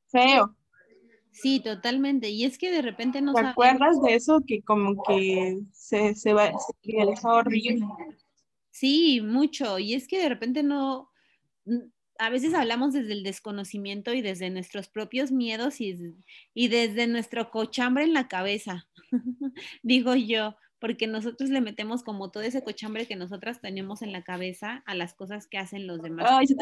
feo. 0.07 0.53
Sí, 1.31 1.61
totalmente. 1.61 2.29
Y 2.29 2.43
es 2.43 2.57
que 2.57 2.71
de 2.71 2.81
repente 2.81 3.21
no 3.21 3.33
¿Te 3.33 3.39
acuerdas 3.39 4.01
de 4.01 4.15
eso? 4.15 4.41
Que 4.45 4.61
como 4.61 5.01
que 5.03 5.61
se, 5.71 6.13
se 6.15 6.33
va, 6.33 6.51
se 6.81 7.27
horrible. 7.27 7.85
Sí, 8.75 9.21
mucho. 9.21 9.79
Y 9.79 9.93
es 9.93 10.05
que 10.05 10.19
de 10.19 10.27
repente 10.27 10.61
no, 10.61 11.09
a 12.19 12.29
veces 12.29 12.53
hablamos 12.53 12.91
desde 12.91 13.13
el 13.13 13.23
desconocimiento 13.23 14.13
y 14.13 14.21
desde 14.21 14.49
nuestros 14.49 14.89
propios 14.89 15.31
miedos 15.31 15.79
y, 15.79 15.95
y 16.53 16.67
desde 16.67 17.07
nuestro 17.07 17.51
cochambre 17.51 18.03
en 18.03 18.11
la 18.11 18.27
cabeza, 18.27 18.89
digo 19.81 20.15
yo, 20.15 20.57
porque 20.77 21.07
nosotros 21.07 21.49
le 21.51 21.61
metemos 21.61 22.03
como 22.03 22.31
todo 22.31 22.43
ese 22.43 22.65
cochambre 22.65 23.07
que 23.07 23.15
nosotras 23.15 23.61
tenemos 23.61 24.01
en 24.01 24.11
la 24.11 24.25
cabeza 24.25 24.83
a 24.85 24.93
las 24.93 25.13
cosas 25.13 25.47
que 25.47 25.57
hacen 25.57 25.87
los 25.87 26.01
demás. 26.01 26.27
Ay, 26.29 26.45
se 26.45 26.55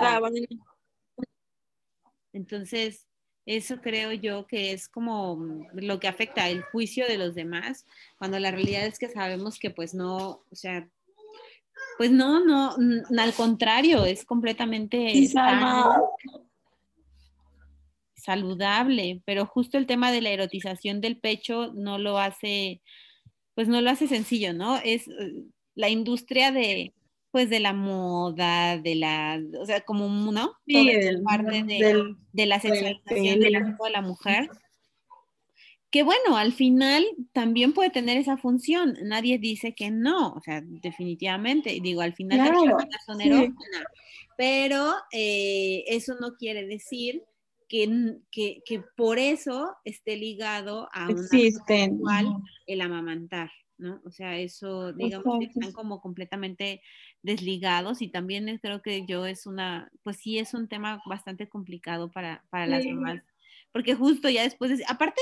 Entonces, 2.32 3.08
eso 3.48 3.82
creo 3.82 4.12
yo 4.12 4.46
que 4.46 4.72
es 4.72 4.88
como 4.88 5.68
lo 5.74 6.00
que 6.00 6.08
afecta 6.08 6.48
el 6.48 6.62
juicio 6.62 7.08
de 7.08 7.18
los 7.18 7.34
demás, 7.34 7.88
cuando 8.20 8.38
la 8.38 8.52
realidad 8.52 8.86
es 8.86 9.00
que 9.00 9.10
sabemos 9.10 9.58
que 9.58 9.72
pues 9.72 9.96
no, 9.96 10.44
o 10.52 10.56
sea, 10.56 10.88
pues 11.98 12.12
no, 12.12 12.44
no, 12.46 12.76
al 13.18 13.34
contrario, 13.34 14.06
es 14.06 14.26
completamente 14.26 15.12
saludable, 18.16 19.22
pero 19.26 19.46
justo 19.46 19.78
el 19.78 19.86
tema 19.86 20.12
de 20.12 20.22
la 20.22 20.30
erotización 20.30 21.02
del 21.02 21.18
pecho 21.18 21.74
no 21.74 21.98
lo 21.98 22.18
hace, 22.18 22.82
pues 23.54 23.68
no 23.68 23.82
lo 23.82 23.90
hace 23.90 24.08
sencillo, 24.08 24.54
¿no? 24.54 24.78
Es 24.78 25.08
eh, 25.10 25.44
la 25.76 25.90
industria 25.90 26.52
de, 26.52 26.94
pues 27.32 27.50
de 27.50 27.60
la 27.60 27.74
moda, 27.74 28.78
de 28.78 28.96
la, 28.96 29.42
o 29.60 29.66
sea, 29.66 29.82
como, 29.82 30.08
¿no? 30.32 30.54
Sí, 30.66 30.90
parte 31.26 31.64
de, 31.64 32.16
de, 32.32 32.46
la 32.46 32.60
sexualización 32.60 33.40
de 33.40 33.50
la, 33.50 33.60
de 33.60 33.90
la 33.92 34.02
mujer. 34.02 34.50
Que 35.94 36.02
bueno, 36.02 36.38
al 36.38 36.54
final 36.54 37.06
también 37.34 37.72
puede 37.72 37.92
tener 37.92 38.18
esa 38.18 38.36
función. 38.36 38.98
Nadie 39.04 39.38
dice 39.38 39.76
que 39.76 39.92
no, 39.92 40.34
o 40.34 40.42
sea, 40.42 40.64
definitivamente. 40.66 41.78
Digo, 41.84 42.02
al 42.02 42.16
final 42.16 42.40
claro, 42.40 42.78
son 43.06 43.20
sí. 43.20 43.54
pero 44.36 44.92
eh, 45.12 45.84
eso 45.86 46.16
no 46.20 46.36
quiere 46.36 46.66
decir 46.66 47.22
que, 47.70 48.18
que, 48.32 48.64
que, 48.66 48.82
por 48.98 49.20
eso 49.20 49.76
esté 49.86 50.18
ligado 50.18 50.90
a 50.94 51.12
Existen. 51.12 52.00
una 52.02 52.42
el 52.66 52.82
amamantar. 52.82 53.52
¿no? 53.78 54.02
O 54.04 54.10
sea, 54.10 54.40
eso, 54.40 54.94
digamos, 54.94 55.38
que 55.38 55.46
están 55.46 55.74
como 55.74 56.02
completamente 56.02 56.82
desligados 57.22 58.02
y 58.02 58.08
también 58.08 58.58
creo 58.64 58.82
que 58.82 59.06
yo 59.06 59.28
es 59.28 59.46
una, 59.46 59.92
pues 60.02 60.18
sí 60.18 60.40
es 60.40 60.56
un 60.56 60.68
tema 60.68 61.04
bastante 61.06 61.48
complicado 61.48 62.10
para, 62.12 62.44
para 62.50 62.66
las 62.66 62.84
mamás, 62.84 63.22
porque 63.72 63.96
justo 63.96 64.30
ya 64.30 64.44
después, 64.44 64.78
de, 64.78 64.86
aparte 64.88 65.20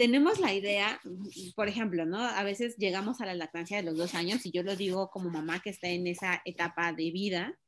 tenemos 0.00 0.40
la 0.40 0.54
idea, 0.54 0.98
por 1.54 1.68
ejemplo, 1.68 2.06
¿no? 2.06 2.20
A 2.20 2.42
veces 2.42 2.74
llegamos 2.78 3.20
a 3.20 3.26
la 3.26 3.34
lactancia 3.34 3.76
de 3.76 3.82
los 3.82 3.98
dos 3.98 4.14
años 4.14 4.46
y 4.46 4.50
yo 4.50 4.62
lo 4.62 4.74
digo 4.74 5.10
como 5.10 5.28
mamá 5.28 5.60
que 5.60 5.68
está 5.68 5.88
en 5.88 6.06
esa 6.06 6.40
etapa 6.46 6.94
de 6.94 7.10
vida, 7.10 7.58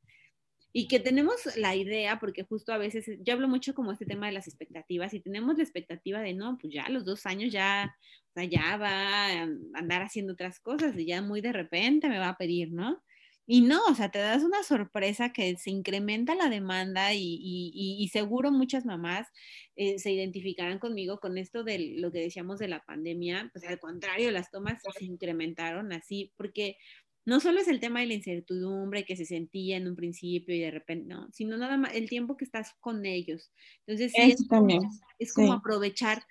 y 0.75 0.87
que 0.87 0.99
tenemos 0.99 1.35
la 1.57 1.75
idea, 1.75 2.19
porque 2.19 2.41
justo 2.41 2.73
a 2.73 2.79
veces, 2.79 3.05
yo 3.19 3.35
hablo 3.35 3.47
mucho 3.47 3.75
como 3.75 3.91
este 3.91 4.07
tema 4.07 4.25
de 4.25 4.31
las 4.31 4.47
expectativas, 4.47 5.13
y 5.13 5.19
tenemos 5.19 5.57
la 5.57 5.63
expectativa 5.63 6.21
de, 6.21 6.33
no, 6.33 6.57
pues 6.59 6.73
ya 6.73 6.85
a 6.85 6.89
los 6.89 7.05
dos 7.05 7.27
años 7.27 7.53
ya, 7.53 7.95
o 8.29 8.33
sea, 8.33 8.45
ya 8.45 8.77
va 8.77 9.27
a 9.27 9.41
andar 9.75 10.01
haciendo 10.01 10.33
otras 10.33 10.59
cosas 10.59 10.97
y 10.97 11.05
ya 11.05 11.21
muy 11.21 11.39
de 11.39 11.53
repente 11.53 12.09
me 12.09 12.17
va 12.17 12.29
a 12.29 12.37
pedir, 12.37 12.71
¿no? 12.71 13.03
Y 13.45 13.61
no, 13.61 13.83
o 13.85 13.95
sea, 13.95 14.09
te 14.09 14.19
das 14.19 14.43
una 14.43 14.63
sorpresa 14.63 15.33
que 15.33 15.57
se 15.57 15.69
incrementa 15.69 16.33
la 16.33 16.49
demanda 16.49 17.13
y, 17.13 17.19
y, 17.19 17.97
y 17.99 18.07
seguro 18.07 18.51
muchas 18.51 18.85
mamás 18.85 19.27
eh, 19.75 19.99
se 19.99 20.11
identificarán 20.11 20.79
conmigo 20.79 21.19
con 21.19 21.37
esto 21.37 21.63
de 21.63 21.95
lo 21.97 22.11
que 22.11 22.19
decíamos 22.19 22.59
de 22.59 22.69
la 22.69 22.83
pandemia, 22.85 23.49
pues 23.51 23.65
al 23.65 23.79
contrario, 23.79 24.31
las 24.31 24.49
tomas 24.49 24.81
se 24.97 25.05
incrementaron 25.05 25.91
así, 25.91 26.31
porque 26.37 26.77
no 27.25 27.39
solo 27.39 27.59
es 27.59 27.67
el 27.67 27.79
tema 27.79 28.01
de 28.01 28.07
la 28.07 28.13
incertidumbre 28.13 29.05
que 29.05 29.15
se 29.15 29.25
sentía 29.25 29.77
en 29.77 29.87
un 29.87 29.95
principio 29.95 30.55
y 30.55 30.59
de 30.59 30.71
repente, 30.71 31.07
no, 31.07 31.27
sino 31.31 31.57
nada 31.57 31.77
más 31.77 31.93
el 31.95 32.09
tiempo 32.09 32.37
que 32.37 32.45
estás 32.45 32.73
con 32.79 33.05
ellos. 33.05 33.51
Entonces, 33.85 34.11
sí, 34.13 34.31
es, 34.31 34.47
también. 34.47 34.81
es 35.19 35.33
como 35.33 35.53
aprovechar 35.53 36.23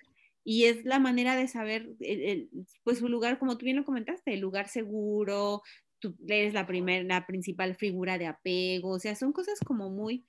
y 0.45 0.65
es 0.65 0.83
la 0.83 0.99
manera 0.99 1.35
de 1.35 1.47
saber, 1.47 1.89
el, 1.99 2.49
pues 2.83 2.99
su 2.99 3.07
lugar, 3.07 3.39
como 3.39 3.57
tú 3.57 3.65
bien 3.65 3.77
lo 3.77 3.85
comentaste, 3.85 4.33
el 4.33 4.41
lugar 4.41 4.67
seguro, 4.67 5.61
tú 6.03 6.17
eres 6.27 6.53
la 6.53 6.67
primera, 6.67 7.03
la 7.03 7.25
principal 7.25 7.75
figura 7.75 8.17
de 8.17 8.27
apego, 8.27 8.89
o 8.89 8.99
sea, 8.99 9.15
son 9.15 9.31
cosas 9.31 9.57
como 9.65 9.89
muy, 9.89 10.25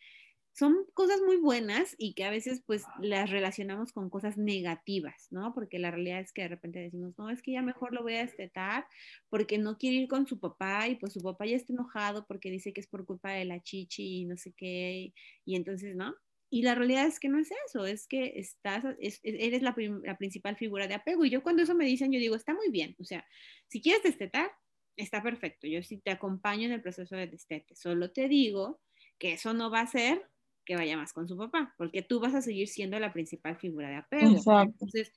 son 0.53 0.87
cosas 0.95 1.21
muy 1.27 1.37
buenas 1.37 1.97
y 1.99 2.15
que 2.15 2.23
a 2.23 2.31
veces 2.31 2.63
pues 2.65 2.85
las 3.01 3.29
relacionamos 3.31 3.93
con 3.93 4.09
cosas 4.09 4.39
negativas, 4.39 5.27
¿no? 5.31 5.53
Porque 5.53 5.81
la 5.81 5.91
realidad 5.91 6.21
es 6.21 6.33
que 6.33 6.43
de 6.43 6.49
repente 6.49 6.79
decimos, 6.79 7.15
no, 7.19 7.29
es 7.29 7.43
que 7.43 7.53
ya 7.53 7.63
mejor 7.63 7.93
lo 7.93 8.03
voy 8.05 8.15
a 8.15 8.25
destetar 8.25 8.87
porque 9.29 9.59
no 9.59 9.77
quiere 9.79 9.97
ir 9.97 10.09
con 10.09 10.29
su 10.29 10.39
papá 10.39 10.87
y 10.87 10.95
pues 10.95 11.13
su 11.13 11.21
papá 11.23 11.45
ya 11.47 11.57
está 11.57 11.73
enojado 11.73 12.25
porque 12.29 12.51
dice 12.51 12.73
que 12.73 12.81
es 12.81 12.87
por 12.87 13.05
culpa 13.05 13.33
de 13.33 13.47
la 13.47 13.61
chichi 13.61 14.21
y 14.21 14.25
no 14.27 14.37
sé 14.37 14.53
qué, 14.57 15.13
y 15.45 15.57
entonces, 15.57 15.97
¿no? 15.97 16.15
Y 16.51 16.63
la 16.63 16.77
realidad 16.77 17.07
es 17.07 17.19
que 17.19 17.29
no 17.29 17.41
es 17.41 17.51
eso, 17.67 17.85
es 17.85 18.07
que 18.07 18.35
estás, 18.37 18.85
eres 19.25 19.63
la, 19.63 19.75
la 20.05 20.17
principal 20.19 20.57
figura 20.57 20.87
de 20.87 20.95
apego. 20.95 21.25
Y 21.25 21.31
yo 21.31 21.43
cuando 21.43 21.65
eso 21.65 21.75
me 21.75 21.85
dicen, 21.85 22.13
yo 22.13 22.21
digo, 22.21 22.37
está 22.37 22.55
muy 22.55 22.71
bien, 22.71 22.95
o 23.01 23.05
sea, 23.05 23.27
si 23.67 23.83
quieres 23.83 24.05
destetar, 24.05 24.53
está 24.97 25.23
perfecto, 25.23 25.67
yo 25.67 25.83
sí 25.83 25.99
te 25.99 26.11
acompaño 26.11 26.67
en 26.67 26.73
el 26.73 26.83
proceso 26.83 27.17
de 27.17 27.27
destete, 27.27 27.75
solo 27.75 28.11
te 28.13 28.29
digo 28.29 28.81
que 29.19 29.33
eso 29.33 29.55
no 29.55 29.71
va 29.71 29.81
a 29.81 29.87
ser 29.87 30.29
que 30.65 30.77
vaya 30.77 30.97
más 30.97 31.13
con 31.13 31.29
su 31.29 31.37
papá, 31.37 31.75
porque 31.77 32.03
tú 32.03 32.21
vas 32.21 32.35
a 32.35 32.43
seguir 32.43 32.69
siendo 32.69 32.99
la 32.99 33.13
principal 33.13 33.57
figura 33.57 33.89
de 33.89 33.97
apego. 33.97 34.31
Exacto. 34.31 34.73
Entonces, 34.73 35.13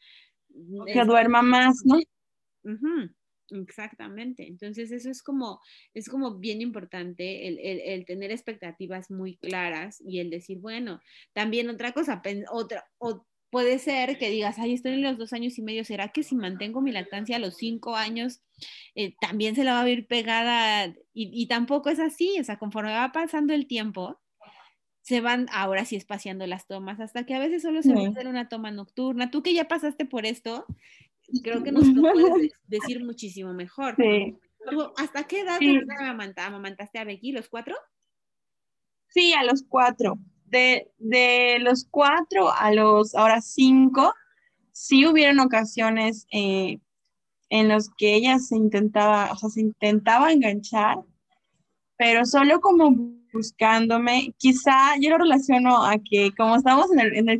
que 0.93 1.05
duerma 1.05 1.41
más, 1.41 1.84
¿no? 1.86 1.97
exactamente. 3.49 4.45
Entonces, 4.47 4.91
eso 4.91 5.09
es 5.09 5.23
como, 5.23 5.61
es 5.93 6.09
como 6.09 6.38
bien 6.38 6.61
importante 6.61 7.47
el, 7.47 7.59
el, 7.59 7.80
el, 7.80 8.05
tener 8.05 8.32
expectativas 8.32 9.09
muy 9.09 9.38
claras 9.38 10.01
y 10.01 10.19
el 10.19 10.30
decir, 10.30 10.59
bueno, 10.59 10.99
también 11.34 11.69
otra 11.69 11.93
cosa, 11.93 12.21
otra, 12.51 12.86
o 12.97 13.25
puede 13.49 13.79
ser 13.79 14.17
que 14.17 14.29
digas, 14.29 14.59
ay, 14.59 14.73
estoy 14.73 14.93
en 14.93 15.03
los 15.03 15.17
dos 15.17 15.33
años 15.33 15.57
y 15.57 15.61
medio, 15.61 15.83
¿será 15.83 16.09
que 16.09 16.23
si 16.23 16.35
mantengo 16.35 16.81
mi 16.81 16.91
lactancia 16.91 17.37
a 17.37 17.39
los 17.39 17.57
cinco 17.57 17.95
años, 17.95 18.41
eh, 18.95 19.15
también 19.19 19.55
se 19.55 19.63
la 19.63 19.73
va 19.73 19.81
a 19.81 19.85
ver 19.85 20.07
pegada? 20.07 20.87
Y, 21.13 21.31
y 21.33 21.47
tampoco 21.47 21.89
es 21.89 21.99
así, 21.99 22.39
o 22.39 22.43
sea, 22.43 22.57
conforme 22.57 22.91
va 22.91 23.11
pasando 23.11 23.53
el 23.53 23.67
tiempo, 23.67 24.19
se 25.07 25.21
van 25.21 25.47
ahora 25.53 25.85
sí 25.85 25.95
espaciando 25.95 26.45
las 26.47 26.67
tomas, 26.67 26.99
hasta 26.99 27.25
que 27.25 27.33
a 27.33 27.39
veces 27.39 27.61
solo 27.61 27.81
se 27.81 27.93
va 27.93 28.01
a 28.01 28.09
hacer 28.09 28.27
una 28.27 28.49
toma 28.49 28.71
nocturna. 28.71 29.31
Tú 29.31 29.41
que 29.41 29.53
ya 29.53 29.65
pasaste 29.65 30.03
por 30.03 30.25
esto, 30.25 30.65
creo 31.43 31.63
que 31.63 31.71
nos 31.71 31.87
lo 31.87 32.01
puedes 32.01 32.51
decir 32.67 33.05
muchísimo 33.05 33.53
mejor. 33.53 33.95
Sí. 33.95 34.35
¿Hasta 34.97 35.25
qué 35.25 35.41
edad 35.41 35.59
sí. 35.59 35.79
amamantaste 36.35 36.99
a 36.99 37.05
Becky? 37.05 37.31
¿Los 37.31 37.47
cuatro? 37.47 37.73
Sí, 39.07 39.31
a 39.31 39.45
los 39.45 39.63
cuatro. 39.63 40.17
De, 40.47 40.89
de 40.97 41.57
los 41.59 41.85
cuatro 41.89 42.51
a 42.51 42.71
los 42.71 43.13
ahora 43.15 43.41
cinco, 43.41 44.13
sí 44.71 45.05
hubieron 45.05 45.39
ocasiones 45.39 46.25
eh, 46.31 46.79
en 47.49 47.67
los 47.67 47.89
que 47.97 48.15
ella 48.15 48.39
se 48.39 48.55
intentaba, 48.55 49.31
o 49.31 49.35
sea, 49.35 49.49
se 49.49 49.61
intentaba 49.61 50.31
enganchar, 50.31 50.97
pero 51.97 52.25
solo 52.25 52.61
como 52.61 52.95
buscándome, 53.33 54.33
quizá 54.37 54.95
yo 54.99 55.11
lo 55.11 55.17
relaciono 55.17 55.85
a 55.85 55.97
que 55.97 56.31
como 56.37 56.55
estamos 56.55 56.91
en 56.91 56.99
el, 56.99 57.15
en 57.15 57.29
el 57.29 57.37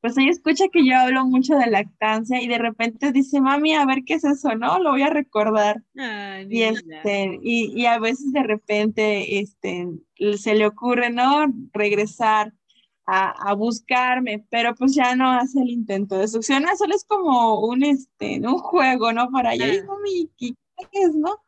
pues 0.00 0.16
ella 0.18 0.30
escucha 0.30 0.66
que 0.72 0.84
yo 0.86 0.96
hablo 0.96 1.24
mucho 1.24 1.56
de 1.56 1.70
lactancia 1.70 2.40
y 2.40 2.46
de 2.46 2.58
repente 2.58 3.12
dice, 3.12 3.40
mami, 3.40 3.74
a 3.74 3.86
ver 3.86 4.04
qué 4.04 4.14
es 4.14 4.24
eso, 4.24 4.54
¿no? 4.54 4.78
Lo 4.78 4.90
voy 4.90 5.02
a 5.02 5.10
recordar. 5.10 5.82
y, 6.48 6.62
este, 6.62 7.38
y, 7.42 7.72
y, 7.74 7.86
a 7.86 7.98
veces 7.98 8.32
de 8.32 8.42
repente 8.42 9.40
este, 9.40 9.88
se 10.36 10.54
le 10.54 10.66
ocurre, 10.66 11.10
¿no? 11.10 11.46
Regresar 11.72 12.52
a, 13.06 13.50
a, 13.50 13.54
buscarme, 13.54 14.44
pero 14.50 14.74
pues 14.74 14.94
ya 14.94 15.14
no 15.16 15.30
hace 15.30 15.60
el 15.60 15.70
intento 15.70 16.18
de 16.18 16.28
succión, 16.28 16.64
solo 16.76 16.94
es 16.94 17.04
como 17.04 17.60
un, 17.60 17.84
este, 17.84 18.40
un 18.40 18.58
juego, 18.58 19.12
¿no? 19.12 19.30
Para 19.30 19.50
allá, 19.50 19.72
y 19.72 19.82
mami, 19.82 20.30
¿qué 20.36 20.54
es, 20.92 21.14
no? 21.14 21.42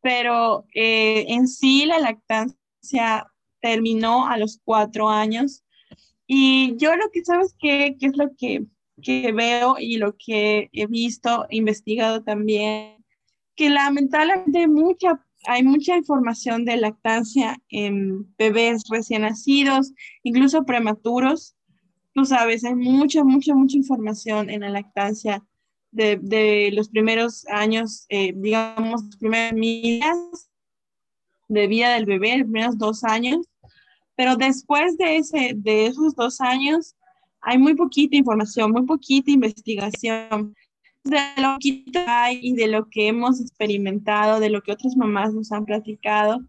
Pero 0.00 0.66
eh, 0.74 1.26
en 1.28 1.48
sí 1.48 1.86
la 1.86 1.98
lactancia 1.98 3.26
terminó 3.60 4.28
a 4.28 4.36
los 4.36 4.60
cuatro 4.64 5.08
años 5.08 5.64
y 6.26 6.76
yo 6.76 6.96
lo 6.96 7.10
que 7.10 7.24
sabes 7.24 7.54
que, 7.58 7.96
es 8.00 8.16
lo 8.16 8.34
que, 8.36 8.64
que, 9.02 9.32
veo 9.32 9.76
y 9.78 9.98
lo 9.98 10.16
que 10.16 10.70
he 10.72 10.86
visto, 10.86 11.46
investigado 11.50 12.22
también, 12.22 13.04
que 13.54 13.68
lamentablemente 13.68 14.66
mucha, 14.68 15.24
hay 15.46 15.62
mucha 15.62 15.96
información 15.96 16.64
de 16.64 16.78
lactancia 16.78 17.58
en 17.68 18.34
bebés 18.36 18.84
recién 18.88 19.22
nacidos, 19.22 19.92
incluso 20.22 20.64
prematuros. 20.64 21.54
Tú 22.14 22.24
sabes, 22.24 22.64
hay 22.64 22.74
mucha, 22.74 23.24
mucha, 23.24 23.54
mucha 23.54 23.76
información 23.76 24.48
en 24.48 24.62
la 24.62 24.70
lactancia 24.70 25.44
de, 25.90 26.18
de 26.22 26.70
los 26.72 26.88
primeros 26.88 27.46
años, 27.48 28.06
eh, 28.08 28.32
digamos, 28.34 29.04
los 29.04 29.16
primeros 29.16 29.60
días 29.60 30.16
de 31.48 31.66
vida 31.66 31.94
del 31.94 32.06
bebé, 32.06 32.38
los 32.38 32.46
primeros 32.46 32.78
dos 32.78 33.04
años 33.04 33.46
pero 34.16 34.36
después 34.36 34.96
de, 34.96 35.16
ese, 35.16 35.52
de 35.54 35.86
esos 35.86 36.14
dos 36.14 36.40
años, 36.40 36.94
hay 37.40 37.58
muy 37.58 37.74
poquita 37.74 38.16
información, 38.16 38.72
muy 38.72 38.86
poquita 38.86 39.30
investigación 39.30 40.54
de 41.04 41.20
lo 41.36 41.58
que 41.60 41.84
hay 42.06 42.40
y 42.42 42.54
de 42.54 42.68
lo 42.68 42.88
que 42.88 43.08
hemos 43.08 43.40
experimentado, 43.40 44.40
de 44.40 44.50
lo 44.50 44.62
que 44.62 44.72
otras 44.72 44.96
mamás 44.96 45.34
nos 45.34 45.52
han 45.52 45.66
platicado. 45.66 46.42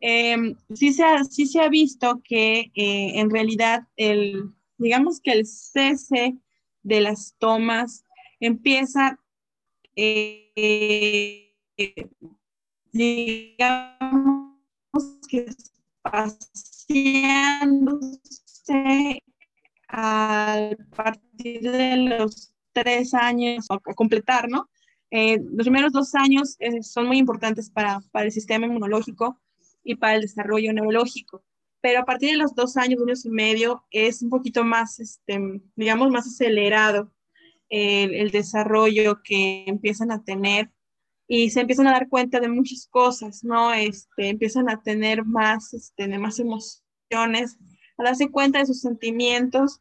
Em, 0.00 0.54
sí, 0.74 0.92
se 0.92 1.02
ha, 1.02 1.24
sí 1.24 1.46
se 1.46 1.60
ha 1.60 1.68
visto 1.68 2.20
que 2.22 2.70
eh, 2.74 3.18
en 3.18 3.30
realidad 3.30 3.84
el, 3.96 4.50
digamos 4.76 5.20
que 5.20 5.32
el 5.32 5.46
cese 5.46 6.36
de 6.82 7.00
las 7.00 7.34
tomas 7.38 8.04
empieza, 8.38 9.18
eh, 9.96 11.54
digamos 12.92 14.52
que 15.28 15.46
paseándose 16.86 18.20
a 19.88 20.70
partir 20.96 21.62
de 21.62 21.96
los 21.96 22.52
tres 22.72 23.14
años, 23.14 23.66
a 23.70 23.78
completar, 23.94 24.48
¿no? 24.48 24.68
Eh, 25.10 25.38
los 25.52 25.64
primeros 25.64 25.92
dos 25.92 26.14
años 26.14 26.56
eh, 26.58 26.82
son 26.82 27.06
muy 27.06 27.18
importantes 27.18 27.70
para, 27.70 28.00
para, 28.10 28.26
el 28.26 28.32
sistema 28.32 28.66
inmunológico 28.66 29.40
y 29.84 29.94
para 29.94 30.16
el 30.16 30.22
desarrollo 30.22 30.72
neurológico, 30.72 31.44
pero 31.80 32.00
a 32.00 32.04
partir 32.04 32.32
de 32.32 32.38
los 32.38 32.54
dos 32.54 32.76
años, 32.76 33.00
años 33.00 33.24
y 33.24 33.30
medio, 33.30 33.84
es 33.90 34.22
un 34.22 34.30
poquito 34.30 34.64
más, 34.64 34.98
este, 34.98 35.38
digamos, 35.76 36.10
más 36.10 36.26
acelerado 36.26 37.12
el, 37.68 38.14
el 38.14 38.30
desarrollo 38.30 39.22
que 39.22 39.64
empiezan 39.66 40.10
a 40.10 40.24
tener 40.24 40.70
y 41.26 41.50
se 41.50 41.60
empiezan 41.60 41.86
a 41.86 41.92
dar 41.92 42.08
cuenta 42.08 42.40
de 42.40 42.48
muchas 42.48 42.86
cosas, 42.90 43.44
¿no? 43.44 43.72
Este, 43.72 44.28
empiezan 44.28 44.68
a 44.68 44.82
tener 44.82 45.24
más, 45.24 45.72
este, 45.72 46.06
más 46.18 46.38
emociones, 46.38 47.58
a 47.96 48.04
darse 48.04 48.30
cuenta 48.30 48.58
de 48.58 48.66
sus 48.66 48.80
sentimientos 48.80 49.80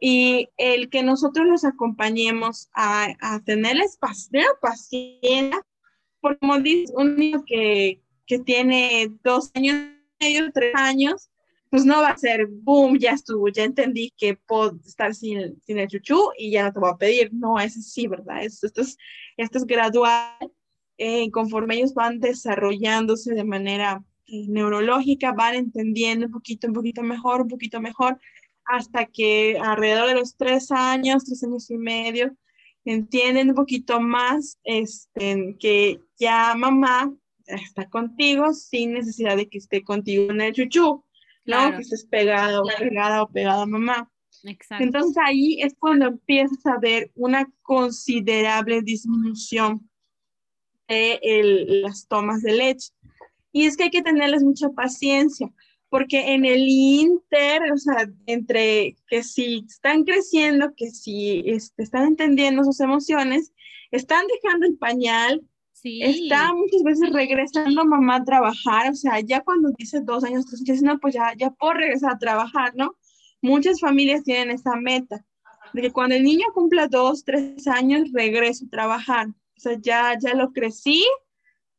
y 0.00 0.48
el 0.56 0.90
que 0.90 1.02
nosotros 1.02 1.46
los 1.46 1.64
acompañemos 1.64 2.68
a, 2.74 3.14
a 3.20 3.40
tenerles 3.40 3.96
paciencia, 3.96 5.64
porque 6.20 6.38
como 6.40 6.58
dice 6.58 6.92
un 6.96 7.16
niño 7.16 7.44
que, 7.46 8.02
que 8.26 8.38
tiene 8.40 9.10
dos 9.22 9.50
años 9.54 9.76
medio, 10.20 10.52
tres 10.52 10.74
años, 10.74 11.30
pues 11.70 11.84
no 11.84 12.02
va 12.02 12.10
a 12.10 12.18
ser, 12.18 12.46
boom, 12.46 12.98
ya 12.98 13.12
estuvo, 13.12 13.48
ya 13.48 13.64
entendí 13.64 14.12
que 14.16 14.36
puedo 14.36 14.78
estar 14.86 15.14
sin, 15.14 15.60
sin 15.62 15.78
el 15.78 15.88
chuchu 15.88 16.30
y 16.38 16.52
ya 16.52 16.64
no 16.64 16.72
te 16.72 16.78
voy 16.78 16.90
a 16.90 16.96
pedir. 16.96 17.30
No, 17.32 17.58
es 17.58 17.76
así, 17.76 18.06
¿verdad? 18.06 18.44
Esto, 18.44 18.68
es, 18.80 18.96
esto 19.36 19.58
es 19.58 19.66
gradual 19.66 20.52
eh, 20.98 21.30
conforme 21.30 21.76
ellos 21.76 21.94
van 21.94 22.20
desarrollándose 22.20 23.34
de 23.34 23.44
manera 23.44 24.04
eh, 24.26 24.46
neurológica, 24.48 25.32
van 25.32 25.54
entendiendo 25.54 26.26
un 26.26 26.32
poquito, 26.32 26.66
un 26.66 26.72
poquito 26.74 27.02
mejor, 27.02 27.42
un 27.42 27.48
poquito 27.48 27.80
mejor, 27.80 28.18
hasta 28.64 29.06
que 29.06 29.58
alrededor 29.58 30.08
de 30.08 30.14
los 30.14 30.36
tres 30.36 30.70
años, 30.70 31.24
tres 31.24 31.42
años 31.44 31.70
y 31.70 31.76
medio, 31.76 32.36
entienden 32.84 33.50
un 33.50 33.54
poquito 33.54 34.00
más 34.00 34.58
este, 34.64 35.56
que 35.58 36.00
ya 36.18 36.54
mamá 36.54 37.12
está 37.46 37.88
contigo 37.88 38.52
sin 38.54 38.94
necesidad 38.94 39.36
de 39.36 39.48
que 39.48 39.58
esté 39.58 39.82
contigo 39.82 40.30
en 40.30 40.40
el 40.40 40.52
chuchu, 40.52 41.04
¿no? 41.44 41.72
Que 41.72 41.82
estés 41.82 42.06
pegado, 42.06 42.62
pegada 42.78 43.22
o 43.22 43.28
pegada 43.28 43.62
a 43.62 43.66
mamá. 43.66 44.10
Exacto. 44.44 44.84
Entonces 44.84 45.16
ahí 45.24 45.60
es 45.60 45.74
cuando 45.78 46.06
empiezas 46.06 46.64
a 46.66 46.78
ver 46.78 47.10
una 47.14 47.48
considerable 47.62 48.82
disminución 48.82 49.88
de 50.88 51.20
las 51.82 52.06
tomas 52.08 52.42
de 52.42 52.52
leche. 52.52 52.92
Y 53.52 53.66
es 53.66 53.76
que 53.76 53.84
hay 53.84 53.90
que 53.90 54.02
tenerles 54.02 54.42
mucha 54.42 54.68
paciencia, 54.70 55.48
porque 55.88 56.34
en 56.34 56.44
el 56.44 56.66
inter, 56.66 57.72
o 57.72 57.78
sea, 57.78 58.10
entre 58.26 58.96
que 59.06 59.22
si 59.22 59.64
están 59.68 60.02
creciendo, 60.02 60.74
que 60.76 60.90
si 60.90 61.44
este, 61.46 61.84
están 61.84 62.08
entendiendo 62.08 62.64
sus 62.64 62.80
emociones, 62.80 63.52
están 63.92 64.24
dejando 64.26 64.66
el 64.66 64.76
pañal, 64.76 65.40
sí. 65.72 66.02
está 66.02 66.52
muchas 66.52 66.82
veces 66.82 67.12
regresando 67.12 67.84
mamá 67.84 68.16
a 68.16 68.24
trabajar, 68.24 68.90
o 68.90 68.94
sea, 68.96 69.20
ya 69.20 69.40
cuando 69.42 69.70
dice 69.78 70.00
dos 70.00 70.24
años, 70.24 70.46
tres 70.46 70.62
años, 70.68 70.82
no, 70.82 70.98
pues 70.98 71.14
ya, 71.14 71.32
ya 71.36 71.50
puedo 71.50 71.74
regresar 71.74 72.14
a 72.14 72.18
trabajar, 72.18 72.72
¿no? 72.74 72.96
Muchas 73.40 73.78
familias 73.78 74.24
tienen 74.24 74.50
esa 74.50 74.74
meta, 74.74 75.24
de 75.74 75.82
que 75.82 75.92
cuando 75.92 76.16
el 76.16 76.24
niño 76.24 76.46
cumpla 76.54 76.88
dos, 76.88 77.24
tres 77.24 77.66
años, 77.68 78.10
regreso 78.12 78.64
a 78.64 78.70
trabajar. 78.70 79.28
Sea, 79.64 79.78
ya, 79.80 80.18
ya 80.20 80.34
lo 80.34 80.52
crecí, 80.52 81.04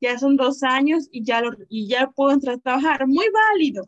ya 0.02 0.18
son 0.18 0.36
dos 0.36 0.64
años 0.64 1.08
y 1.12 1.24
ya, 1.24 1.42
lo, 1.42 1.52
y 1.70 1.88
ya 1.88 2.08
puedo 2.08 2.32
entrar 2.32 2.56
a 2.56 2.60
trabajar. 2.60 3.08
Muy 3.08 3.28
válido. 3.30 3.84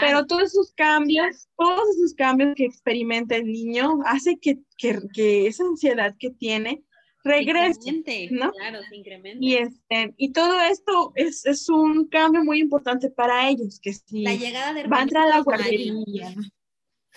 Pero 0.00 0.26
todos 0.26 0.44
esos 0.44 0.72
cambios, 0.72 1.48
todos 1.56 1.88
esos 1.96 2.14
cambios 2.14 2.54
que 2.56 2.64
experimenta 2.64 3.36
el 3.36 3.46
niño 3.46 4.00
hace 4.04 4.36
que, 4.38 4.58
que, 4.76 4.98
que 5.14 5.46
esa 5.46 5.64
ansiedad 5.64 6.14
que 6.18 6.30
tiene 6.30 6.82
regrese, 7.22 8.02
¿no? 8.30 8.52
Claro, 8.52 8.80
se 8.88 8.96
incrementa. 8.96 9.38
Y, 9.40 9.54
este, 9.54 10.14
y 10.16 10.32
todo 10.32 10.60
esto 10.60 11.12
es, 11.14 11.44
es, 11.44 11.68
un 11.68 12.08
cambio 12.08 12.44
muy 12.44 12.60
importante 12.60 13.10
para 13.10 13.48
ellos, 13.48 13.80
que 13.80 13.92
si 13.92 14.22
la 14.22 14.34
llegada 14.34 14.72
de 14.72 14.86
va 14.86 14.98
a 14.98 15.02
entrar 15.02 15.24
a 15.24 15.36
la 15.36 15.40
guardería, 15.40 16.34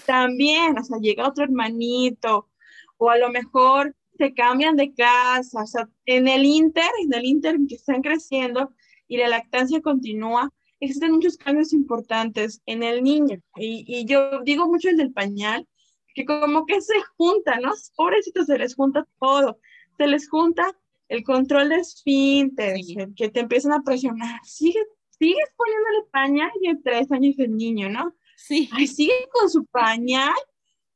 también, 0.06 0.78
o 0.78 0.84
sea, 0.84 0.98
llega 1.00 1.28
otro 1.28 1.44
hermanito, 1.44 2.50
o 2.98 3.10
a 3.10 3.18
lo 3.18 3.30
mejor 3.30 3.96
se 4.20 4.34
cambian 4.34 4.76
de 4.76 4.94
casa, 4.94 5.64
o 5.64 5.66
sea, 5.66 5.90
en 6.06 6.28
el 6.28 6.44
inter, 6.44 6.92
en 7.02 7.14
el 7.14 7.24
inter 7.24 7.56
que 7.70 7.76
están 7.76 8.02
creciendo 8.02 8.74
y 9.08 9.16
la 9.16 9.30
lactancia 9.30 9.82
continúa, 9.82 10.52
existen 10.82 11.14
muchos 11.14 11.38
cambios 11.38 11.72
importantes 11.72 12.62
en 12.66 12.84
el 12.84 13.02
niño. 13.02 13.42
Y, 13.56 13.86
y 13.88 14.06
yo 14.06 14.42
digo 14.44 14.68
mucho 14.68 14.90
el 14.90 14.98
del 14.98 15.14
pañal, 15.14 15.66
que 16.14 16.26
como 16.26 16.66
que 16.66 16.82
se 16.82 16.96
junta, 17.18 17.60
¿no? 17.62 17.72
Pobrecitos, 17.96 18.48
se 18.48 18.58
les 18.58 18.76
junta 18.76 19.08
todo. 19.22 19.58
Se 19.98 20.06
les 20.06 20.30
junta 20.30 20.76
el 21.08 21.24
control 21.24 21.70
de 21.70 21.78
esfínter, 21.78 22.76
que 23.16 23.30
te 23.30 23.40
empiezan 23.40 23.72
a 23.72 23.84
presionar. 23.84 24.40
Sigue, 24.44 24.82
sigues 25.18 25.48
poniéndole 25.56 26.10
pañal 26.12 26.52
y 26.62 26.68
en 26.68 26.84
tres 26.84 27.10
años 27.12 27.40
el 27.40 27.56
niño, 27.56 27.90
¿no? 27.90 28.14
Sí. 28.36 28.70
Ay, 28.74 28.88
sigue 28.88 29.28
con 29.32 29.50
su 29.50 29.66
pañal 29.66 30.36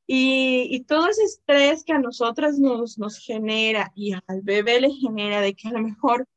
y, 0.06 0.84
todo 0.88 1.08
ese 1.08 1.24
estrés 1.24 1.84
que 1.84 1.93
a 1.93 1.99
nosotras 1.99 2.60
nos, 2.60 2.97
nos 2.97 3.18
genera 3.18 3.91
y 3.95 4.14
al 4.14 4.41
bebé 4.41 4.82
le 4.82 4.91
genera 4.91 5.41
de 5.41 5.54
que 5.54 5.70
a 5.70 5.72
lo 5.72 5.82
mejor 5.82 6.28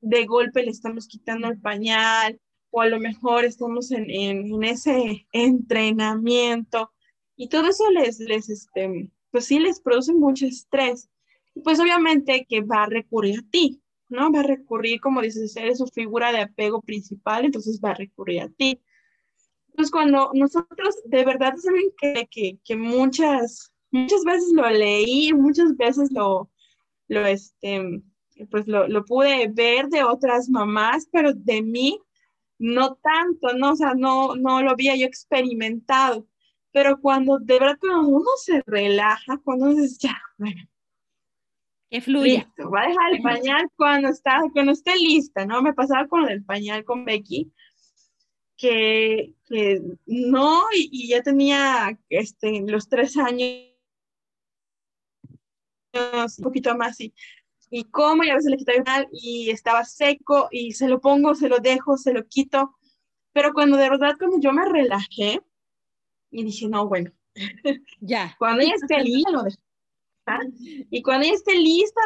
de 0.00 0.24
golpe 0.26 0.62
le 0.62 0.70
estamos 0.70 1.06
quitando 1.06 1.48
el 1.48 1.60
pañal 1.60 2.40
o 2.70 2.80
a 2.80 2.86
lo 2.86 2.98
mejor 2.98 3.44
estamos 3.44 3.90
en, 3.92 4.10
en, 4.10 4.64
ese 4.64 5.26
entrenamiento 5.32 6.90
y 7.36 7.48
todo 7.48 7.68
eso 7.68 7.90
les, 7.90 8.18
les, 8.18 8.48
este, 8.48 9.10
pues 9.30 9.46
sí 9.46 9.58
les 9.58 9.80
produce 9.80 10.14
mucho 10.14 10.46
estrés. 10.46 11.08
Pues 11.64 11.80
obviamente 11.80 12.46
que 12.48 12.62
va 12.62 12.84
a 12.84 12.86
recurrir 12.86 13.40
a 13.40 13.50
ti, 13.50 13.82
¿no? 14.08 14.32
Va 14.32 14.40
a 14.40 14.44
recurrir, 14.44 15.00
como 15.00 15.20
dices, 15.20 15.54
eres 15.56 15.78
su 15.78 15.86
figura 15.86 16.32
de 16.32 16.40
apego 16.40 16.80
principal, 16.80 17.44
entonces 17.44 17.80
va 17.84 17.90
a 17.90 17.94
recurrir 17.94 18.40
a 18.40 18.48
ti. 18.48 18.80
Entonces, 19.72 19.90
cuando 19.90 20.30
nosotros 20.34 20.96
de 21.06 21.24
verdad 21.24 21.54
saben 21.56 21.90
que, 21.98 22.28
que, 22.30 22.58
que, 22.62 22.76
muchas, 22.76 23.72
muchas 23.90 24.22
veces 24.24 24.52
lo 24.52 24.68
leí, 24.68 25.32
muchas 25.32 25.76
veces 25.76 26.12
lo, 26.12 26.50
lo, 27.08 27.26
este, 27.26 28.02
pues 28.50 28.68
lo, 28.68 28.86
lo 28.86 29.04
pude 29.04 29.48
ver 29.48 29.88
de 29.88 30.04
otras 30.04 30.48
mamás, 30.50 31.08
pero 31.10 31.32
de 31.32 31.62
mí 31.62 31.98
no 32.58 32.96
tanto, 32.96 33.54
¿no? 33.54 33.72
O 33.72 33.76
sea, 33.76 33.94
no, 33.94 34.36
no 34.36 34.62
lo 34.62 34.70
había 34.70 34.94
yo 34.94 35.06
experimentado. 35.06 36.26
Pero 36.70 37.00
cuando 37.00 37.38
de 37.38 37.58
verdad 37.58 37.78
cuando 37.80 38.08
uno 38.08 38.30
se 38.42 38.62
relaja, 38.66 39.38
cuando 39.44 39.66
uno 39.66 39.74
dice, 39.74 39.96
ya, 40.00 40.20
bueno. 40.38 40.62
Que 41.90 42.00
fluya. 42.00 42.50
va 42.58 42.82
a 42.82 42.88
dejar 42.88 43.12
el 43.12 43.22
pañal 43.22 43.68
cuando, 43.76 44.08
está, 44.08 44.40
cuando 44.52 44.72
esté 44.72 44.96
lista, 44.96 45.44
¿no? 45.44 45.60
Me 45.60 45.74
pasaba 45.74 46.08
con 46.08 46.26
el 46.28 46.42
pañal 46.42 46.84
con 46.84 47.04
Becky, 47.04 47.52
que, 48.62 49.34
que 49.48 49.82
no, 50.06 50.62
y, 50.72 51.08
ya 51.08 51.20
tenía 51.20 51.98
este, 52.08 52.62
los 52.64 52.88
tres 52.88 53.16
años, 53.16 53.66
un 55.92 56.44
poquito 56.44 56.76
más, 56.76 57.00
y, 57.00 57.12
y 57.70 57.82
como, 57.90 58.22
y 58.22 58.30
a 58.30 58.36
veces 58.36 58.52
le 58.52 58.56
quitaba 58.56 58.84
mal, 58.84 59.08
y 59.10 59.50
estaba 59.50 59.84
seco, 59.84 60.48
y 60.52 60.74
se 60.74 60.86
lo 60.86 61.00
pongo, 61.00 61.34
se 61.34 61.48
lo 61.48 61.58
dejo, 61.58 61.96
se 61.96 62.12
lo 62.12 62.24
quito. 62.28 62.76
Pero 63.32 63.52
cuando 63.52 63.76
de 63.78 63.90
verdad, 63.90 64.14
cuando 64.16 64.38
yo 64.38 64.52
me 64.52 64.64
relajé, 64.64 65.40
y 66.30 66.44
dije, 66.44 66.68
no, 66.68 66.86
bueno, 66.86 67.10
ya. 68.00 68.36
cuando 68.38 68.62
ella 68.62 68.74
esté 68.76 68.96
lista, 69.02 69.30
lo 69.32 69.42
dejo. 69.42 69.58
Y 70.88 71.02
cuando 71.02 71.26
ella 71.26 71.34
esté 71.34 71.58
lista, 71.58 72.00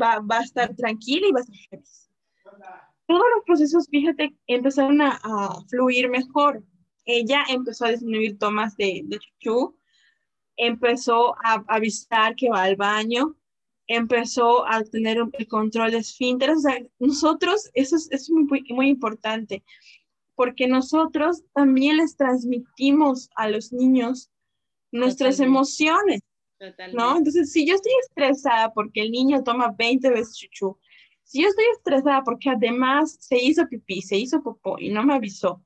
va, 0.00 0.20
va, 0.20 0.38
a 0.38 0.44
estar 0.44 0.72
tranquila 0.76 1.26
y 1.26 1.32
va 1.32 1.40
a 1.40 1.42
estar 1.42 1.56
feliz. 1.68 2.08
Todos 3.06 3.24
los 3.34 3.44
procesos, 3.44 3.88
fíjate, 3.88 4.34
empezaron 4.46 5.00
a, 5.00 5.20
a 5.22 5.60
fluir 5.68 6.08
mejor. 6.10 6.62
Ella 7.04 7.44
empezó 7.48 7.86
a 7.86 7.90
disminuir 7.90 8.38
tomas 8.38 8.76
de, 8.76 9.02
de 9.04 9.18
chuchu, 9.18 9.76
empezó 10.56 11.34
a 11.44 11.64
avisar 11.68 12.34
que 12.34 12.50
va 12.50 12.64
al 12.64 12.76
baño, 12.76 13.36
empezó 13.86 14.66
a 14.66 14.82
tener 14.82 15.18
el 15.32 15.46
control 15.46 15.92
de 15.92 15.98
esfínteres. 15.98 16.58
O 16.58 16.60
sea, 16.60 16.82
nosotros, 16.98 17.70
eso 17.74 17.96
es, 17.96 18.10
es 18.10 18.28
muy, 18.30 18.64
muy 18.70 18.88
importante 18.88 19.62
porque 20.36 20.68
nosotros 20.68 21.42
también 21.54 21.96
les 21.96 22.16
transmitimos 22.16 23.30
a 23.34 23.48
los 23.48 23.72
niños 23.72 24.30
nuestras 24.92 25.40
emociones, 25.40 26.20
¿no? 26.92 27.16
Entonces, 27.16 27.50
si 27.50 27.66
yo 27.66 27.74
estoy 27.74 27.92
estresada 28.02 28.72
porque 28.72 29.00
el 29.00 29.10
niño 29.10 29.42
toma 29.42 29.74
20 29.76 30.10
veces 30.10 30.36
chuchu, 30.36 30.78
si 31.26 31.42
yo 31.42 31.48
estoy 31.48 31.64
estresada 31.76 32.22
porque 32.22 32.50
además 32.50 33.16
se 33.20 33.36
hizo 33.36 33.66
pipí, 33.68 34.00
se 34.00 34.16
hizo 34.16 34.42
popó 34.42 34.78
y 34.78 34.90
no 34.90 35.02
me 35.02 35.14
avisó, 35.14 35.62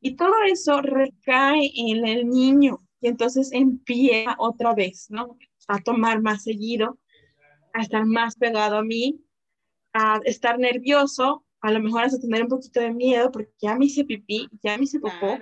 y 0.00 0.16
todo 0.16 0.32
eso 0.46 0.80
recae 0.80 1.70
en 1.74 2.06
el 2.06 2.28
niño 2.28 2.80
y 3.00 3.08
entonces 3.08 3.50
empieza 3.52 4.34
otra 4.38 4.74
vez, 4.74 5.10
¿no? 5.10 5.36
A 5.68 5.80
tomar 5.80 6.22
más 6.22 6.44
seguido, 6.44 6.98
a 7.74 7.82
estar 7.82 8.06
más 8.06 8.36
pegado 8.36 8.78
a 8.78 8.82
mí, 8.82 9.20
a 9.92 10.20
estar 10.24 10.58
nervioso 10.58 11.44
a 11.60 11.70
lo 11.72 11.80
mejor 11.80 12.04
hasta 12.04 12.20
tener 12.20 12.42
un 12.42 12.48
poquito 12.48 12.80
de 12.80 12.92
miedo 12.92 13.30
porque 13.30 13.52
ya 13.60 13.74
me 13.76 13.86
hice 13.86 14.04
pipí, 14.04 14.48
ya 14.62 14.78
me 14.78 14.84
hice 14.84 15.00
popó. 15.00 15.38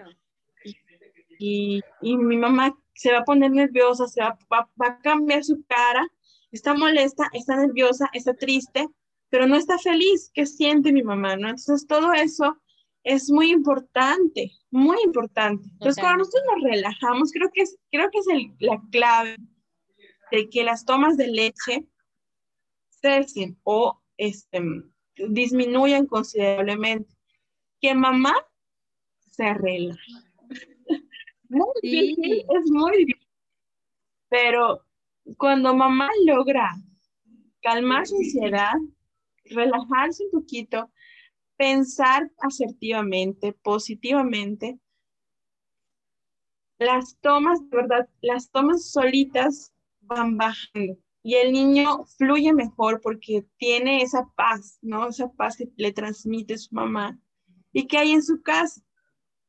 Y, 1.38 1.82
y, 2.00 2.16
mi 2.16 2.36
mamá 2.36 2.74
se 2.94 3.12
va 3.12 3.18
a 3.18 3.24
poner 3.24 3.50
nerviosa, 3.50 4.06
se 4.06 4.20
va, 4.20 4.38
va, 4.50 4.68
a 4.78 4.98
cambiar 5.00 5.44
su 5.44 5.64
cara, 5.66 6.06
está 6.52 6.74
molesta, 6.74 7.28
está 7.32 7.56
nerviosa, 7.56 8.08
está 8.12 8.34
triste, 8.34 8.88
pero 9.30 9.46
no 9.46 9.56
está 9.56 9.78
feliz. 9.78 10.30
¿Qué 10.32 10.46
siente 10.46 10.92
mi 10.92 11.02
mamá? 11.02 11.36
¿no? 11.36 11.48
Entonces 11.48 11.86
todo 11.86 12.12
eso 12.12 12.56
es 13.02 13.30
muy 13.30 13.50
importante, 13.50 14.52
muy 14.70 14.96
importante. 15.04 15.68
Entonces 15.72 16.00
cuando 16.00 16.18
nosotros 16.18 16.44
nos 16.54 16.70
relajamos, 16.70 17.32
creo 17.32 17.50
que 17.52 17.62
es, 17.62 17.78
creo 17.90 18.10
que 18.10 18.18
es 18.18 18.28
el, 18.28 18.54
la 18.60 18.80
clave 18.90 19.36
de 20.30 20.48
que 20.48 20.64
las 20.64 20.84
tomas 20.84 21.16
de 21.16 21.28
leche 21.28 21.86
cesen 22.88 23.58
o 23.62 24.00
este, 24.16 24.62
disminuyen 25.28 26.06
considerablemente. 26.06 27.14
Que 27.80 27.94
mamá 27.94 28.34
se 29.30 29.44
arregla. 29.44 29.96
Muy 31.48 31.68
difícil, 31.82 32.38
es 32.38 32.70
muy 32.70 32.96
difícil. 32.96 33.28
Pero 34.28 34.82
cuando 35.36 35.74
mamá 35.74 36.08
logra 36.24 36.70
calmar 37.62 38.06
su 38.06 38.16
ansiedad, 38.16 38.72
relajarse 39.44 40.24
un 40.24 40.30
poquito, 40.40 40.90
pensar 41.56 42.30
asertivamente, 42.38 43.52
positivamente, 43.52 44.78
las 46.78 47.16
tomas, 47.20 47.60
de 47.70 47.76
verdad, 47.76 48.08
las 48.20 48.50
tomas 48.50 48.90
solitas 48.90 49.72
van 50.00 50.36
bajando 50.36 50.98
y 51.22 51.36
el 51.36 51.52
niño 51.52 52.04
fluye 52.18 52.52
mejor 52.52 53.00
porque 53.00 53.46
tiene 53.56 54.02
esa 54.02 54.28
paz, 54.36 54.78
¿no? 54.82 55.08
Esa 55.08 55.32
paz 55.32 55.56
que 55.56 55.68
le 55.76 55.90
transmite 55.92 56.58
su 56.58 56.74
mamá 56.74 57.18
y 57.72 57.86
que 57.86 57.96
hay 57.96 58.12
en 58.12 58.22
su 58.22 58.42
casa. 58.42 58.82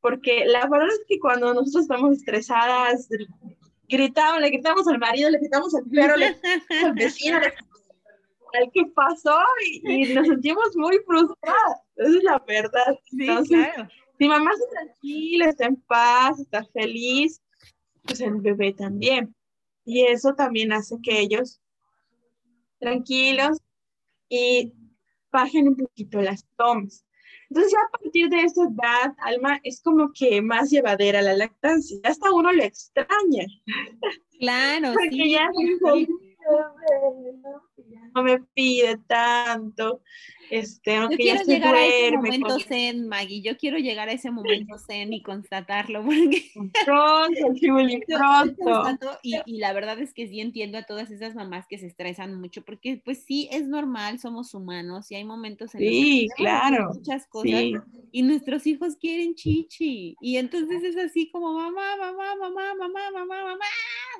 Porque 0.00 0.46
la 0.46 0.66
verdad 0.68 0.88
es 0.88 1.02
que 1.06 1.18
cuando 1.18 1.52
nosotros 1.52 1.82
estamos 1.82 2.16
estresadas, 2.16 3.08
gritamos, 3.88 4.40
le 4.40 4.50
gritamos 4.50 4.88
al 4.88 4.98
marido, 4.98 5.28
le 5.28 5.38
gritamos 5.38 5.74
al 5.74 5.84
perro, 5.84 6.16
le 6.16 6.32
gritamos 6.32 6.84
al 6.84 6.92
vecino, 6.94 7.38
que 8.72 8.86
pasó 8.94 9.38
y, 9.82 10.14
nos 10.14 10.26
sentimos 10.26 10.76
muy 10.76 10.98
frustradas. 11.06 11.80
Esa 11.96 12.16
es 12.16 12.24
la 12.24 12.38
verdad. 12.46 12.98
Entonces, 13.12 13.68
si 14.18 14.28
mamá 14.28 14.50
está 14.52 14.66
tranquila, 14.70 15.48
está 15.48 15.66
en 15.66 15.76
paz, 15.76 16.40
está 16.40 16.64
feliz, 16.72 17.42
pues 18.02 18.20
el 18.20 18.40
bebé 18.40 18.72
también. 18.72 19.34
Y 19.84 20.02
eso 20.02 20.34
también 20.34 20.72
hace 20.72 20.96
que 21.02 21.20
ellos 21.20 21.60
tranquilos 22.78 23.58
y 24.28 24.72
bajen 25.30 25.68
un 25.68 25.76
poquito 25.76 26.20
las 26.20 26.44
tomas. 26.56 27.04
Entonces 27.48 27.72
ya 27.72 27.78
a 27.78 27.98
partir 27.98 28.28
de 28.28 28.40
esa 28.40 28.62
edad, 28.64 29.14
Alma, 29.18 29.60
es 29.62 29.80
como 29.80 30.10
que 30.12 30.42
más 30.42 30.70
llevadera 30.70 31.22
la 31.22 31.34
lactancia. 31.34 31.98
Hasta 32.02 32.32
uno 32.32 32.52
le 32.52 32.64
extraña. 32.64 33.46
Claro, 34.40 34.92
Porque 34.94 35.10
sí. 35.10 35.30
ya 35.30 35.48
no 38.16 38.22
me 38.22 38.40
pide 38.54 38.96
tanto. 39.06 40.00
Este, 40.48 40.94
aunque 40.94 41.16
yo 41.16 41.34
quiero 41.34 41.44
llegar 41.44 41.70
duerme, 41.74 41.78
a 41.80 41.86
ese 41.88 42.16
momento 42.16 42.46
con- 42.48 42.60
zen, 42.60 43.08
Maggie. 43.08 43.42
Yo 43.42 43.56
quiero 43.58 43.78
llegar 43.78 44.08
a 44.08 44.12
ese 44.12 44.30
momento 44.30 44.78
zen 44.78 45.12
y 45.12 45.22
constatarlo. 45.22 46.02
Porque 46.04 46.50
Pronto, 46.84 47.46
Julie, 47.60 48.04
pronto. 48.06 49.18
y, 49.22 49.36
y 49.44 49.58
la 49.58 49.72
verdad 49.72 49.98
es 49.98 50.14
que 50.14 50.28
sí 50.28 50.40
entiendo 50.40 50.78
a 50.78 50.84
todas 50.84 51.10
esas 51.10 51.34
mamás 51.34 51.66
que 51.68 51.78
se 51.78 51.86
estresan 51.86 52.34
mucho, 52.40 52.62
porque 52.64 53.02
pues 53.04 53.24
sí, 53.24 53.48
es 53.52 53.66
normal, 53.68 54.18
somos 54.18 54.54
humanos 54.54 55.10
y 55.10 55.16
hay 55.16 55.24
momentos 55.24 55.74
en 55.74 55.80
los 55.80 55.90
que 55.90 55.96
Sí, 55.96 56.28
queremos 56.36 56.62
hacer 56.62 56.70
claro. 56.78 56.94
muchas 56.94 57.26
cosas 57.26 57.48
Sí, 57.50 57.74
y 58.12 58.22
nuestros 58.22 58.66
hijos 58.66 58.96
quieren 58.96 59.34
chichi. 59.34 60.16
Y 60.20 60.36
entonces 60.38 60.82
es 60.84 60.96
así 60.96 61.28
como 61.30 61.52
mamá, 61.52 61.96
mamá, 61.96 62.34
mamá, 62.36 62.74
mamá, 62.78 63.10
mamá, 63.12 63.44
mamá. 63.44 63.64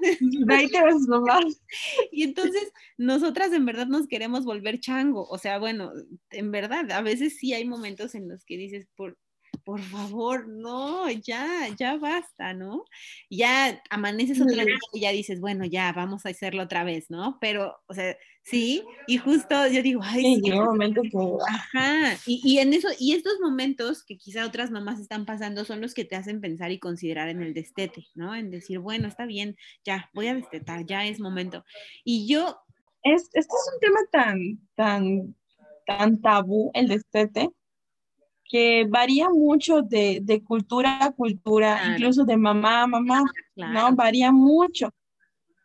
de 0.21 0.55
ahí 0.55 0.69
te 0.69 0.83
ves 0.83 1.07
nomás. 1.09 1.63
Y 2.11 2.23
entonces 2.23 2.73
nosotras 2.97 3.53
en 3.53 3.67
verdad 3.67 3.87
nos 3.87 4.07
queremos 4.07 4.45
volver 4.45 4.81
chango. 4.81 5.27
O 5.29 5.39
sea, 5.39 5.59
bueno, 5.59 5.93
en 6.31 6.51
verdad, 6.51 6.91
a 6.91 7.03
veces 7.03 7.37
sí 7.39 7.53
hay 7.53 7.65
momentos 7.65 8.15
en 8.15 8.29
los 8.29 8.45
que 8.45 8.57
dices, 8.57 8.87
por, 8.97 9.19
por 9.65 9.81
favor, 9.81 10.49
no, 10.49 11.11
ya, 11.11 11.69
ya 11.77 11.97
basta, 11.97 12.55
¿no? 12.55 12.85
Ya 13.31 13.83
amaneces 13.91 14.41
otro 14.41 14.55
día 14.55 14.77
y 14.93 15.01
ya 15.01 15.11
dices, 15.11 15.41
bueno, 15.41 15.65
ya, 15.65 15.93
vamos 15.93 16.25
a 16.25 16.29
hacerlo 16.29 16.63
otra 16.63 16.85
vez, 16.85 17.11
¿no? 17.11 17.39
Pero, 17.41 17.77
o 17.87 17.95
sea, 17.95 18.17
sí, 18.49 18.85
y 19.09 19.19
justo 19.19 19.67
yo 19.67 19.83
digo, 19.83 20.01
ay, 20.05 20.23
Sí, 20.23 20.35
sí, 20.37 20.41
llega 20.43 20.61
un 20.61 20.67
momento 20.67 21.03
que 21.03 21.19
Ajá, 21.49 22.17
y, 22.27 22.41
y 22.45 22.59
en 22.59 22.73
eso, 22.73 22.89
y 22.99 23.13
estos 23.13 23.35
momentos 23.43 24.05
que 24.05 24.17
quizá 24.17 24.47
otras 24.47 24.71
mamás 24.71 25.01
están 25.01 25.27
pasando 25.27 25.65
son 25.65 25.81
los 25.81 25.95
que 25.95 26.05
te 26.05 26.15
hacen 26.17 26.41
pensar 26.41 26.71
y 26.71 26.79
considerar 26.79 27.29
en 27.29 27.43
el 27.43 27.55
destete, 27.55 28.07
¿no? 28.15 28.35
En 28.35 28.51
decir, 28.51 28.79
bueno, 28.79 29.09
está 29.09 29.27
bien, 29.27 29.57
ya, 29.85 30.09
voy 30.15 30.29
a 30.29 30.35
destetar, 30.35 30.87
ya 30.87 31.05
es 31.07 31.19
momento. 31.19 31.65
Y 32.05 32.29
yo, 32.29 32.59
es, 33.03 33.23
este 33.33 33.41
es 33.41 33.71
un 33.75 33.81
tema 33.81 34.01
tan, 34.13 34.69
tan, 34.75 35.35
tan 35.87 36.21
tabú, 36.21 36.71
el 36.75 36.89
destete, 36.89 37.51
que 38.49 38.87
varía 38.89 39.29
mucho 39.29 39.83
de, 39.83 40.21
de 40.23 40.43
cultura 40.45 41.05
a 41.05 41.11
cultura, 41.11 41.79
Claro. 41.79 41.93
incluso 41.95 42.25
de 42.25 42.37
mamá 42.37 42.83
a 42.83 42.87
mamá, 42.87 43.25
claro, 43.57 43.73
¿no? 43.73 43.97
Varía 43.97 44.31
mucho. 44.31 44.91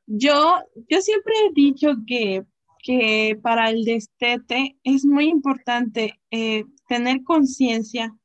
Yo, 0.08 0.56
yo 0.90 1.00
siempre 1.00 1.34
he 1.46 1.54
dicho 1.54 1.94
que, 2.08 2.44
que 2.84 3.38
para 3.42 3.70
el 3.70 3.84
destete 3.84 4.78
es 4.84 5.06
muy 5.06 5.28
importante 5.30 6.20
eh, 6.32 6.66
tener 6.88 7.24
conciencia 7.24 8.16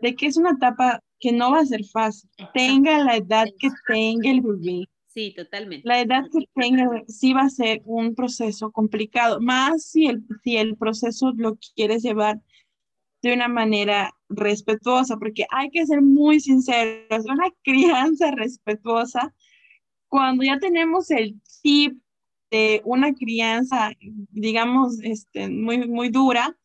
de 0.00 0.14
que 0.14 0.26
es 0.26 0.36
una 0.36 0.50
etapa 0.52 1.00
que 1.18 1.32
no 1.32 1.52
va 1.52 1.60
a 1.60 1.66
ser 1.66 1.84
fácil, 1.84 2.28
tenga 2.52 2.98
la 2.98 3.16
edad 3.16 3.46
que 3.58 3.68
tenga 3.86 4.30
el 4.30 4.42
bebé. 4.42 4.84
sí, 5.08 5.32
totalmente. 5.34 5.88
La 5.88 6.00
edad 6.00 6.24
que 6.30 6.46
tenga 6.54 6.88
sí 7.08 7.32
va 7.32 7.42
a 7.42 7.50
ser 7.50 7.80
un 7.84 8.14
proceso 8.14 8.70
complicado, 8.70 9.40
más 9.40 9.84
si 9.84 10.06
el, 10.06 10.22
si 10.44 10.56
el 10.56 10.76
proceso 10.76 11.32
lo 11.36 11.58
quieres 11.74 12.02
llevar 12.02 12.40
de 13.22 13.32
una 13.32 13.48
manera 13.48 14.12
respetuosa, 14.28 15.16
porque 15.16 15.46
hay 15.50 15.70
que 15.70 15.86
ser 15.86 16.02
muy 16.02 16.40
sinceros, 16.40 17.24
una 17.24 17.50
crianza 17.64 18.30
respetuosa, 18.30 19.34
cuando 20.08 20.44
ya 20.44 20.58
tenemos 20.58 21.10
el 21.10 21.34
chip 21.42 21.98
de 22.50 22.82
una 22.84 23.12
crianza, 23.14 23.92
digamos, 24.30 24.98
este, 25.02 25.48
muy, 25.48 25.86
muy 25.88 26.10
dura, 26.10 26.56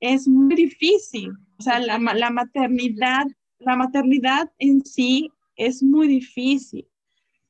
es 0.00 0.28
muy 0.28 0.54
difícil. 0.54 1.30
O 1.58 1.62
sea, 1.62 1.78
la, 1.80 1.98
la 1.98 2.30
maternidad, 2.30 3.26
la 3.58 3.76
maternidad 3.76 4.50
en 4.58 4.84
sí 4.84 5.30
es 5.56 5.82
muy 5.82 6.08
difícil. 6.08 6.86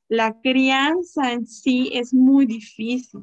La 0.07 0.39
crianza 0.41 1.33
en 1.33 1.45
sí 1.45 1.91
es 1.93 2.13
muy 2.13 2.45
difícil. 2.45 3.21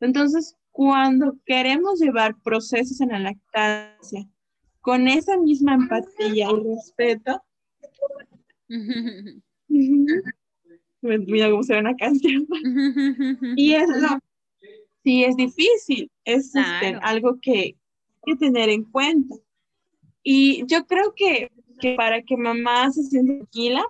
Entonces, 0.00 0.56
cuando 0.72 1.36
queremos 1.44 2.00
llevar 2.00 2.34
procesos 2.42 3.00
en 3.00 3.10
la 3.10 3.18
lactancia 3.18 4.26
con 4.80 5.06
esa 5.06 5.38
misma 5.38 5.74
empatía 5.74 6.48
y 6.50 6.74
respeto, 6.74 7.42
mira 11.02 11.50
cómo 11.50 11.62
se 11.62 11.74
ve 11.74 11.80
una 11.80 11.96
canción. 11.96 12.46
y 13.56 13.74
es 13.74 13.88
sí 15.04 15.24
es 15.24 15.36
difícil, 15.36 16.10
es 16.24 16.54
este, 16.54 16.96
algo 17.02 17.38
que 17.40 17.52
hay 17.52 17.76
que 18.24 18.36
tener 18.36 18.68
en 18.68 18.84
cuenta. 18.84 19.34
Y 20.22 20.64
yo 20.66 20.86
creo 20.86 21.12
que, 21.14 21.50
que 21.80 21.94
para 21.94 22.22
que 22.22 22.36
mamá 22.36 22.90
se 22.92 23.02
sienta 23.02 23.34
tranquila, 23.34 23.84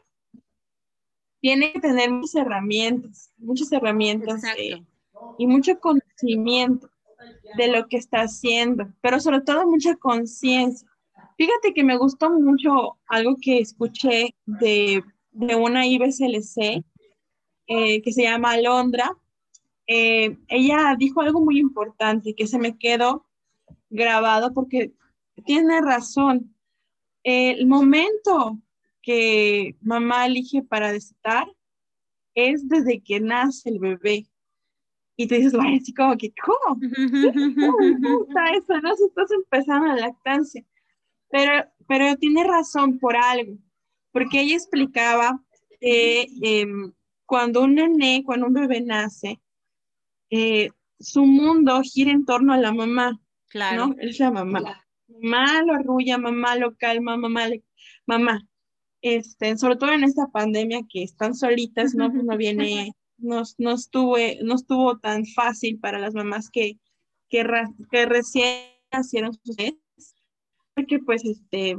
tiene 1.41 1.73
que 1.73 1.81
tener 1.81 2.11
muchas 2.11 2.37
herramientas, 2.37 3.31
muchas 3.37 3.71
herramientas 3.73 4.43
eh, 4.57 4.83
y 5.39 5.47
mucho 5.47 5.79
conocimiento 5.81 6.89
de 7.57 7.69
lo 7.69 7.87
que 7.89 7.97
está 7.97 8.23
haciendo, 8.23 8.87
pero 9.01 9.21
sobre 9.21 9.41
todo 9.43 9.67
mucha 9.67 9.97
conciencia. 9.97 10.89
Fíjate 11.37 11.75
que 11.75 11.85
me 11.85 11.97
gustó 11.97 12.31
mucho 12.31 12.97
algo 13.07 13.37
que 13.41 13.59
escuché 13.59 14.35
de, 14.47 15.03
de 15.33 15.57
una 15.57 15.87
IBCLC 15.87 16.85
eh, 17.75 18.03
que 18.03 18.13
se 18.13 18.25
llama 18.25 18.53
Alondra. 18.53 19.17
Eh, 19.87 20.37
ella 20.49 20.95
dijo 20.99 21.23
algo 21.23 21.41
muy 21.41 21.59
importante 21.59 22.35
que 22.35 22.47
se 22.47 22.59
me 22.59 22.77
quedó 22.77 23.27
grabado 23.89 24.53
porque 24.53 24.93
tiene 25.47 25.81
razón. 25.81 26.55
El 27.23 27.67
momento 27.67 28.59
que 29.01 29.77
mamá 29.81 30.27
elige 30.27 30.63
para 30.63 30.93
desatar 30.93 31.47
es 32.35 32.69
desde 32.69 33.01
que 33.01 33.21
nace 33.21 33.71
el 33.71 33.79
bebé. 33.79 34.27
Y 35.17 35.27
te 35.27 35.37
dices, 35.37 35.55
vaya, 35.55 35.77
así 35.77 35.95
como 35.95 36.17
que, 36.19 36.33
¿cómo? 36.45 36.79
¿Cómo 36.79 38.25
está 38.29 38.51
eso? 38.51 38.81
No 38.83 38.97
si 38.97 39.05
estás 39.05 39.31
empezando 39.31 39.87
la 39.89 39.97
lactancia. 39.97 40.63
Pero, 41.31 41.65
pero 41.89 42.17
tiene 42.17 42.45
razón 42.45 42.99
por 42.99 43.17
algo, 43.17 43.57
porque 44.11 44.41
ella 44.43 44.57
explicaba 44.57 45.43
que 45.81 46.27
em, 46.43 46.93
cuando 47.33 47.63
un 47.63 47.77
nené, 47.77 48.23
cuando 48.27 48.47
un 48.49 48.53
bebé 48.53 48.83
nace, 48.83 49.41
eh, 50.29 50.69
su 51.01 51.25
mundo 51.25 51.81
gira 51.83 52.11
en 52.11 52.27
torno 52.27 52.53
a 52.53 52.59
la 52.59 52.75
mamá. 52.75 53.23
Claro. 53.49 53.87
¿no? 53.87 53.95
Es 54.01 54.19
la 54.19 54.31
mamá. 54.31 54.85
Mamá 55.09 55.63
lo 55.63 55.73
arrulla, 55.73 56.19
mamá 56.19 56.57
lo 56.57 56.77
calma, 56.77 57.17
mamá, 57.17 57.49
mamá. 58.05 58.47
Este, 59.01 59.57
sobre 59.57 59.77
todo 59.77 59.93
en 59.93 60.05
esta 60.05 60.27
pandemia 60.27 60.83
que 60.87 61.05
están 61.05 61.35
solitas, 61.35 61.95
¿no? 61.95 62.13
Pues 62.13 62.23
no 62.23 62.37
viene, 62.37 62.93
no, 63.17 63.45
no, 63.57 63.71
estuvo, 63.73 64.17
no 64.43 64.55
estuvo 64.55 64.99
tan 64.99 65.25
fácil 65.25 65.81
para 65.81 65.99
las 65.99 66.13
mamás 66.13 66.51
que, 66.51 66.79
que, 67.31 67.47
que 67.91 68.05
recién 68.05 68.67
nacieron 68.93 69.33
sus 69.33 69.57
bebés, 69.57 70.15
porque 70.75 70.99
pues 70.99 71.25
este, 71.25 71.79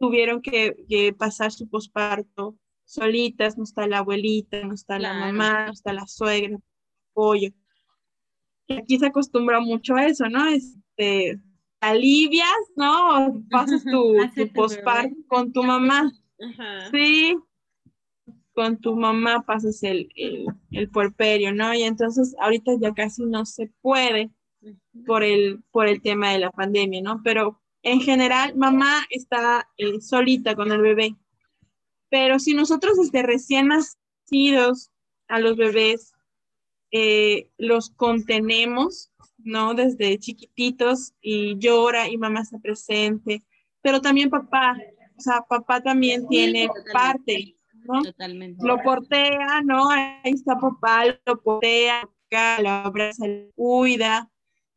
tuvieron 0.00 0.42
que, 0.42 0.74
que 0.88 1.12
pasar 1.12 1.52
su 1.52 1.68
posparto 1.68 2.58
solitas, 2.90 3.56
no 3.56 3.64
está 3.64 3.86
la 3.86 3.98
abuelita, 3.98 4.64
no 4.64 4.74
está 4.74 4.98
la 4.98 5.14
mamá, 5.14 5.66
no 5.66 5.72
está 5.72 5.92
la 5.92 6.06
suegra, 6.06 6.58
pollo. 7.12 7.50
Aquí 8.68 8.98
se 8.98 9.06
acostumbra 9.06 9.60
mucho 9.60 9.94
a 9.94 10.06
eso, 10.06 10.28
¿no? 10.28 10.46
Este, 10.48 11.40
alivias, 11.80 12.48
¿no? 12.76 13.42
Pasas 13.50 13.84
tu, 13.84 14.16
tu 14.34 14.52
postparto 14.52 15.14
con 15.28 15.52
tu 15.52 15.62
mamá. 15.62 16.10
Sí, 16.90 17.36
con 18.54 18.78
tu 18.78 18.96
mamá 18.96 19.44
pasas 19.46 19.82
el, 19.82 20.08
el, 20.16 20.46
el, 20.70 20.88
puerperio, 20.88 21.52
¿no? 21.52 21.74
Y 21.74 21.82
entonces 21.82 22.34
ahorita 22.40 22.72
ya 22.80 22.94
casi 22.94 23.24
no 23.24 23.44
se 23.44 23.70
puede 23.82 24.30
por 25.06 25.22
el, 25.22 25.62
por 25.70 25.86
el 25.86 26.00
tema 26.00 26.32
de 26.32 26.38
la 26.38 26.50
pandemia, 26.50 27.02
¿no? 27.02 27.20
Pero 27.22 27.60
en 27.82 28.00
general, 28.00 28.56
mamá 28.56 29.06
está 29.10 29.68
eh, 29.76 30.00
solita 30.00 30.54
con 30.54 30.72
el 30.72 30.80
bebé. 30.80 31.16
Pero 32.10 32.38
si 32.38 32.54
nosotros 32.54 32.98
desde 32.98 33.22
recién 33.22 33.68
nacidos 33.68 34.90
a 35.28 35.38
los 35.38 35.56
bebés 35.56 36.12
eh, 36.92 37.48
los 37.56 37.90
contenemos, 37.90 39.10
¿no? 39.38 39.74
Desde 39.74 40.18
chiquititos 40.18 41.14
y 41.20 41.56
llora 41.58 42.08
y 42.08 42.18
mamá 42.18 42.40
está 42.40 42.58
presente, 42.58 43.42
pero 43.80 44.00
también 44.00 44.28
papá, 44.28 44.76
o 45.16 45.20
sea, 45.20 45.42
papá 45.48 45.80
también 45.80 46.26
tiene 46.28 46.68
parte, 46.92 47.54
¿no? 47.84 48.02
Totalmente. 48.02 48.66
Lo 48.66 48.82
portea, 48.82 49.62
¿no? 49.64 49.90
Ahí 49.90 50.32
está 50.32 50.58
papá, 50.58 51.04
lo 51.24 51.40
portea, 51.40 52.08
lo 52.60 52.70
abraza, 52.70 53.26
lo 53.26 53.50
cuida, 53.54 54.30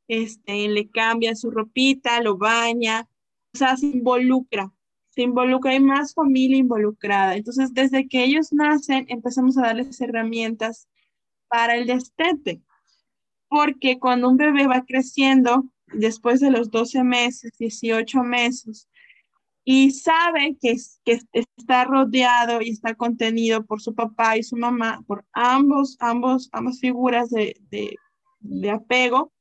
este, 0.08 0.68
le 0.68 0.90
cambia 0.90 1.36
su 1.36 1.52
ropita, 1.52 2.22
lo 2.22 2.38
baña, 2.38 3.08
o 3.54 3.58
sea, 3.58 3.78
se 3.78 3.88
involucra, 3.88 4.73
se 5.14 5.22
involucra, 5.22 5.72
hay 5.72 5.80
más 5.80 6.14
familia 6.14 6.58
involucrada. 6.58 7.36
Entonces, 7.36 7.74
desde 7.74 8.08
que 8.08 8.24
ellos 8.24 8.52
nacen, 8.52 9.06
empezamos 9.10 9.58
a 9.58 9.64
darles 9.64 10.02
herramientas 10.02 10.88
para 11.48 11.76
el 11.76 11.86
destete, 11.86 12.62
porque 13.48 14.00
cuando 14.00 14.30
un 14.30 14.38
bebé 14.38 14.66
va 14.66 14.84
creciendo, 14.86 15.66
después 15.94 16.40
de 16.40 16.50
los 16.50 16.72
12 16.72 17.04
meses, 17.04 17.52
18 17.60 18.24
meses, 18.24 18.90
y 19.64 19.92
sabe 19.92 20.58
que, 20.60 20.76
que 21.06 21.20
está 21.56 21.86
rodeado 21.86 22.62
y 22.62 22.72
está 22.72 22.96
contenido 22.96 23.64
por 23.66 23.82
su 23.82 23.94
papá 23.94 24.38
y 24.38 24.44
su 24.44 24.58
mamá, 24.58 25.04
por 25.06 25.26
ambos, 25.32 25.96
ambos, 26.00 26.50
ambas 26.52 26.80
figuras 26.80 27.30
de, 27.30 27.56
de, 27.70 27.96
de 28.40 28.72
apego, 28.72 29.32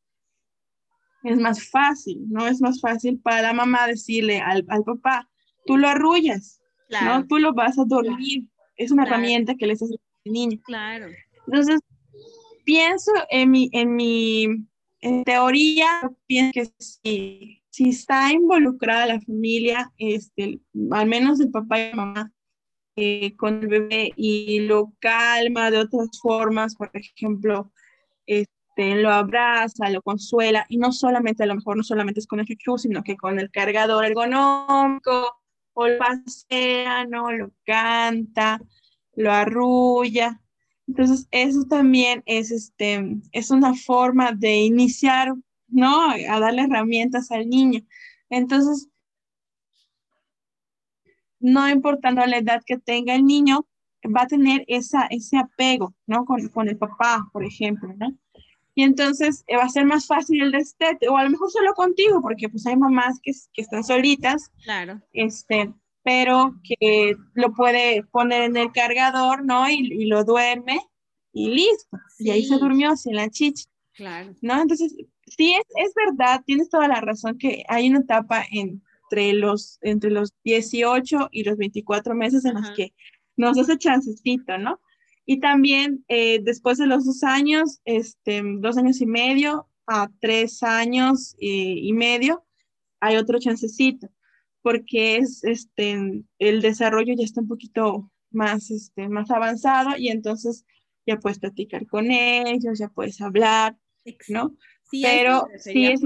es 1.22 1.38
más 1.38 1.66
fácil, 1.70 2.20
¿no? 2.28 2.46
Es 2.46 2.60
más 2.60 2.80
fácil 2.80 3.20
para 3.20 3.42
la 3.42 3.52
mamá 3.52 3.86
decirle 3.86 4.40
al, 4.40 4.66
al 4.68 4.84
papá, 4.84 5.28
tú 5.66 5.76
lo 5.76 5.88
arrullas, 5.88 6.60
¿no? 6.90 7.26
Tú 7.26 7.38
lo 7.38 7.52
vas 7.54 7.78
a 7.78 7.84
dormir. 7.86 8.44
Es 8.76 8.90
una 8.90 9.04
herramienta 9.04 9.54
que 9.54 9.66
le 9.66 9.74
haces 9.74 9.90
al 9.90 10.32
niño. 10.32 10.58
Claro. 10.64 11.06
Entonces, 11.46 11.80
pienso 12.64 13.12
en 13.30 13.50
mi, 13.50 13.68
en 13.72 13.94
mi 13.94 14.66
teoría, 15.24 15.88
pienso 16.26 16.52
que 16.52 16.72
si, 16.78 17.62
si 17.70 17.88
está 17.88 18.32
involucrada 18.32 19.06
la 19.06 19.20
familia, 19.20 19.90
este, 19.98 20.60
al 20.90 21.06
menos 21.06 21.40
el 21.40 21.50
papá 21.50 21.80
y 21.80 21.90
la 21.90 21.96
mamá, 21.96 22.32
eh, 22.94 23.34
con 23.36 23.62
el 23.62 23.68
bebé 23.68 24.12
y 24.16 24.60
lo 24.60 24.92
calma 24.98 25.70
de 25.70 25.78
otras 25.78 26.08
formas, 26.20 26.74
por 26.76 26.90
ejemplo, 26.92 27.72
este, 28.26 28.96
lo 28.96 29.10
abraza, 29.10 29.88
lo 29.90 30.02
consuela, 30.02 30.66
y 30.68 30.76
no 30.76 30.92
solamente, 30.92 31.42
a 31.42 31.46
lo 31.46 31.54
mejor 31.54 31.76
no 31.76 31.82
solamente 31.82 32.20
es 32.20 32.26
con 32.26 32.40
el 32.40 32.46
chuchu, 32.46 32.78
sino 32.78 33.02
que 33.02 33.16
con 33.16 33.38
el 33.38 33.50
cargador 33.50 34.04
ergonómico, 34.04 35.41
o 35.74 35.88
lo 35.88 35.98
pasea, 35.98 37.06
¿no? 37.06 37.32
Lo 37.32 37.52
canta, 37.64 38.60
lo 39.14 39.32
arrulla. 39.32 40.40
Entonces, 40.86 41.28
eso 41.30 41.64
también 41.68 42.22
es, 42.26 42.50
este, 42.50 43.20
es 43.32 43.50
una 43.50 43.74
forma 43.74 44.32
de 44.32 44.56
iniciar, 44.56 45.34
¿no? 45.68 46.10
A 46.10 46.40
darle 46.40 46.62
herramientas 46.62 47.30
al 47.30 47.48
niño. 47.48 47.80
Entonces, 48.30 48.88
no 51.40 51.68
importando 51.68 52.24
la 52.26 52.38
edad 52.38 52.62
que 52.64 52.78
tenga 52.78 53.14
el 53.14 53.24
niño, 53.24 53.66
va 54.04 54.22
a 54.22 54.26
tener 54.26 54.64
esa, 54.68 55.06
ese 55.06 55.38
apego, 55.38 55.94
¿no? 56.06 56.24
Con, 56.24 56.48
con 56.48 56.68
el 56.68 56.76
papá, 56.78 57.28
por 57.32 57.44
ejemplo, 57.44 57.92
¿no? 57.96 58.16
Y 58.74 58.84
entonces 58.84 59.44
eh, 59.46 59.56
va 59.56 59.64
a 59.64 59.68
ser 59.68 59.84
más 59.84 60.06
fácil 60.06 60.42
el 60.42 60.52
destete, 60.52 61.08
o 61.08 61.16
a 61.16 61.24
lo 61.24 61.30
mejor 61.30 61.50
solo 61.50 61.74
contigo, 61.74 62.20
porque 62.22 62.48
pues 62.48 62.66
hay 62.66 62.76
mamás 62.76 63.20
que, 63.22 63.32
que 63.52 63.62
están 63.62 63.84
solitas. 63.84 64.50
Claro. 64.64 65.00
Este, 65.12 65.72
pero 66.02 66.54
que 66.64 67.14
lo 67.34 67.52
puede 67.52 68.02
poner 68.04 68.42
en 68.42 68.56
el 68.56 68.72
cargador, 68.72 69.44
¿no? 69.44 69.68
Y, 69.68 69.92
y 69.92 70.06
lo 70.06 70.24
duerme 70.24 70.80
y 71.32 71.48
listo. 71.50 71.98
Y 72.18 72.30
ahí 72.30 72.44
se 72.44 72.58
durmió 72.58 72.96
sin 72.96 73.16
la 73.16 73.28
chicha. 73.28 73.64
Claro. 73.94 74.34
¿No? 74.40 74.62
Entonces, 74.62 74.94
sí, 75.26 75.54
es, 75.54 75.64
es 75.76 75.92
verdad, 75.94 76.42
tienes 76.46 76.68
toda 76.68 76.88
la 76.88 77.00
razón 77.00 77.38
que 77.38 77.64
hay 77.68 77.88
una 77.88 78.00
etapa 78.00 78.44
entre 78.50 79.32
los, 79.34 79.78
entre 79.82 80.10
los 80.10 80.32
18 80.44 81.28
y 81.30 81.44
los 81.44 81.56
24 81.56 82.14
meses 82.14 82.44
en 82.44 82.54
los 82.54 82.70
que 82.70 82.94
nos 83.36 83.58
hace 83.58 83.78
chancecito, 83.78 84.58
¿no? 84.58 84.80
Y 85.24 85.40
también 85.40 86.04
eh, 86.08 86.40
después 86.42 86.78
de 86.78 86.86
los 86.86 87.04
dos 87.04 87.22
años, 87.22 87.80
este, 87.84 88.42
dos 88.58 88.76
años 88.76 89.00
y 89.00 89.06
medio 89.06 89.68
a 89.86 90.10
tres 90.20 90.62
años 90.62 91.34
y, 91.38 91.92
medio, 91.92 92.44
hay 93.00 93.16
otro 93.16 93.38
chancecito, 93.38 94.08
porque 94.62 95.16
es, 95.16 95.44
este, 95.44 96.24
el 96.38 96.62
desarrollo 96.62 97.14
ya 97.16 97.24
está 97.24 97.40
un 97.40 97.48
poquito 97.48 98.10
más, 98.30 98.70
este, 98.70 99.08
más 99.08 99.30
avanzado 99.30 99.96
y 99.96 100.08
entonces 100.08 100.64
ya 101.06 101.18
puedes 101.18 101.38
platicar 101.38 101.86
con 101.86 102.10
ellos, 102.10 102.78
ya 102.78 102.88
puedes 102.88 103.20
hablar, 103.20 103.76
¿no? 104.28 104.56
Pero 104.90 105.46
sí 105.58 105.86
es 105.86 106.00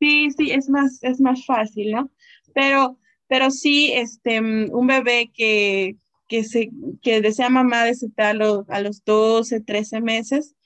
sí, 0.00 0.30
sí, 0.30 0.50
es 0.50 0.68
más, 0.68 1.02
es 1.02 1.20
más 1.20 1.44
fácil, 1.46 1.92
¿no? 1.92 2.10
Pero, 2.54 2.98
pero 3.26 3.50
sí, 3.50 3.92
este, 3.92 4.40
un 4.40 4.86
bebé 4.86 5.30
que, 5.32 5.96
que, 6.34 6.42
se, 6.42 6.70
que 7.00 7.20
desea 7.20 7.48
mamá 7.48 7.84
desetarlo 7.84 8.66
a 8.68 8.80
los 8.80 9.04
12, 9.04 9.60
13 9.60 10.00
meses, 10.00 10.56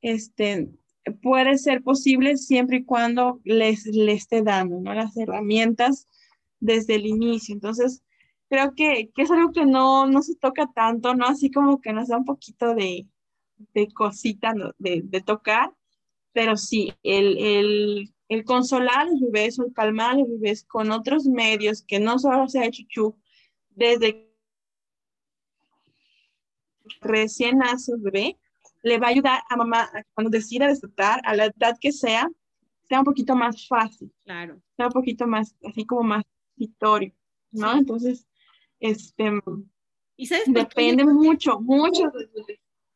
este, 0.00 0.68
puede 1.22 1.58
ser 1.58 1.82
posible 1.82 2.36
siempre 2.36 2.76
y 2.78 2.84
cuando 2.84 3.40
les, 3.42 3.84
le 3.86 4.12
esté 4.12 4.42
dando, 4.42 4.78
¿no? 4.80 4.94
Las 4.94 5.16
herramientas 5.16 6.06
desde 6.60 6.94
el 6.94 7.06
inicio. 7.06 7.52
Entonces, 7.52 8.04
creo 8.48 8.74
que, 8.76 9.10
que, 9.12 9.22
es 9.22 9.30
algo 9.32 9.50
que 9.50 9.66
no, 9.66 10.06
no 10.06 10.22
se 10.22 10.36
toca 10.36 10.70
tanto, 10.72 11.16
¿no? 11.16 11.26
Así 11.26 11.50
como 11.50 11.80
que 11.80 11.92
nos 11.92 12.06
da 12.06 12.18
un 12.18 12.24
poquito 12.24 12.76
de, 12.76 13.08
de 13.74 13.88
cosita 13.92 14.54
de, 14.78 15.02
de, 15.02 15.20
tocar, 15.20 15.72
pero 16.32 16.56
sí, 16.56 16.92
el, 17.02 17.38
el, 17.38 18.14
el, 18.28 18.44
consolar 18.44 19.00
a 19.00 19.04
los 19.06 19.20
bebés 19.20 19.58
o 19.58 19.66
el 19.66 19.72
calmar 19.72 20.12
a 20.12 20.18
los 20.18 20.28
bebés 20.28 20.62
con 20.62 20.92
otros 20.92 21.26
medios 21.26 21.82
que 21.82 21.98
no 21.98 22.20
solo 22.20 22.46
sea 22.46 22.70
chuchu, 22.70 23.18
desde 23.70 24.27
recién 27.00 27.58
nace 27.58 27.92
el 27.92 28.00
bebé, 28.00 28.38
le 28.82 28.98
va 28.98 29.08
a 29.08 29.10
ayudar 29.10 29.42
a 29.48 29.56
mamá 29.56 29.90
cuando 30.14 30.30
decida 30.30 30.68
desatar, 30.68 31.20
a 31.24 31.34
la 31.34 31.46
edad 31.46 31.76
que 31.80 31.92
sea, 31.92 32.28
sea 32.88 33.00
un 33.00 33.04
poquito 33.04 33.34
más 33.34 33.66
fácil. 33.66 34.12
Claro. 34.24 34.60
Sea 34.76 34.86
un 34.86 34.92
poquito 34.92 35.26
más, 35.26 35.56
así 35.64 35.84
como 35.84 36.02
más 36.02 36.24
victorio, 36.56 37.12
¿no? 37.50 37.76
Entonces, 37.76 38.26
este, 38.80 39.30
¿Y 40.16 40.26
sabes 40.26 40.44
depende 40.46 41.04
mucho, 41.04 41.60
mucho. 41.60 42.10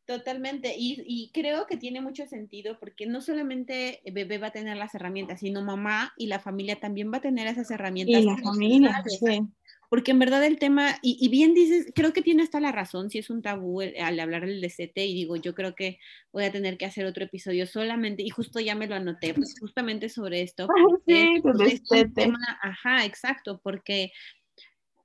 Totalmente, 0.05 0.75
y, 0.77 1.01
y, 1.07 1.31
creo 1.31 1.65
que 1.65 1.77
tiene 1.77 2.01
mucho 2.01 2.25
sentido 2.25 2.77
porque 2.77 3.05
no 3.05 3.21
solamente 3.21 4.01
bebé 4.11 4.37
va 4.37 4.47
a 4.47 4.51
tener 4.51 4.75
las 4.75 4.93
herramientas, 4.95 5.39
sino 5.39 5.61
mamá 5.61 6.11
y 6.17 6.27
la 6.27 6.39
familia 6.39 6.77
también 6.81 7.09
va 7.09 7.19
a 7.19 7.21
tener 7.21 7.47
esas 7.47 7.71
herramientas. 7.71 8.21
Y 8.21 8.25
la 8.25 8.37
familia, 8.37 9.01
sí. 9.07 9.47
Porque 9.89 10.11
en 10.11 10.19
verdad 10.19 10.43
el 10.43 10.57
tema, 10.59 10.97
y, 11.01 11.17
y, 11.19 11.29
bien 11.29 11.53
dices, 11.53 11.91
creo 11.93 12.13
que 12.13 12.21
tiene 12.21 12.43
hasta 12.43 12.59
la 12.59 12.71
razón, 12.71 13.09
si 13.09 13.19
es 13.19 13.29
un 13.29 13.41
tabú 13.41 13.81
al 13.81 14.19
hablar 14.19 14.45
del 14.45 14.61
DCT, 14.61 14.97
y 14.97 15.13
digo, 15.13 15.35
yo 15.35 15.53
creo 15.53 15.75
que 15.75 15.99
voy 16.31 16.45
a 16.45 16.51
tener 16.51 16.77
que 16.77 16.85
hacer 16.85 17.05
otro 17.05 17.25
episodio 17.25 17.67
solamente, 17.67 18.23
y 18.23 18.29
justo 18.29 18.59
ya 18.59 18.75
me 18.75 18.87
lo 18.87 18.95
anoté, 18.95 19.33
pues, 19.33 19.55
justamente 19.59 20.09
sobre 20.09 20.41
esto. 20.41 20.67
Sí, 21.07 21.41
es, 21.65 21.81
es 21.91 22.13
tema, 22.13 22.39
ajá, 22.61 23.05
exacto, 23.05 23.61
porque 23.63 24.11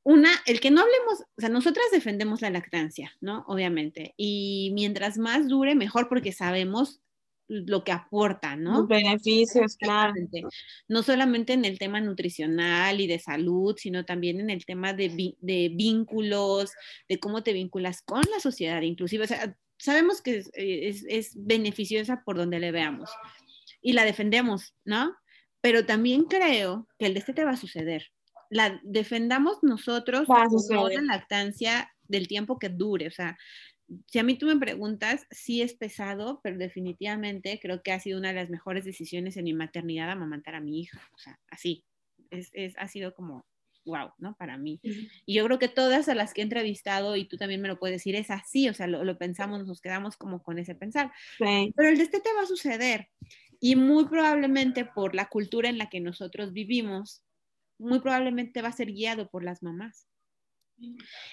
una, 0.09 0.31
el 0.47 0.61
que 0.61 0.71
no 0.71 0.81
hablemos, 0.81 1.21
o 1.37 1.41
sea, 1.41 1.51
nosotras 1.51 1.85
defendemos 1.93 2.41
la 2.41 2.49
lactancia, 2.49 3.13
¿no? 3.21 3.45
Obviamente. 3.47 4.15
Y 4.17 4.71
mientras 4.73 5.19
más 5.19 5.49
dure, 5.49 5.75
mejor 5.75 6.09
porque 6.09 6.33
sabemos 6.33 7.03
lo 7.49 7.83
que 7.83 7.93
aporta, 7.93 8.57
¿no? 8.57 8.79
Los 8.79 8.89
beneficios, 8.89 9.77
claro. 9.77 10.15
No 10.87 11.03
solamente 11.03 11.55
en 11.55 11.65
el 11.65 11.79
tema 11.79 12.01
nutricional 12.01 13.01
y 13.01 13.07
de 13.07 13.19
salud, 13.19 13.75
sino 13.79 14.05
también 14.05 14.41
en 14.41 14.51
el 14.51 14.65
tema 14.65 14.93
de, 14.93 15.35
de 15.41 15.73
vínculos, 15.75 16.73
de 17.09 17.19
cómo 17.19 17.43
te 17.43 17.53
vinculas 17.53 18.03
con 18.03 18.23
la 18.31 18.41
sociedad, 18.41 18.83
inclusive. 18.83 19.25
O 19.25 19.27
sea, 19.27 19.57
sabemos 19.79 20.21
que 20.21 20.39
es, 20.39 20.51
es, 20.55 21.05
es 21.09 21.33
beneficiosa 21.35 22.23
por 22.25 22.37
donde 22.37 22.61
le 22.61 22.71
veamos 22.71 23.11
y 23.81 23.93
la 23.93 24.05
defendemos, 24.05 24.75
¿no? 24.85 25.17
Pero 25.61 25.87
también 25.87 26.25
creo 26.25 26.87
que 26.99 27.07
el 27.07 27.15
de 27.15 27.21
este 27.21 27.33
te 27.33 27.45
va 27.45 27.53
a 27.53 27.57
suceder 27.57 28.13
la 28.51 28.81
defendamos 28.83 29.59
nosotros 29.63 30.27
la 30.29 31.03
lactancia 31.03 31.93
del 32.03 32.27
tiempo 32.29 32.59
que 32.59 32.69
dure. 32.69 33.07
O 33.07 33.11
sea, 33.11 33.39
si 34.07 34.19
a 34.19 34.23
mí 34.23 34.37
tú 34.37 34.47
me 34.47 34.57
preguntas, 34.57 35.27
sí 35.31 35.63
es 35.63 35.75
pesado, 35.75 36.41
pero 36.43 36.59
definitivamente 36.59 37.59
creo 37.61 37.83
que 37.83 37.93
ha 37.93 38.01
sido 38.01 38.19
una 38.19 38.29
de 38.29 38.35
las 38.35 38.51
mejores 38.51 38.85
decisiones 38.85 39.37
en 39.37 39.45
mi 39.45 39.55
maternidad 39.55 40.11
amamantar 40.11 40.55
a 40.55 40.61
mi 40.61 40.81
hija. 40.81 41.01
O 41.15 41.19
sea, 41.19 41.39
así. 41.51 41.85
Es, 42.31 42.51
es, 42.53 42.75
ha 42.77 42.89
sido 42.89 43.15
como 43.15 43.47
wow, 43.89 44.13
¿no? 44.19 44.37
Para 44.37 44.59
mí. 44.59 44.81
Y 45.27 45.35
yo 45.35 45.45
creo 45.45 45.59
que 45.59 45.69
todas 45.69 46.09
a 46.09 46.15
las 46.15 46.35
que 46.35 46.43
he 46.43 46.45
entrevistado, 46.45 47.17
y 47.17 47.25
tú 47.25 47.37
también 47.37 47.61
me 47.61 47.69
lo 47.69 47.79
puedes 47.79 47.97
decir, 47.97 48.15
es 48.15 48.31
así, 48.31 48.69
o 48.69 48.75
sea, 48.75 48.87
lo, 48.87 49.03
lo 49.03 49.19
pensamos, 49.19 49.67
nos 49.67 49.81
quedamos 49.81 50.17
como 50.17 50.43
con 50.43 50.59
ese 50.59 50.75
pensar. 50.75 51.11
Pero 51.39 51.89
el 51.89 51.97
de 51.97 52.05
este 52.05 52.21
te 52.21 52.33
va 52.35 52.43
a 52.43 52.47
suceder. 52.47 53.09
Y 53.61 53.75
muy 53.75 54.07
probablemente 54.07 54.85
por 54.85 55.15
la 55.15 55.29
cultura 55.29 55.69
en 55.69 55.79
la 55.79 55.89
que 55.89 56.01
nosotros 56.01 56.53
vivimos, 56.53 57.25
muy 57.79 58.01
probablemente 58.01 58.63
va 58.63 58.69
a 58.69 58.73
ser 58.73 58.93
guiado 58.93 59.29
por 59.31 59.43
las 59.43 59.63
mamás. 59.63 60.07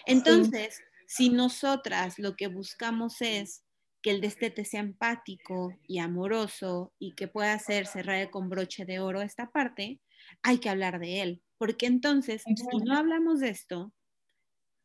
Entonces, 0.05 0.81
si 1.07 1.29
nosotras 1.29 2.19
lo 2.19 2.35
que 2.35 2.47
buscamos 2.47 3.21
es 3.21 3.63
que 4.01 4.11
el 4.11 4.21
destete 4.21 4.65
sea 4.65 4.81
empático 4.81 5.73
y 5.87 5.99
amoroso 5.99 6.93
y 6.99 7.15
que 7.15 7.27
pueda 7.27 7.57
ser 7.59 7.87
cerrar 7.87 8.29
con 8.29 8.49
broche 8.49 8.85
de 8.85 8.99
oro 8.99 9.21
esta 9.21 9.51
parte, 9.51 9.99
hay 10.43 10.59
que 10.59 10.69
hablar 10.69 10.99
de 10.99 11.21
él, 11.21 11.43
porque 11.57 11.87
entonces, 11.87 12.43
si 12.43 12.77
no 12.83 12.95
hablamos 12.97 13.39
de 13.39 13.49
esto, 13.49 13.93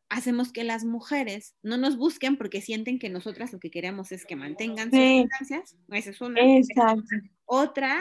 hacemos 0.09 0.53
que 0.53 0.65
las 0.65 0.85
mujeres 0.85 1.55
no 1.63 1.77
nos 1.77 1.97
busquen 1.97 2.37
porque 2.37 2.61
sienten 2.61 2.99
que 2.99 3.09
nosotras 3.09 3.53
lo 3.53 3.61
que 3.61 3.71
queremos 3.71 4.11
es 4.13 4.27
que 4.27 4.37
mantengan 4.37 4.91
sus 4.91 4.99
distancias. 4.99 5.77
Esa 5.89 6.11
es 6.11 6.21
una. 6.21 6.41
Exacto. 6.41 7.05
Otra, 7.53 7.99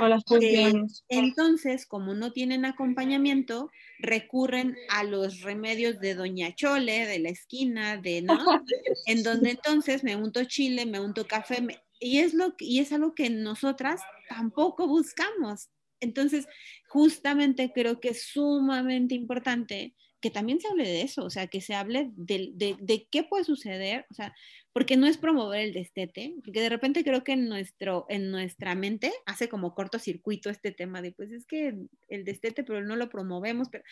entonces, 1.07 1.87
como 1.87 2.13
no 2.13 2.31
tienen 2.31 2.65
acompañamiento, 2.65 3.71
recurren 3.97 4.75
a 4.89 5.03
los 5.03 5.41
remedios 5.41 5.99
de 5.99 6.13
Doña 6.13 6.53
Chole, 6.53 7.07
de 7.07 7.17
la 7.17 7.29
esquina, 7.29 7.97
de, 7.97 8.21
¿no? 8.21 8.37
en 9.07 9.23
donde 9.23 9.49
entonces 9.49 10.03
me 10.03 10.15
unto 10.15 10.43
chile, 10.43 10.85
me 10.85 10.99
unto 10.99 11.25
café, 11.25 11.65
y, 11.99 12.19
es 12.19 12.35
lo, 12.35 12.53
y 12.59 12.77
es 12.77 12.91
algo 12.91 13.15
que 13.15 13.31
nosotras 13.31 14.01
tampoco 14.27 14.87
buscamos. 14.87 15.69
Entonces, 15.99 16.47
justamente 16.87 17.71
creo 17.73 17.99
que 17.99 18.09
es 18.09 18.27
sumamente 18.27 19.15
importante 19.15 19.95
que 20.21 20.29
también 20.29 20.59
se 20.59 20.67
hable 20.67 20.83
de 20.83 21.01
eso, 21.01 21.23
o 21.23 21.29
sea, 21.29 21.47
que 21.47 21.61
se 21.61 21.73
hable 21.73 22.11
de, 22.15 22.51
de, 22.53 22.75
de, 22.79 23.07
qué 23.09 23.23
puede 23.23 23.43
suceder, 23.43 24.05
o 24.11 24.13
sea, 24.13 24.33
porque 24.73 24.97
no 24.97 25.07
es 25.07 25.17
promover 25.17 25.61
el 25.61 25.73
destete, 25.73 26.35
porque 26.43 26.61
de 26.61 26.69
repente 26.69 27.03
creo 27.03 27.23
que 27.23 27.33
en, 27.33 27.47
nuestro, 27.47 28.05
en 28.09 28.29
nuestra 28.29 28.75
mente 28.75 29.11
hace 29.25 29.49
como 29.49 29.73
cortocircuito 29.73 30.49
este 30.49 30.71
tema 30.71 31.01
de, 31.01 31.11
pues 31.13 31.31
es 31.31 31.45
que 31.45 31.75
el 32.09 32.25
destete, 32.25 32.63
pero 32.63 32.83
no 32.83 32.95
lo 32.95 33.09
promovemos, 33.09 33.69
pero, 33.69 33.83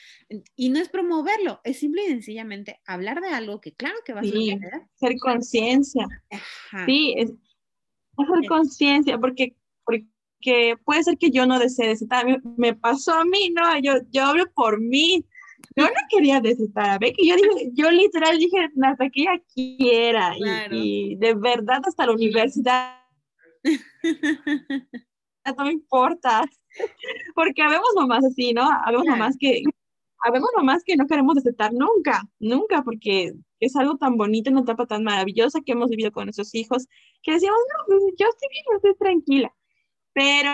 y 0.56 0.70
no 0.70 0.80
es 0.80 0.90
promoverlo, 0.90 1.62
es 1.64 1.80
simple 1.80 2.04
y 2.06 2.10
sencillamente 2.10 2.80
hablar 2.86 3.22
de 3.22 3.30
algo 3.30 3.62
que 3.62 3.74
claro 3.74 3.98
que 4.06 4.14
va 4.14 4.22
a 4.22 4.24
suceder. 4.24 4.60
Ser 4.96 5.16
conciencia. 5.20 6.08
Sí, 6.86 7.14
es, 7.18 7.32
hacer 8.18 8.48
conciencia, 8.50 9.18
porque, 9.18 9.56
porque 9.86 10.76
puede 10.84 11.04
ser 11.04 11.18
que 11.18 11.32
yo 11.32 11.46
no 11.46 11.60
desee 11.60 11.96
me 12.58 12.76
pasó 12.76 13.14
a 13.14 13.26
mí, 13.26 13.52
¿no? 13.56 13.80
Yo, 13.80 13.94
yo 14.12 14.26
hablo 14.26 14.46
por 14.54 14.82
mí, 14.82 15.26
yo 15.76 15.86
no 15.86 15.94
quería 16.10 16.40
desatar 16.42 16.90
a 16.90 16.98
Becky, 16.98 17.28
yo 17.28 17.36
dije, 17.36 17.72
yo 17.74 17.92
literal 17.92 18.38
dije, 18.38 18.58
hasta 18.84 19.10
que 19.10 19.22
ella 19.22 19.42
quiera, 19.54 20.34
y, 20.72 21.16
de 21.16 21.34
verdad 21.36 21.82
hasta 21.86 22.06
la 22.06 22.14
universidad, 22.14 22.98
no 25.58 25.66
me 25.66 25.72
importa, 25.72 26.44
porque 27.36 27.62
habemos 27.62 27.90
mamás 27.96 28.26
así, 28.26 28.54
¿no? 28.54 28.70
Habemos 28.86 29.06
mamás 29.06 29.36
que, 29.40 29.64
habemos 30.24 30.50
mamás 30.56 30.84
que 30.84 30.96
no 30.96 31.08
queremos 31.08 31.36
desatar 31.36 31.74
nunca, 31.74 32.24
nunca, 32.40 32.84
porque 32.84 33.34
es 33.60 33.76
algo 33.76 33.98
tan 33.98 34.18
bonito, 34.18 34.52
una 34.52 34.62
etapa 34.62 34.86
tan 34.86 35.04
maravillosa 35.04 35.62
que 35.66 35.74
hemos 35.74 35.90
vivido 35.90 36.12
con 36.12 36.26
nuestros 36.26 36.54
hijos, 36.56 36.88
que 37.24 37.34
decimos, 37.34 37.58
no, 37.78 37.86
pues, 37.88 38.04
yo 38.18 38.28
estoy 38.28 38.50
bien, 38.50 38.64
estoy 38.76 38.96
tranquila, 38.96 39.54
pero 40.14 40.52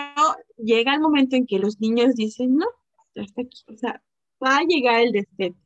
llega 0.58 0.94
el 0.94 1.00
momento 1.00 1.36
en 1.36 1.46
que 1.46 1.58
los 1.58 1.80
niños 1.80 2.14
dicen, 2.14 2.56
no, 2.56 2.66
ya 3.14 3.22
está 3.22 3.42
aquí, 3.42 3.64
o 3.68 3.76
sea, 3.76 4.02
va 4.44 4.58
a 4.58 4.64
llegar 4.64 5.00
el 5.00 5.12
destete. 5.12 5.56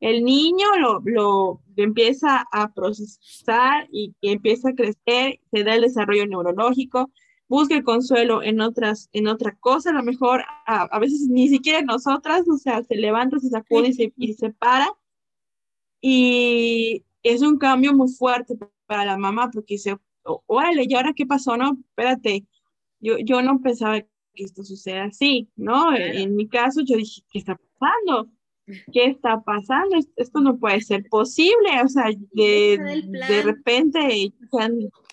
El 0.00 0.24
niño 0.24 0.66
lo, 0.80 1.02
lo, 1.04 1.62
empieza 1.76 2.46
a 2.52 2.72
procesar 2.72 3.86
y, 3.92 4.14
empieza 4.22 4.70
a 4.70 4.74
crecer, 4.74 5.40
se 5.50 5.64
da 5.64 5.74
el 5.74 5.82
desarrollo 5.82 6.26
neurológico, 6.26 7.10
busca 7.48 7.76
el 7.76 7.84
consuelo 7.84 8.42
en 8.42 8.60
otras, 8.60 9.08
en 9.12 9.28
otra 9.28 9.56
cosa, 9.56 9.90
a 9.90 9.94
lo 9.94 10.02
mejor 10.02 10.42
a, 10.66 10.98
veces 10.98 11.28
ni 11.28 11.48
siquiera 11.48 11.82
nosotras, 11.82 12.48
o 12.48 12.56
sea, 12.56 12.82
se 12.82 12.94
levanta, 12.94 13.38
se 13.38 13.50
sacude 13.50 13.88
y 13.88 13.92
se, 13.92 14.12
y 14.16 14.34
se 14.34 14.50
para. 14.50 14.88
Y 16.00 17.04
es 17.22 17.42
un 17.42 17.58
cambio 17.58 17.92
muy 17.94 18.08
fuerte 18.08 18.56
para 18.86 19.04
la 19.04 19.18
mamá 19.18 19.50
porque 19.50 19.74
dice, 19.74 19.98
órale, 20.46 20.84
¿y 20.88 20.94
ahora 20.94 21.12
qué 21.14 21.26
pasó? 21.26 21.56
No, 21.56 21.76
espérate, 21.88 22.46
yo, 23.00 23.18
yo 23.18 23.42
no 23.42 23.60
pensaba 23.60 24.02
que 24.34 24.44
esto 24.44 24.64
suceda 24.64 25.04
así, 25.04 25.48
¿no? 25.56 25.94
En 25.96 26.36
mi 26.36 26.48
caso 26.48 26.80
yo 26.82 26.96
dije, 26.96 27.22
¿qué 27.30 27.38
está 27.38 27.58
pasando? 27.78 28.30
¿Qué 28.92 29.06
está 29.06 29.40
pasando? 29.40 29.96
Esto 30.16 30.40
no 30.40 30.58
puede 30.58 30.80
ser 30.80 31.04
posible, 31.08 31.82
o 31.84 31.88
sea, 31.88 32.06
de, 32.32 32.78
de 33.28 33.42
repente 33.42 34.32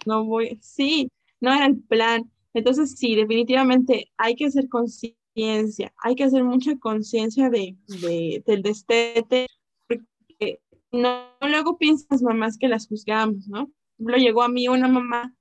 no 0.06 0.26
voy, 0.26 0.60
sí, 0.62 1.10
no 1.42 1.54
era 1.54 1.66
el 1.66 1.78
plan. 1.78 2.32
Entonces, 2.54 2.96
sí, 2.98 3.16
definitivamente 3.16 4.12
hay 4.18 4.36
que 4.36 4.46
hacer 4.46 4.70
conciencia, 4.70 5.94
hay 6.04 6.16
que 6.16 6.24
hacer 6.24 6.44
mucha 6.44 6.78
conciencia 6.78 7.50
de, 7.50 7.76
de, 8.02 8.44
del 8.46 8.62
destete, 8.62 9.48
porque 9.88 10.60
no 10.92 11.26
luego 11.42 11.78
piensas 11.78 12.22
mamás 12.22 12.58
que 12.58 12.68
las 12.68 12.88
juzgamos, 12.88 13.48
¿no? 13.48 13.72
lo 13.98 14.18
llegó 14.18 14.44
a 14.44 14.50
mí 14.50 14.68
una 14.68 14.88
mamá 14.88 15.34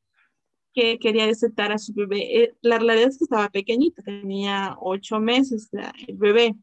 que 0.77 0.99
quería 0.99 1.27
destetar 1.27 1.72
a 1.72 1.79
su 1.79 1.95
bebé. 1.95 2.43
Eh, 2.43 2.55
la 2.61 2.79
realidad 2.79 3.09
es 3.09 3.16
que 3.16 3.24
estaba 3.24 3.49
pequeñita, 3.49 4.03
tenía 4.03 4.77
ocho 4.79 5.18
meses 5.18 5.70
el 6.07 6.16
bebé. 6.18 6.55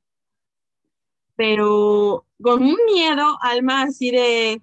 Pero 1.36 2.24
con 2.40 2.62
un 2.62 2.78
miedo, 2.94 3.40
Alma, 3.42 3.82
así 3.82 4.12
de, 4.12 4.62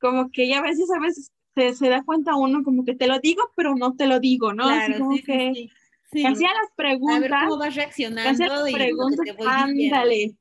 como 0.00 0.30
que 0.30 0.48
ya 0.48 0.60
a 0.60 0.62
veces, 0.62 0.90
a 0.90 0.98
veces 1.00 1.30
se, 1.54 1.74
se 1.74 1.90
da 1.90 2.02
cuenta 2.02 2.34
uno 2.34 2.64
como 2.64 2.82
que 2.86 2.94
te 2.94 3.06
lo 3.06 3.18
digo, 3.18 3.42
pero 3.54 3.74
no 3.74 3.94
te 3.94 4.06
lo 4.06 4.20
digo, 4.20 4.54
¿no? 4.54 4.66
así 4.66 4.94
como 4.94 5.16
que 5.18 5.68
hacía 6.24 6.48
las 6.54 6.72
preguntas. 6.74 7.16
A 7.18 7.20
ver 7.20 7.30
cómo 7.30 7.58
vas 7.58 7.74
reaccionando. 7.74 8.46
las 8.46 8.72
preguntas, 8.72 9.26
ándale. 9.46 10.34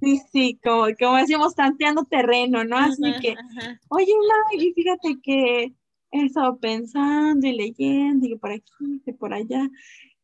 Sí, 0.00 0.20
sí, 0.32 0.58
como, 0.64 0.86
como 0.98 1.16
decíamos, 1.18 1.54
tanteando 1.54 2.04
terreno, 2.04 2.64
¿no? 2.64 2.76
Así 2.76 3.12
que, 3.20 3.36
oye, 3.88 4.12
Maggie, 4.50 4.72
fíjate 4.74 5.16
que 5.22 5.72
he 6.10 6.24
estado 6.26 6.58
pensando 6.58 7.46
y 7.46 7.52
leyendo 7.52 8.26
y 8.26 8.36
por 8.36 8.52
aquí, 8.52 9.02
y 9.04 9.12
por 9.12 9.34
allá. 9.34 9.68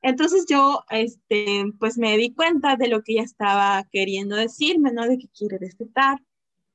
Entonces 0.02 0.44
yo, 0.48 0.84
este, 0.90 1.64
pues 1.78 1.96
me 1.96 2.16
di 2.18 2.34
cuenta 2.34 2.76
de 2.76 2.88
lo 2.88 3.02
que 3.02 3.12
ella 3.12 3.22
estaba 3.22 3.86
queriendo 3.90 4.36
decirme, 4.36 4.92
¿no? 4.92 5.06
De 5.06 5.18
que 5.18 5.28
quiere 5.28 5.58
destetar. 5.58 6.22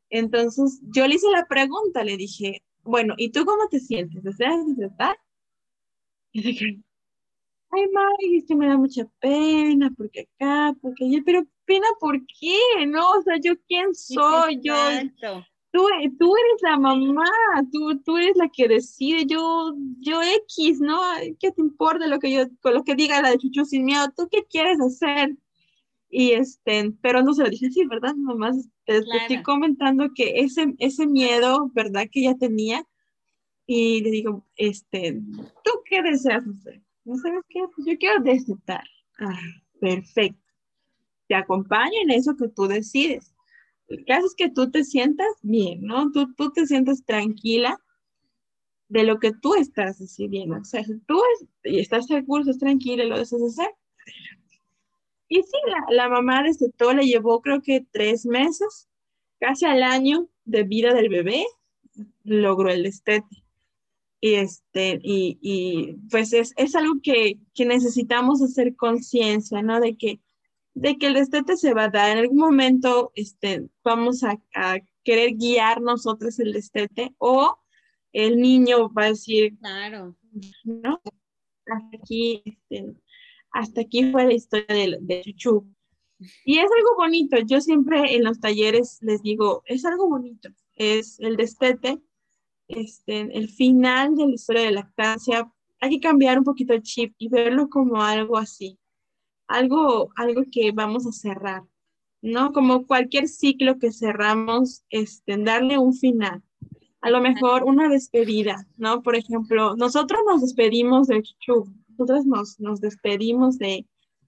Entonces 0.10 0.82
yo 0.84 1.08
le 1.08 1.16
hice 1.16 1.30
la 1.32 1.48
pregunta, 1.48 2.04
le 2.04 2.18
dije, 2.18 2.64
bueno, 2.82 3.14
¿y 3.18 3.32
tú 3.32 3.46
cómo 3.46 3.68
te 3.70 3.80
sientes? 3.80 4.24
¿Deseas 4.24 4.66
destetar? 4.68 5.16
Y 6.32 6.42
dije, 6.42 6.82
ay, 7.70 7.88
Mari, 7.94 8.38
es 8.38 8.46
que 8.48 8.56
me 8.56 8.68
da 8.68 8.78
mucha 8.78 9.06
pena, 9.20 9.92
porque 9.96 10.22
acá, 10.22 10.76
porque 10.82 11.06
allá, 11.06 11.22
pero 11.24 11.46
pena, 11.66 11.86
¿por 12.00 12.20
qué? 12.26 12.86
No, 12.88 13.12
o 13.12 13.22
sea, 13.22 13.38
¿yo 13.40 13.54
quién 13.68 13.94
soy? 13.94 14.60
Yo, 14.64 14.74
tú, 15.72 15.86
tú 16.18 16.34
eres 16.36 16.62
la 16.62 16.78
mamá, 16.78 17.26
tú, 17.72 18.00
tú 18.04 18.18
eres 18.18 18.36
la 18.36 18.50
que 18.50 18.68
decide, 18.68 19.26
yo, 19.26 19.74
yo 20.00 20.22
X, 20.22 20.80
¿no? 20.80 21.00
¿Qué 21.40 21.52
te 21.52 21.62
importa 21.62 22.08
lo 22.08 22.20
que 22.20 22.32
yo, 22.32 22.46
con 22.62 22.74
lo 22.74 22.84
que 22.84 22.96
diga 22.96 23.22
la 23.22 23.32
de 23.32 23.38
Chuchu 23.38 23.66
sin 23.66 23.86
miedo? 23.86 24.06
¿Tú 24.16 24.28
qué 24.32 24.46
quieres 24.50 24.80
hacer? 24.80 25.36
Y 26.10 26.32
este, 26.32 26.92
pero 27.02 27.22
no 27.22 27.34
se 27.34 27.44
lo 27.44 27.50
dije 27.50 27.70
sí, 27.70 27.86
¿verdad? 27.86 28.16
Nomás 28.16 28.68
te, 28.86 28.98
estoy 28.98 29.44
comentando 29.44 30.10
que 30.16 30.40
ese, 30.40 30.74
ese 30.80 31.06
miedo, 31.06 31.70
¿verdad? 31.74 32.08
Que 32.12 32.22
ella 32.22 32.36
tenía. 32.36 32.84
Y 33.68 34.02
le 34.02 34.10
digo, 34.10 34.48
este, 34.56 35.22
¿tú 35.64 35.72
qué 35.86 36.02
deseas 36.02 36.44
hacer? 36.48 36.82
¿No 37.06 37.16
sabes 37.18 37.44
qué? 37.48 37.60
Pues 37.76 37.86
yo 37.86 37.96
quiero 38.00 38.24
destetar. 38.24 38.84
Ah, 39.20 39.40
perfecto. 39.80 40.42
Te 41.28 41.36
acompaño 41.36 41.94
en 42.02 42.10
eso 42.10 42.36
que 42.36 42.48
tú 42.48 42.68
decides 42.68 43.36
el 43.90 44.06
caso 44.06 44.28
es 44.28 44.36
que 44.36 44.50
tú 44.50 44.70
te 44.70 44.84
sientas 44.84 45.28
bien, 45.42 45.82
¿no? 45.82 46.12
Tú, 46.12 46.34
tú 46.36 46.52
te 46.52 46.66
sientas 46.68 47.04
tranquila 47.06 47.80
de 48.88 49.04
lo 49.04 49.20
que 49.20 49.34
tú 49.34 49.56
estás 49.56 50.00
decidiendo. 50.00 50.58
O 50.58 50.66
sea, 50.66 50.84
si 50.84 50.98
tú 51.00 51.20
estás 51.64 52.08
seguro, 52.08 52.42
estás 52.42 52.60
tranquila 52.60 53.04
y 53.04 53.10
lo 53.10 53.18
deseas 53.18 53.42
hacer. 53.42 53.70
Y 55.28 55.42
sí, 55.44 55.58
la, 55.68 55.96
la 55.96 56.10
mamá 56.10 56.44
desde 56.44 56.72
todo 56.72 56.94
le 56.94 57.06
llevó 57.06 57.42
creo 57.42 57.62
que 57.62 57.86
tres 57.92 58.26
meses, 58.26 58.90
casi 59.40 59.66
al 59.66 59.84
año 59.84 60.28
de 60.46 60.64
vida 60.64 60.94
del 60.94 61.10
bebé, 61.10 61.46
logró 62.24 62.70
el 62.70 62.84
destete. 62.84 63.44
Y, 64.22 64.34
este, 64.34 65.00
y, 65.02 65.40
y 65.42 65.94
pues 66.10 66.34
es, 66.34 66.54
es 66.58 66.76
algo 66.76 66.96
que, 67.02 67.40
que 67.54 67.66
necesitamos 67.66 68.42
hacer 68.42 68.76
conciencia, 68.76 69.62
¿no? 69.62 69.80
De 69.80 69.96
que 69.96 70.20
de 70.80 70.98
que 70.98 71.08
el 71.08 71.16
destete 71.16 71.58
se 71.58 71.74
va 71.74 71.86
a 71.86 71.90
dar. 71.90 72.12
En 72.12 72.20
algún 72.20 72.38
momento 72.38 73.12
este, 73.16 73.68
vamos 73.84 74.24
a, 74.24 74.40
querer 75.04 75.32
guiar 75.36 75.82
nosotros 75.82 76.40
el 76.40 76.54
destete 76.54 77.16
o 77.18 77.58
el 78.14 78.40
niño 78.40 78.94
va 78.94 79.06
a 79.06 79.10
decir, 79.10 79.58
claro, 79.58 80.16
¿no? 80.64 81.02
Hasta 81.66 81.98
aquí, 81.98 82.44
este, 82.46 82.94
hasta 83.52 83.82
aquí 83.82 84.12
fue 84.12 84.26
la 84.26 84.34
historia 84.34 84.68
de, 84.68 84.98
de 85.02 85.24
Chuchu. 85.24 85.68
Y 86.46 86.60
es 86.60 86.70
algo 86.78 86.96
bonito. 86.98 87.38
Yo 87.40 87.60
siempre 87.60 88.16
en 88.16 88.24
los 88.24 88.40
talleres 88.40 89.00
les 89.02 89.22
digo, 89.24 89.64
es 89.66 89.84
algo 89.86 90.08
bonito. 90.08 90.50
Es 90.76 91.20
el 91.20 91.38
destete, 91.38 92.00
este, 92.68 93.22
el 93.36 93.50
final 93.50 94.16
de 94.16 94.28
la 94.28 94.34
historia 94.34 94.64
de 94.64 94.72
lactancia. 94.72 95.52
Hay 95.82 95.90
que 95.92 96.00
cambiar 96.00 96.38
un 96.38 96.44
poquito 96.44 96.74
el 96.74 96.84
chip 96.84 97.16
y 97.18 97.30
verlo 97.30 97.70
como 97.70 98.02
algo 98.02 98.38
así 98.38 98.79
algo, 99.50 100.14
algo 100.16 100.44
que 100.50 100.72
vamos 100.72 101.06
a 101.06 101.12
cerrar, 101.12 101.64
¿no? 102.22 102.54
Como 102.54 102.86
cualquier 102.86 103.28
ciclo 103.28 103.80
que 103.80 103.92
cerramos, 103.92 104.86
este, 104.90 105.38
darle 105.38 105.78
un 105.78 105.94
final. 105.94 106.44
A 107.02 107.10
lo 107.10 107.20
mejor 107.20 107.64
una 107.64 107.90
despedida, 107.90 108.68
¿no? 108.78 109.02
Por 109.02 109.16
ejemplo, 109.16 109.76
nosotros 109.76 110.22
nos 110.26 110.42
despedimos 110.42 111.08
de 111.08 111.24
Chuchu, 111.24 111.74
nosotros 111.90 112.26
nos, 112.26 112.60
nos 112.60 112.80
despedimos 112.80 113.58
de, 113.58 113.88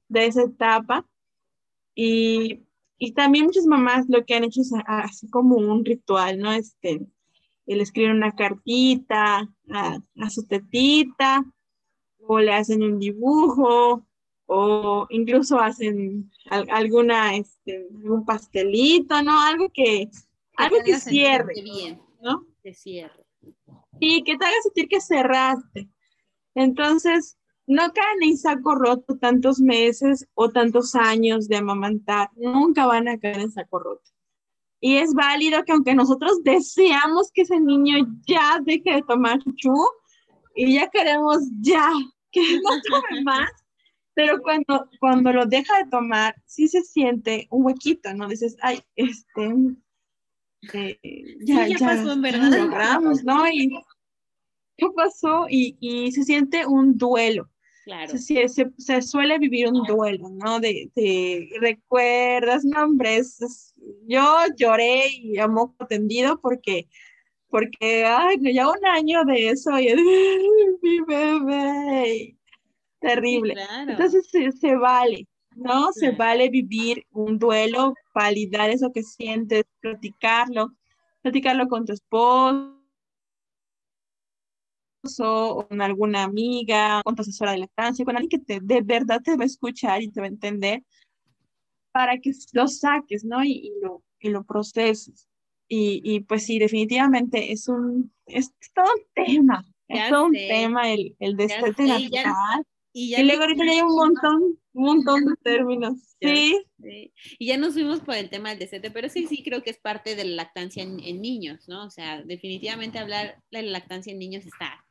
de 0.09 0.26
esa 0.26 0.43
etapa 0.43 1.07
y, 1.93 2.63
y, 2.97 3.11
también 3.11 3.45
muchas 3.45 3.65
mamás 3.65 4.05
lo 4.09 4.26
que 4.26 4.36
han 4.36 4.45
hecho 4.45 4.61
es 4.61 4.72
así 4.88 5.30
como 5.30 5.57
un 5.57 5.86
ritual, 5.86 6.39
¿no? 6.39 6.51
Este, 6.51 7.05
el 7.67 7.82
escribir 7.82 8.11
una 8.11 8.36
cartita 8.36 9.49
a, 9.69 9.99
a 10.19 10.30
su 10.30 10.47
tetita 10.47 11.45
o 12.19 12.39
le 12.39 12.53
hacen 12.53 12.82
un 12.82 12.97
dibujo 12.97 14.07
o 14.54 15.08
incluso 15.10 15.58
hacen 15.58 16.30
alguna, 16.49 17.38
este, 17.38 17.88
algún 17.95 18.26
pastelito, 18.26 19.24
¿no? 19.24 19.39
Algo 19.39 19.70
que, 19.74 20.10
algo 20.58 20.76
que 20.84 20.99
cierre, 20.99 21.54
bien, 21.64 22.02
¿no? 22.22 22.45
Que 22.62 22.74
cierre. 22.74 23.26
Y 24.02 24.26
que 24.26 24.38
te 24.38 24.43
haga 24.43 24.62
sentir 24.62 24.89
que 24.89 24.99
cerraste. 24.99 25.88
Entonces, 26.54 27.38
no 27.66 27.93
caen 27.93 28.24
en 28.24 28.38
saco 28.38 28.76
roto 28.76 29.18
tantos 29.18 29.62
meses 29.62 30.28
o 30.34 30.49
tantos 30.49 30.95
años 30.95 31.47
de 31.47 31.56
amamantar, 31.56 32.30
nunca 32.36 32.86
van 32.86 33.08
a 33.08 33.18
caer 33.18 33.39
en 33.39 33.52
saco 33.54 33.80
roto. 33.80 34.12
Y 34.82 34.97
es 34.97 35.14
válido 35.14 35.64
que 35.64 35.72
aunque 35.72 35.95
nosotros 35.95 36.43
deseamos 36.43 37.32
que 37.34 37.43
ese 37.43 37.58
niño 37.58 38.06
ya 38.28 38.60
deje 38.66 38.95
de 38.95 39.02
tomar 39.04 39.39
chuchu 39.39 39.74
y 40.56 40.74
ya 40.74 40.89
queremos 40.89 41.38
ya 41.62 41.89
que 42.32 42.41
no 42.41 42.70
tome 42.89 43.22
más, 43.24 43.49
pero 44.14 44.41
cuando, 44.41 44.89
cuando 44.99 45.32
lo 45.32 45.45
deja 45.45 45.78
de 45.78 45.89
tomar, 45.89 46.36
sí 46.45 46.68
se 46.68 46.82
siente 46.82 47.47
un 47.49 47.66
huequito, 47.66 48.14
¿no? 48.14 48.28
Dices, 48.28 48.57
ay, 48.62 48.82
este, 48.95 49.53
eh, 50.74 51.38
ya, 51.41 51.68
ya, 51.68 51.78
pasó 51.80 52.12
en 52.12 52.22
verdad. 52.22 52.51
logramos, 52.51 53.24
¿no? 53.24 53.47
Y 53.47 53.70
¿qué 54.78 54.88
pasó? 54.95 55.45
Y, 55.49 55.78
y 55.80 56.12
se 56.12 56.24
siente 56.24 56.66
un 56.66 56.97
duelo. 56.97 57.49
Claro. 57.86 58.16
Se, 58.16 58.47
se, 58.47 58.72
se, 58.78 59.01
suele 59.01 59.39
vivir 59.39 59.68
un 59.68 59.84
duelo, 59.84 60.30
¿no? 60.30 60.59
De, 60.59 60.91
de 60.95 61.49
recuerdas, 61.59 62.64
nombres. 62.64 63.74
Yo 64.07 64.38
lloré 64.55 65.07
y 65.07 65.39
amo 65.39 65.76
tendido 65.89 66.39
porque, 66.39 66.88
porque, 67.49 68.05
ay, 68.05 68.38
ya 68.53 68.70
un 68.70 68.86
año 68.86 69.24
de 69.26 69.49
eso 69.49 69.80
y 69.80 69.95
mi 70.82 70.99
bebé 71.01 72.38
terrible. 73.02 73.56
Entonces 73.88 74.30
se, 74.30 74.76
vale, 74.76 75.28
¿no? 75.56 75.91
Se 75.91 76.12
vale 76.12 76.49
vivir 76.49 77.06
un 77.12 77.38
duelo, 77.38 77.93
validar 78.14 78.70
eso 78.70 78.91
que 78.93 79.04
sientes, 79.04 79.66
platicarlo, 79.82 80.72
platicarlo 81.22 81.68
con 81.68 81.86
tu 81.86 81.93
esposo 81.93 82.78
o 85.24 85.68
con 85.68 85.82
alguna 85.82 86.24
amiga, 86.24 87.02
con 87.04 87.16
tu 87.16 87.24
asesora 87.24 87.52
de 87.52 87.58
lactancia, 87.58 88.06
con 88.06 88.16
alguien 88.16 88.30
que 88.30 88.39
te, 88.39 88.60
de 88.62 88.82
verdad 88.82 89.20
te 89.22 89.36
va 89.36 89.43
a 89.43 89.47
escuchar 89.47 90.02
y 90.02 90.12
te 90.12 90.22
va 90.22 90.28
a 90.28 90.30
entender 90.30 90.84
para 91.91 92.18
que 92.20 92.32
lo 92.54 92.68
saques, 92.68 93.26
¿no? 93.26 93.43
Y, 93.43 93.74
lo, 93.82 94.04
y 94.20 94.30
lo 94.30 94.43
proceses. 94.43 95.28
Y, 95.68 96.02
y, 96.04 96.20
pues 96.22 96.45
sí, 96.45 96.60
definitivamente 96.60 97.52
es 97.52 97.68
un, 97.68 98.14
es 98.26 98.54
todo 98.74 98.86
un 98.86 99.26
tema, 99.26 99.66
es 99.88 100.10
todo 100.10 100.26
un 100.26 100.34
tema 100.34 100.91
el, 100.91 101.16
el 101.20 101.36
destete 101.36 101.86
natural. 101.86 102.66
Y, 102.94 103.16
luego 103.24 103.44
ahorita 103.44 103.66
ya 103.66 103.72
hay 103.72 103.82
un 103.82 103.96
montón, 103.96 104.60
un 104.74 104.84
montón 104.84 105.26
de 105.26 105.36
términos. 105.44 106.16
Sí. 106.22 106.66
Y 107.39 107.46
ya 107.48 107.58
nos 107.58 107.74
fuimos 107.74 108.02
por 108.02 108.16
el 108.16 108.30
tema 108.30 108.54
del 108.54 108.60
DCT, 108.60 108.92
pero 108.94 109.10
sí, 109.10 109.28
sí 109.28 109.44
creo 109.44 109.64
que 109.64 109.70
es 109.70 109.80
parte 109.80 110.16
de 110.16 110.26
la 110.26 110.36
lactancia 110.36 110.84
en, 110.84 110.98
niños, 111.22 111.68
¿no? 111.68 111.86
O 111.86 111.89
sea, 111.89 112.22
definitivamente 112.22 113.00
hablar 113.00 113.42
de 113.52 113.64
la 113.64 113.72
lactancia 113.72 114.12
en 114.12 114.20
niños 114.20 114.46
está 114.46 114.84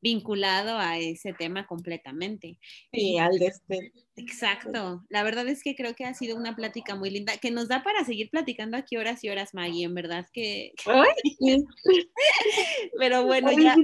vinculado 0.00 0.78
a 0.78 0.98
ese 0.98 1.32
tema 1.32 1.66
completamente. 1.66 2.58
Y 2.92 3.18
al 3.18 3.38
de 3.38 3.46
este. 3.46 3.92
Exacto. 4.16 5.04
La 5.08 5.22
verdad 5.22 5.46
es 5.48 5.62
que 5.62 5.76
creo 5.76 5.94
que 5.94 6.04
ha 6.04 6.14
sido 6.14 6.36
una 6.36 6.56
plática 6.56 6.96
muy 6.96 7.10
linda, 7.10 7.36
que 7.36 7.50
nos 7.50 7.68
da 7.68 7.82
para 7.82 8.04
seguir 8.04 8.30
platicando 8.30 8.76
aquí 8.76 8.96
horas 8.96 9.22
y 9.22 9.28
horas, 9.28 9.54
Maggie, 9.54 9.84
en 9.84 9.94
verdad 9.94 10.26
que... 10.32 10.72
Pero 12.98 13.24
bueno, 13.24 13.52
ya, 13.52 13.76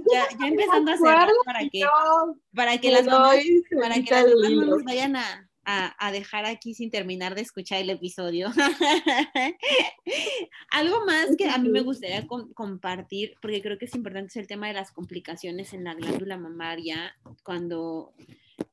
empezando 0.44 0.92
a 0.92 0.96
cerrar 0.96 1.28
para 1.44 1.60
que, 1.68 1.82
para 2.54 2.78
que 2.78 2.90
las 2.90 3.06
mamás, 3.06 3.44
para 3.80 3.94
que 3.94 4.10
las 4.10 4.26
mamás 4.26 4.50
no 4.50 4.66
nos 4.66 4.84
vayan 4.84 5.16
a, 5.16 5.48
a, 5.64 6.12
dejar 6.12 6.44
aquí 6.46 6.74
sin 6.74 6.90
terminar 6.90 7.34
de 7.34 7.42
escuchar 7.42 7.80
el 7.80 7.90
episodio. 7.90 8.50
Algo 10.70 11.04
más 11.06 11.36
que 11.36 11.48
a 11.48 11.58
mí 11.58 11.68
me 11.68 11.80
gustaría 11.80 12.26
compartir, 12.54 13.34
porque 13.40 13.62
creo 13.62 13.78
que 13.78 13.86
es 13.86 13.94
importante, 13.94 14.28
es 14.28 14.36
el 14.36 14.46
tema 14.46 14.68
de 14.68 14.74
las 14.74 14.92
complicaciones 14.92 15.72
en 15.72 15.84
la 15.84 15.94
glándula 15.94 16.36
mamaria 16.36 17.16
cuando 17.42 18.14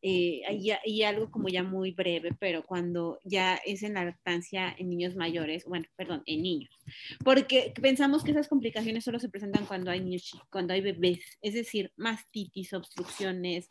eh, 0.04 0.42
y, 0.86 1.04
algo 1.04 1.32
como 1.32 1.48
ya 1.48 1.64
muy 1.64 1.92
breve, 1.92 2.32
pero 2.40 2.64
cuando 2.64 3.20
ya 3.24 3.56
es 3.56 3.84
en 3.84 3.96
la 3.96 4.06
lactancia 4.06 4.76
en 4.78 4.90
niños 4.90 5.16
mayores, 5.16 5.66
bueno, 5.66 5.86
perdón, 5.96 6.24
en 6.26 6.42
niños, 6.42 6.80
porque 7.24 7.74
pensamos 7.82 8.24
que 8.24 8.32
esas 8.32 8.48
complicaciones 8.48 9.04
solo 9.04 9.20
se 9.20 9.30
presentan 9.30 9.66
cuando 9.66 9.92
hay 9.92 10.02
niños, 10.02 10.38
cuando 10.52 10.74
hay 10.74 10.82
bebés, 10.82 11.38
es 11.42 11.54
decir, 11.54 11.92
mastitis, 11.98 12.74
obstrucciones, 12.74 13.70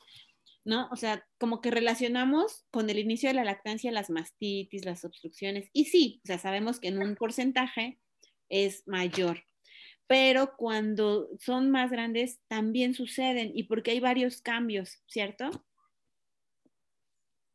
¿no? 0.71 0.89
O 0.93 0.97
sea, 0.97 1.27
como 1.39 1.61
que 1.61 1.73
relacionamos 1.73 2.65
con 2.71 2.89
el 2.91 3.01
inicio 3.01 3.29
de 3.29 3.35
la 3.35 3.43
lactancia 3.43 3.91
las 3.91 4.09
mastitis, 4.09 4.85
las 4.85 5.05
obstrucciones, 5.05 5.69
y 5.73 5.87
sí, 5.87 6.21
o 6.25 6.29
sea, 6.29 6.39
sabemos 6.39 6.79
que 6.79 6.89
en 6.89 7.03
un 7.03 7.17
porcentaje 7.17 7.99
es 8.49 8.87
mayor, 8.87 9.43
pero 10.07 10.57
cuando 10.57 11.29
son 11.41 11.73
más 11.73 11.91
grandes 11.91 12.39
también 12.47 12.95
suceden 12.95 13.51
y 13.53 13.65
porque 13.65 13.91
hay 13.91 13.99
varios 13.99 14.43
cambios, 14.43 15.03
¿cierto? 15.09 15.51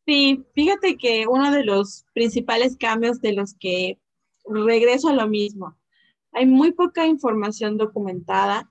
Sí, 0.05 0.43
fíjate 0.53 0.97
que 0.97 1.25
uno 1.25 1.51
de 1.51 1.63
los 1.63 2.05
principales 2.13 2.75
cambios 2.75 3.21
de 3.21 3.31
los 3.31 3.53
que 3.53 3.97
regreso 4.43 5.07
a 5.07 5.13
lo 5.13 5.29
mismo, 5.29 5.77
hay 6.33 6.45
muy 6.45 6.73
poca 6.73 7.07
información 7.07 7.77
documentada 7.77 8.69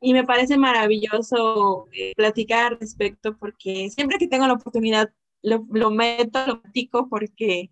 y 0.00 0.12
me 0.12 0.24
parece 0.24 0.56
maravilloso 0.56 1.88
eh, 1.92 2.12
platicar 2.16 2.72
al 2.72 2.80
respecto 2.80 3.36
porque 3.36 3.90
siempre 3.90 4.18
que 4.18 4.28
tengo 4.28 4.46
la 4.46 4.54
oportunidad 4.54 5.12
lo, 5.42 5.66
lo 5.70 5.90
meto, 5.90 6.46
lo 6.46 6.62
platico 6.62 7.08
porque, 7.08 7.70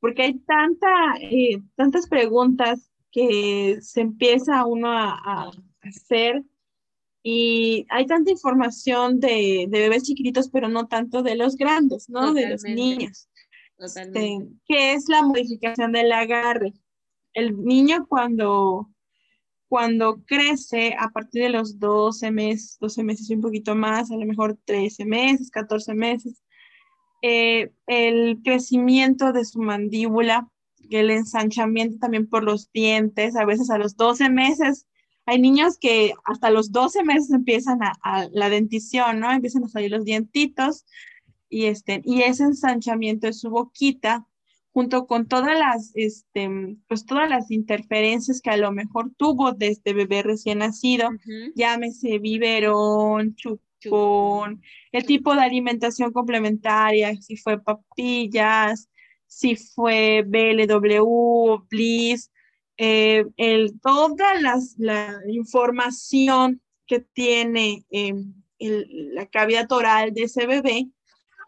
porque 0.00 0.22
hay 0.22 0.38
tanta, 0.40 0.88
eh, 1.20 1.60
tantas 1.74 2.08
preguntas 2.08 2.90
que 3.10 3.78
se 3.80 4.02
empieza 4.02 4.66
uno 4.66 4.92
a, 4.92 5.18
a 5.24 5.50
hacer 5.82 6.44
y 7.22 7.86
hay 7.90 8.06
tanta 8.06 8.30
información 8.30 9.20
de, 9.20 9.66
de, 9.68 9.78
bebés 9.80 10.04
chiquititos, 10.04 10.48
pero 10.50 10.68
no 10.68 10.86
tanto 10.86 11.22
de 11.22 11.34
los 11.34 11.56
grandes, 11.56 12.08
¿no? 12.08 12.32
De 12.32 12.48
los 12.48 12.62
niños. 12.62 13.28
Este, 13.78 14.38
¿Qué 14.66 14.94
es 14.94 15.08
la 15.08 15.22
modificación 15.22 15.92
del 15.92 16.10
agarre? 16.12 16.72
El 17.34 17.62
niño 17.64 18.06
cuando, 18.08 18.90
cuando 19.68 20.22
crece 20.24 20.94
a 20.98 21.10
partir 21.10 21.42
de 21.42 21.50
los 21.50 21.78
12 21.78 22.30
meses, 22.30 22.78
12 22.80 23.02
meses 23.02 23.30
y 23.30 23.34
un 23.34 23.42
poquito 23.42 23.74
más, 23.74 24.10
a 24.10 24.16
lo 24.16 24.24
mejor 24.24 24.58
13 24.64 25.04
meses, 25.04 25.50
14 25.50 25.94
meses, 25.94 26.42
eh, 27.22 27.72
el 27.86 28.40
crecimiento 28.42 29.32
de 29.32 29.44
su 29.44 29.60
mandíbula, 29.60 30.48
el 30.90 31.10
ensanchamiento 31.10 31.98
también 31.98 32.28
por 32.28 32.44
los 32.44 32.72
dientes, 32.72 33.36
a 33.36 33.44
veces 33.44 33.70
a 33.70 33.78
los 33.78 33.96
12 33.96 34.30
meses 34.30 34.86
hay 35.28 35.38
niños 35.38 35.76
que 35.78 36.14
hasta 36.24 36.48
los 36.48 36.72
12 36.72 37.04
meses 37.04 37.30
empiezan 37.30 37.80
a, 37.82 38.28
la 38.32 38.48
dentición, 38.48 39.20
¿no? 39.20 39.30
Empiezan 39.30 39.62
a 39.62 39.68
salir 39.68 39.90
los 39.90 40.06
dientitos 40.06 40.86
y, 41.50 41.66
este, 41.66 42.00
y 42.02 42.22
ese 42.22 42.44
ensanchamiento 42.44 43.26
de 43.26 43.34
su 43.34 43.50
boquita, 43.50 44.26
junto 44.72 45.06
con 45.06 45.26
todas 45.26 45.58
las, 45.58 45.92
este, 45.94 46.48
pues 46.88 47.04
todas 47.06 47.28
las 47.28 47.50
interferencias 47.50 48.40
que 48.40 48.50
a 48.50 48.56
lo 48.56 48.72
mejor 48.72 49.10
tuvo 49.16 49.52
desde 49.52 49.92
bebé 49.92 50.22
recién 50.22 50.58
nacido, 50.58 51.10
llámese 51.54 52.18
biberón, 52.18 53.34
chupón, 53.36 54.62
el 54.92 55.04
tipo 55.04 55.34
de 55.34 55.40
alimentación 55.40 56.12
complementaria, 56.12 57.14
si 57.20 57.36
fue 57.36 57.60
papillas, 57.60 58.88
si 59.26 59.56
fue 59.56 60.24
BLW, 60.26 61.66
Bliss, 61.68 62.30
eh, 62.76 63.24
el, 63.36 63.80
toda 63.80 64.40
las, 64.40 64.76
la 64.78 65.20
información 65.28 66.62
que 66.86 67.00
tiene 67.00 67.84
em, 67.90 68.34
la 68.58 69.26
cavidad 69.26 69.70
oral 69.72 70.12
de 70.14 70.22
ese 70.22 70.46
bebé 70.46 70.88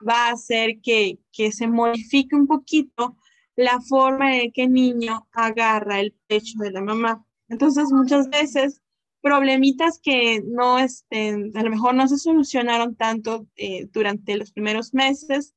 va 0.06 0.28
a 0.28 0.32
hacer 0.32 0.80
que, 0.82 1.18
que, 1.32 1.52
se 1.52 1.66
modifique 1.66 2.34
un 2.36 2.46
poquito 2.46 3.16
la 3.56 3.80
forma 3.80 4.36
en 4.36 4.52
que 4.52 4.64
el 4.64 4.72
niño 4.72 5.28
agarra 5.32 6.00
el 6.00 6.14
pecho 6.26 6.58
de 6.58 6.70
la 6.70 6.82
mamá. 6.82 7.24
Entonces, 7.48 7.90
muchas 7.92 8.28
veces, 8.30 8.80
problemitas 9.20 10.00
que 10.02 10.42
no 10.44 10.78
estén, 10.78 11.56
a 11.56 11.62
lo 11.62 11.70
mejor 11.70 11.94
no 11.94 12.08
se 12.08 12.18
solucionaron 12.18 12.96
tanto 12.96 13.46
eh, 13.56 13.86
durante 13.92 14.36
los 14.36 14.52
primeros 14.52 14.94
meses, 14.94 15.54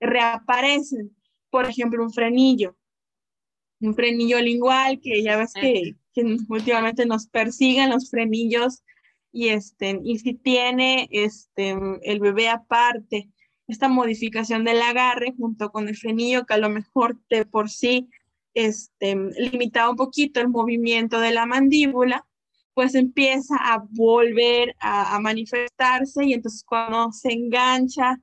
reaparecen. 0.00 1.16
Por 1.50 1.66
ejemplo, 1.66 2.02
un 2.02 2.12
frenillo 2.12 2.76
un 3.80 3.94
frenillo 3.94 4.40
lingual, 4.40 5.00
que 5.00 5.22
ya 5.22 5.36
ves 5.36 5.52
que, 5.54 5.94
últimamente 6.48 7.04
nos 7.04 7.26
persiguen 7.26 7.90
los 7.90 8.10
frenillos 8.10 8.82
y, 9.32 9.48
este, 9.48 10.00
y 10.02 10.18
si 10.18 10.32
tiene 10.32 11.08
este, 11.10 11.76
el 12.02 12.20
bebé 12.20 12.48
aparte 12.48 13.28
esta 13.68 13.88
modificación 13.88 14.64
del 14.64 14.80
agarre 14.80 15.34
junto 15.36 15.70
con 15.70 15.88
el 15.88 15.96
frenillo 15.96 16.46
que 16.46 16.54
a 16.54 16.58
lo 16.58 16.70
mejor 16.70 17.18
de 17.28 17.44
por 17.44 17.68
sí 17.68 18.08
este, 18.54 19.16
limitaba 19.38 19.90
un 19.90 19.96
poquito 19.96 20.40
el 20.40 20.48
movimiento 20.48 21.20
de 21.20 21.32
la 21.32 21.46
mandíbula, 21.46 22.26
pues 22.74 22.94
empieza 22.94 23.56
a 23.56 23.84
volver 23.90 24.76
a, 24.80 25.18
manifestarse 25.20 26.24
y 26.24 26.34
entonces 26.34 26.62
cuando 26.64 27.10
se 27.12 27.32
engancha 27.32 28.20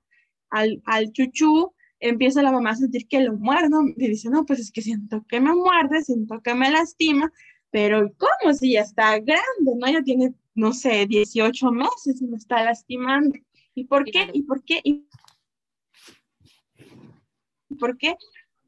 al, 0.49 0.81
al 0.85 1.11
chuchú, 1.11 1.73
empieza 1.99 2.43
la 2.43 2.51
mamá 2.51 2.71
a 2.71 2.75
sentir 2.75 3.07
que 3.07 3.21
lo 3.21 3.33
muerdo 3.33 3.81
y 3.95 4.07
dice, 4.07 4.29
no, 4.29 4.45
pues 4.45 4.59
es 4.59 4.71
que 4.71 4.81
siento 4.81 5.25
que 5.27 5.39
me 5.39 5.53
muerde, 5.53 6.03
siento 6.03 6.41
que 6.41 6.53
me 6.53 6.69
lastima, 6.69 7.31
pero 7.71 8.11
¿cómo 8.17 8.53
si 8.53 8.73
ya 8.73 8.81
está 8.81 9.17
grande, 9.19 9.71
no? 9.77 9.91
Ya 9.91 10.03
tiene, 10.03 10.33
no 10.53 10.73
sé, 10.73 11.07
18 11.07 11.71
meses 11.71 12.21
y 12.21 12.25
me 12.25 12.37
está 12.37 12.63
lastimando. 12.63 13.35
¿Y 13.73 13.85
por 13.85 14.05
qué? 14.05 14.29
¿Y 14.33 14.43
por 14.43 14.63
qué? 14.63 14.81
¿Y 14.83 15.07
por 17.75 17.97
qué? 17.97 18.15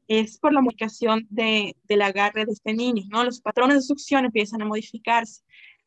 Es 0.08 0.38
por 0.38 0.52
la 0.52 0.60
modificación 0.60 1.26
de, 1.30 1.76
del 1.84 2.02
agarre 2.02 2.44
de 2.44 2.52
este 2.52 2.74
niño, 2.74 3.04
¿no? 3.08 3.24
Los 3.24 3.40
patrones 3.40 3.76
de 3.76 3.82
succión 3.82 4.24
empiezan 4.24 4.62
a 4.62 4.66
modificarse. 4.66 5.42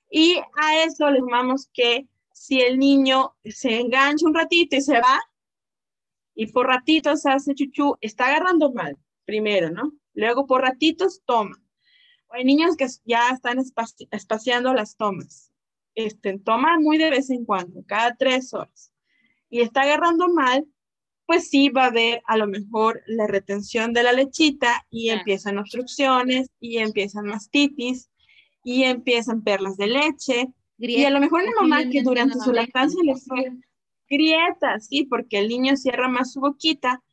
Y 0.09 0.37
a 0.61 0.83
eso 0.83 1.09
le 1.09 1.19
llamamos 1.19 1.69
que 1.73 2.07
si 2.33 2.61
el 2.61 2.79
niño 2.79 3.35
se 3.45 3.79
engancha 3.79 4.25
un 4.25 4.33
ratito 4.33 4.75
y 4.75 4.81
se 4.81 4.93
va, 4.93 5.19
y 6.33 6.47
por 6.47 6.67
ratitos 6.67 7.25
hace 7.25 7.53
chuchu, 7.53 7.97
está 7.99 8.27
agarrando 8.27 8.71
mal, 8.71 8.97
primero, 9.25 9.69
¿no? 9.69 9.91
Luego 10.13 10.47
por 10.47 10.61
ratitos 10.61 11.21
toma. 11.25 11.61
Hay 12.29 12.45
niños 12.45 12.77
que 12.77 12.87
ya 13.03 13.29
están 13.31 13.57
espaciando 14.11 14.73
las 14.73 14.95
tomas. 14.95 15.51
Este, 15.95 16.39
toman 16.39 16.81
muy 16.81 16.97
de 16.97 17.09
vez 17.09 17.29
en 17.29 17.43
cuando, 17.43 17.83
cada 17.85 18.15
tres 18.15 18.53
horas. 18.53 18.93
Y 19.49 19.61
está 19.61 19.81
agarrando 19.81 20.29
mal, 20.29 20.65
pues 21.29 21.47
sí 21.47 21.69
va 21.69 21.83
a 21.83 21.87
haber 21.89 22.23
a 22.25 22.37
lo 22.37 22.47
mejor 22.47 23.03
la 23.05 23.27
retención 23.27 23.93
de 23.93 24.01
la 24.01 24.13
lechita 24.13 24.87
y 24.89 25.09
empiezan 25.09 25.59
obstrucciones 25.59 26.49
y 26.59 26.79
empiezan 26.79 27.27
mastitis 27.27 28.09
y 28.63 28.81
empiezan 28.85 29.43
perlas 29.43 29.77
de 29.77 29.85
leche. 29.85 30.47
y 30.79 31.03
a 31.03 31.11
lo 31.11 31.19
mejor 31.19 31.43
una 31.43 31.51
mamá 31.61 31.87
que 31.87 32.01
durante 32.01 32.39
su 32.39 32.51
lactancia 32.51 32.99
le 33.03 33.15
fue 33.15 33.51
grietas, 34.09 34.87
¿sí? 34.87 35.05
Porque 35.05 35.37
el 35.37 35.49
niño 35.49 35.77
cierra 35.77 36.07
más 36.07 36.33
su 36.33 36.39
boquita, 36.39 37.03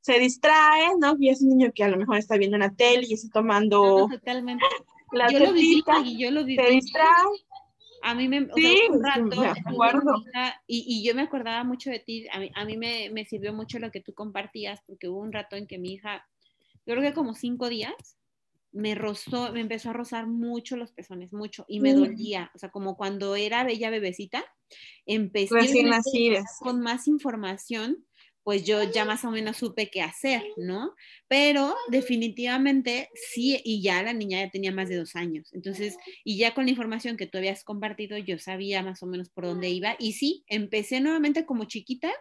se 0.00 0.18
distrae, 0.20 0.92
¿no? 0.98 1.14
Y 1.20 1.28
es 1.28 1.42
un 1.42 1.50
niño 1.50 1.70
que 1.74 1.84
a 1.84 1.88
lo 1.88 1.98
mejor 1.98 2.16
está 2.16 2.38
viendo 2.38 2.56
una 2.56 2.74
tele 2.74 3.04
y 3.06 3.12
está 3.12 3.28
tomando 3.28 4.08
totalmente. 4.10 4.64
la 5.12 5.30
yo 5.30 5.38
lo 5.38 5.52
viví 5.52 5.84
y 6.02 6.18
yo 6.18 6.30
lo 6.30 6.46
viví. 6.46 6.64
Se 6.64 6.70
distrae. 6.70 7.04
A 8.08 8.14
mí 8.14 8.28
me, 8.28 8.46
sí, 8.54 8.78
un 8.88 9.02
rato, 9.02 9.40
me 9.40 9.48
acuerdo. 9.48 10.22
Y, 10.68 10.84
y, 10.86 11.04
yo 11.04 11.12
me 11.16 11.22
acordaba 11.22 11.64
mucho 11.64 11.90
de 11.90 11.98
ti, 11.98 12.24
a 12.30 12.38
mí, 12.38 12.52
a 12.54 12.64
mí 12.64 12.76
me, 12.76 13.10
me, 13.10 13.24
sirvió 13.24 13.52
mucho 13.52 13.80
lo 13.80 13.90
que 13.90 14.00
tú 14.00 14.14
compartías, 14.14 14.80
porque 14.86 15.08
hubo 15.08 15.18
un 15.18 15.32
rato 15.32 15.56
en 15.56 15.66
que 15.66 15.76
mi 15.76 15.94
hija, 15.94 16.24
yo 16.86 16.94
creo 16.94 17.02
que 17.02 17.12
como 17.12 17.34
cinco 17.34 17.68
días, 17.68 18.16
me 18.70 18.94
rozó, 18.94 19.52
me 19.52 19.60
empezó 19.60 19.90
a 19.90 19.94
rozar 19.94 20.28
mucho 20.28 20.76
los 20.76 20.92
pezones, 20.92 21.32
mucho, 21.32 21.64
y 21.66 21.80
me 21.80 21.94
dolía, 21.94 22.52
o 22.54 22.58
sea, 22.58 22.68
como 22.68 22.96
cuando 22.96 23.34
era 23.34 23.64
bella 23.64 23.90
bebecita, 23.90 24.44
empecé 25.04 25.56
con 26.60 26.80
más 26.80 27.08
información, 27.08 28.04
pues 28.46 28.64
yo 28.64 28.80
ya 28.84 29.04
más 29.04 29.24
o 29.24 29.32
menos 29.32 29.56
supe 29.56 29.90
qué 29.90 30.02
hacer, 30.02 30.40
¿no? 30.56 30.94
Pero 31.26 31.74
definitivamente 31.88 33.10
sí, 33.14 33.60
y 33.64 33.82
ya 33.82 34.04
la 34.04 34.12
niña 34.12 34.44
ya 34.44 34.50
tenía 34.50 34.70
más 34.70 34.88
de 34.88 34.94
dos 34.94 35.16
años, 35.16 35.52
entonces, 35.52 35.96
y 36.22 36.38
ya 36.38 36.54
con 36.54 36.66
la 36.66 36.70
información 36.70 37.16
que 37.16 37.26
tú 37.26 37.38
habías 37.38 37.64
compartido, 37.64 38.16
yo 38.18 38.38
sabía 38.38 38.84
más 38.84 39.02
o 39.02 39.06
menos 39.06 39.30
por 39.30 39.46
dónde 39.46 39.70
iba, 39.70 39.96
y 39.98 40.12
sí, 40.12 40.44
empecé 40.46 41.00
nuevamente 41.00 41.44
como 41.44 41.64
chiquita 41.64 42.12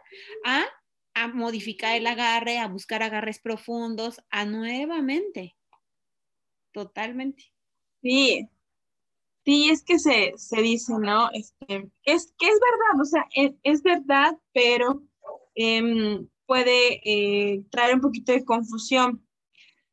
a, 0.44 0.66
a 1.14 1.28
modificar 1.28 1.96
el 1.96 2.08
agarre, 2.08 2.58
a 2.58 2.68
buscar 2.68 3.04
agarres 3.04 3.40
profundos, 3.40 4.20
a 4.32 4.46
nuevamente 4.46 5.56
totalmente. 6.76 7.54
Sí, 8.02 8.50
sí, 9.46 9.70
es 9.70 9.84
que 9.84 9.98
se, 10.00 10.34
dice, 10.62 10.94
¿no? 11.00 11.30
Este, 11.32 11.90
es 12.04 12.34
que 12.38 12.48
es 12.48 12.60
verdad, 12.60 13.02
o 13.02 13.06
sea, 13.06 13.26
es, 13.64 13.82
verdad, 13.82 14.38
pero 14.54 15.02
em, 15.56 16.28
puede 16.46 17.02
eh, 17.04 17.64
traer 17.72 17.96
un 17.96 18.02
poquito 18.02 18.32
de 18.32 18.46
confusión, 18.46 19.26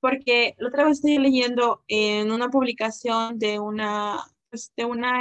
porque 0.00 0.54
la 0.58 0.68
otra 0.68 0.84
vez 0.84 0.98
estoy 0.98 1.18
leyendo 1.18 1.84
en 1.88 2.32
una 2.32 2.50
publicación 2.50 3.38
de 3.38 3.58
una, 3.58 4.20
pues, 4.50 4.72
de 4.76 4.84
una 4.84 5.20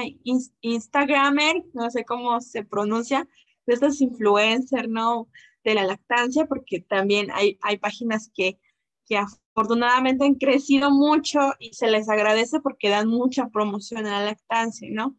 Instagramer, 0.62 1.64
no 1.74 1.90
sé 1.92 2.04
cómo 2.04 2.42
se 2.42 2.64
pronuncia, 2.64 3.28
de 3.66 3.74
estas 3.76 4.02
influencers, 4.02 4.90
¿no? 4.90 5.30
De 5.64 5.76
la 5.76 5.86
lactancia, 5.86 6.46
porque 6.46 6.82
también 6.82 7.30
hay, 7.32 7.60
hay 7.62 7.78
páginas 7.78 8.32
que, 8.34 8.60
que 9.06 9.18
afortunadamente 9.18 10.26
han 10.26 10.36
crecido 10.36 10.90
mucho 10.90 11.40
y 11.60 11.74
se 11.74 11.88
les 11.88 12.10
agradece 12.10 12.60
porque 12.60 12.90
dan 12.90 13.08
mucha 13.08 13.50
promoción 13.50 14.08
a 14.08 14.20
la 14.20 14.26
lactancia, 14.26 14.90
¿no? 14.92 15.18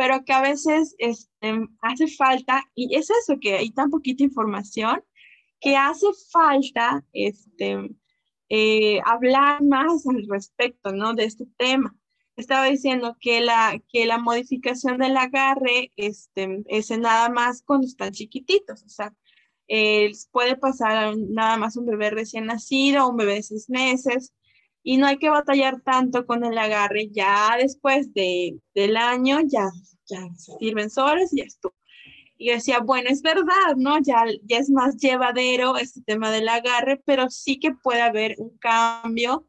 Pero 0.00 0.24
que 0.24 0.32
a 0.32 0.40
veces 0.40 0.94
este, 0.96 1.68
hace 1.82 2.08
falta, 2.08 2.64
y 2.74 2.96
es 2.96 3.10
eso, 3.10 3.38
que 3.38 3.56
hay 3.56 3.70
tan 3.70 3.90
poquita 3.90 4.24
información, 4.24 5.04
que 5.60 5.76
hace 5.76 6.06
falta 6.32 7.04
este, 7.12 7.90
eh, 8.48 8.98
hablar 9.04 9.62
más 9.62 10.06
al 10.06 10.26
respecto, 10.26 10.94
¿no? 10.94 11.12
De 11.12 11.24
este 11.24 11.44
tema. 11.58 11.94
Estaba 12.34 12.64
diciendo 12.64 13.18
que 13.20 13.42
la, 13.42 13.78
que 13.92 14.06
la 14.06 14.16
modificación 14.16 14.96
del 14.96 15.18
agarre 15.18 15.92
este, 15.96 16.64
es 16.68 16.88
nada 16.98 17.28
más 17.28 17.62
cuando 17.62 17.86
están 17.86 18.12
chiquititos, 18.12 18.82
o 18.82 18.88
sea, 18.88 19.12
eh, 19.68 20.12
puede 20.32 20.56
pasar 20.56 21.14
nada 21.18 21.58
más 21.58 21.76
un 21.76 21.84
bebé 21.84 22.08
recién 22.08 22.46
nacido, 22.46 23.06
un 23.06 23.18
bebé 23.18 23.34
de 23.34 23.42
seis 23.42 23.68
meses, 23.68 24.32
y 24.82 24.96
no 24.96 25.06
hay 25.06 25.18
que 25.18 25.30
batallar 25.30 25.80
tanto 25.82 26.26
con 26.26 26.44
el 26.44 26.56
agarre. 26.58 27.08
Ya 27.10 27.56
después 27.58 28.12
de, 28.14 28.58
del 28.74 28.96
año, 28.96 29.40
ya, 29.46 29.70
ya 30.06 30.28
sirven 30.58 30.90
soles 30.90 31.32
y 31.32 31.38
ya 31.38 31.44
estuvo. 31.44 31.74
Y 32.38 32.50
decía, 32.50 32.80
bueno, 32.80 33.10
es 33.10 33.20
verdad, 33.20 33.76
¿no? 33.76 33.98
Ya, 34.00 34.24
ya 34.44 34.58
es 34.58 34.70
más 34.70 34.96
llevadero 34.96 35.76
este 35.76 36.00
tema 36.02 36.30
del 36.30 36.48
agarre, 36.48 37.02
pero 37.04 37.28
sí 37.28 37.58
que 37.58 37.72
puede 37.72 38.00
haber 38.00 38.36
un 38.38 38.56
cambio 38.58 39.46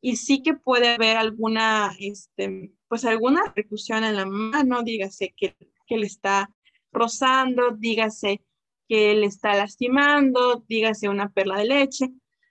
y 0.00 0.16
sí 0.16 0.42
que 0.42 0.54
puede 0.54 0.94
haber 0.94 1.16
alguna, 1.16 1.94
este, 2.00 2.72
pues 2.88 3.04
alguna 3.04 3.44
repercusión 3.44 4.02
en 4.02 4.16
la 4.16 4.26
mano, 4.26 4.82
dígase 4.82 5.32
que, 5.36 5.56
que 5.86 5.96
le 5.96 6.06
está 6.06 6.50
rozando, 6.90 7.70
dígase 7.70 8.42
que 8.88 9.14
le 9.14 9.26
está 9.26 9.54
lastimando, 9.54 10.64
dígase 10.68 11.08
una 11.08 11.30
perla 11.30 11.58
de 11.58 11.66
leche. 11.66 12.10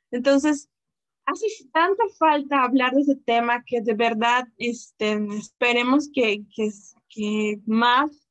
Entonces, 0.10 0.70
hace 1.26 1.46
tanta 1.72 2.04
falta 2.18 2.64
hablar 2.64 2.94
de 2.94 3.02
ese 3.02 3.16
tema 3.16 3.64
que 3.66 3.82
de 3.82 3.94
verdad 3.94 4.48
este, 4.58 5.20
esperemos 5.38 6.10
que, 6.14 6.44
que, 6.56 6.70
que 7.10 7.60
más 7.66 8.28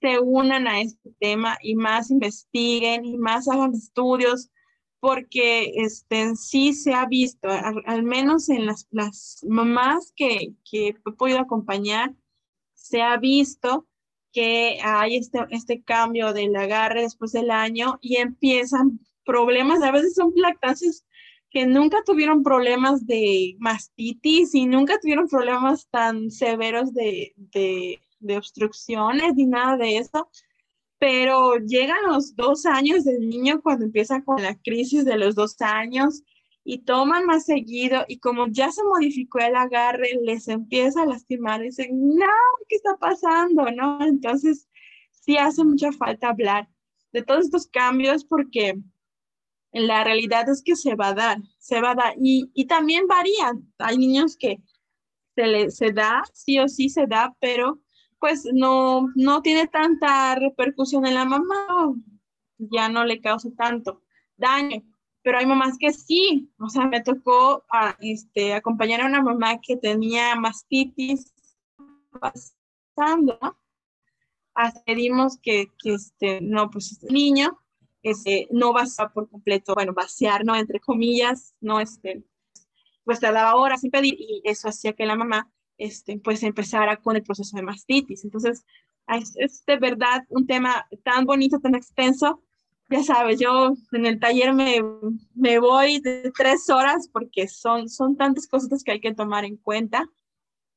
se 0.00 0.18
unan 0.20 0.66
a 0.68 0.80
este 0.80 1.10
tema 1.18 1.58
y 1.62 1.74
más 1.74 2.10
investiguen 2.10 3.04
y 3.04 3.18
más 3.18 3.48
hagan 3.48 3.74
estudios, 3.74 4.50
porque 5.00 5.72
este, 5.76 6.34
sí 6.36 6.72
se 6.72 6.94
ha 6.94 7.06
visto, 7.06 7.48
al, 7.48 8.02
menos 8.02 8.48
en 8.48 8.66
las, 8.66 8.86
las 8.90 9.44
mamás 9.48 10.12
que, 10.16 10.52
que, 10.68 10.88
he 10.88 11.12
podido 11.12 11.40
acompañar, 11.40 12.14
se 12.74 13.02
ha 13.02 13.16
visto 13.16 13.86
que 14.32 14.78
hay 14.82 15.16
este, 15.16 15.40
este 15.50 15.82
cambio 15.82 16.32
del 16.32 16.54
agarre 16.54 17.02
después 17.02 17.32
del 17.32 17.50
año 17.50 17.98
y 18.00 18.16
empiezan 18.16 19.00
problemas, 19.24 19.82
a 19.82 19.90
veces 19.90 20.14
son 20.14 20.32
lactancias 20.36 21.04
nunca 21.66 21.98
tuvieron 22.04 22.42
problemas 22.42 23.06
de 23.06 23.56
mastitis 23.58 24.54
y 24.54 24.66
nunca 24.66 24.98
tuvieron 25.00 25.28
problemas 25.28 25.88
tan 25.90 26.30
severos 26.30 26.92
de, 26.92 27.32
de 27.36 28.00
de 28.20 28.36
obstrucciones 28.36 29.34
ni 29.34 29.46
nada 29.46 29.76
de 29.76 29.98
eso, 29.98 30.28
pero 30.98 31.56
llegan 31.58 32.04
los 32.06 32.34
dos 32.34 32.66
años 32.66 33.04
del 33.04 33.28
niño 33.28 33.60
cuando 33.62 33.84
empieza 33.84 34.22
con 34.22 34.42
la 34.42 34.56
crisis 34.56 35.04
de 35.04 35.16
los 35.16 35.34
dos 35.34 35.60
años 35.60 36.22
y 36.64 36.78
toman 36.78 37.24
más 37.24 37.46
seguido 37.46 38.04
y 38.08 38.18
como 38.18 38.48
ya 38.48 38.70
se 38.72 38.82
modificó 38.84 39.38
el 39.38 39.54
agarre, 39.54 40.18
les 40.22 40.48
empieza 40.48 41.02
a 41.02 41.06
lastimar 41.06 41.60
y 41.62 41.66
dicen, 41.66 41.88
no, 41.92 42.26
¿qué 42.68 42.76
está 42.76 42.96
pasando? 42.96 43.70
¿No? 43.70 44.04
Entonces, 44.04 44.68
sí 45.12 45.36
hace 45.36 45.64
mucha 45.64 45.92
falta 45.92 46.30
hablar 46.30 46.68
de 47.12 47.22
todos 47.22 47.46
estos 47.46 47.68
cambios 47.68 48.24
porque 48.24 48.78
la 49.72 50.04
realidad 50.04 50.48
es 50.48 50.62
que 50.62 50.76
se 50.76 50.94
va 50.94 51.08
a 51.08 51.14
dar, 51.14 51.38
se 51.58 51.80
va 51.80 51.90
a 51.90 51.94
dar 51.94 52.14
y, 52.20 52.50
y 52.54 52.66
también 52.66 53.06
varían. 53.06 53.72
Hay 53.78 53.98
niños 53.98 54.36
que 54.36 54.62
se, 55.34 55.46
le, 55.46 55.70
se 55.70 55.92
da, 55.92 56.22
sí 56.32 56.58
o 56.58 56.68
sí 56.68 56.88
se 56.88 57.06
da, 57.06 57.34
pero 57.40 57.80
pues 58.18 58.44
no, 58.52 59.08
no 59.14 59.42
tiene 59.42 59.68
tanta 59.68 60.34
repercusión 60.34 61.06
en 61.06 61.14
la 61.14 61.24
mamá, 61.24 61.94
ya 62.58 62.88
no 62.88 63.04
le 63.04 63.20
causa 63.20 63.48
tanto 63.56 64.02
daño. 64.36 64.82
Pero 65.22 65.38
hay 65.38 65.46
mamás 65.46 65.76
que 65.78 65.92
sí, 65.92 66.50
o 66.58 66.68
sea, 66.68 66.86
me 66.86 67.02
tocó 67.02 67.64
a, 67.70 67.96
este, 68.00 68.54
acompañar 68.54 69.02
a 69.02 69.06
una 69.06 69.22
mamá 69.22 69.60
que 69.60 69.76
tenía 69.76 70.34
mastitis 70.36 71.32
pasando. 72.20 73.38
Accedimos 74.54 75.38
que, 75.38 75.66
que 75.78 75.94
este, 75.94 76.40
no, 76.40 76.70
pues 76.70 76.92
este 76.92 77.12
niño 77.12 77.58
este, 78.02 78.48
no 78.50 78.72
va 78.72 78.84
por 79.12 79.28
completo, 79.28 79.74
bueno, 79.74 79.92
vaciar, 79.92 80.44
¿no? 80.44 80.54
Entre 80.56 80.80
comillas, 80.80 81.54
no, 81.60 81.80
este, 81.80 82.24
pues 83.04 83.20
te 83.20 83.32
daba 83.32 83.56
horas 83.56 83.80
sin 83.80 83.90
pedir 83.90 84.14
y 84.18 84.42
eso 84.44 84.68
hacía 84.68 84.92
que 84.92 85.06
la 85.06 85.16
mamá 85.16 85.50
este, 85.78 86.18
pues 86.18 86.42
empezara 86.42 86.96
con 86.96 87.16
el 87.16 87.22
proceso 87.22 87.56
de 87.56 87.62
mastitis. 87.62 88.24
Entonces, 88.24 88.64
es, 89.36 89.64
de 89.66 89.76
verdad 89.78 90.24
un 90.28 90.46
tema 90.46 90.86
tan 91.02 91.24
bonito, 91.24 91.58
tan 91.60 91.74
extenso. 91.74 92.42
Ya 92.90 93.02
sabes, 93.02 93.38
yo 93.38 93.74
en 93.92 94.06
el 94.06 94.18
taller 94.18 94.54
me, 94.54 94.82
me 95.34 95.58
voy 95.58 96.00
de 96.00 96.32
tres 96.36 96.68
horas 96.70 97.08
porque 97.12 97.46
son, 97.46 97.88
son 97.88 98.16
tantas 98.16 98.46
cosas 98.46 98.82
que 98.82 98.92
hay 98.92 99.00
que 99.00 99.14
tomar 99.14 99.44
en 99.44 99.56
cuenta 99.56 100.08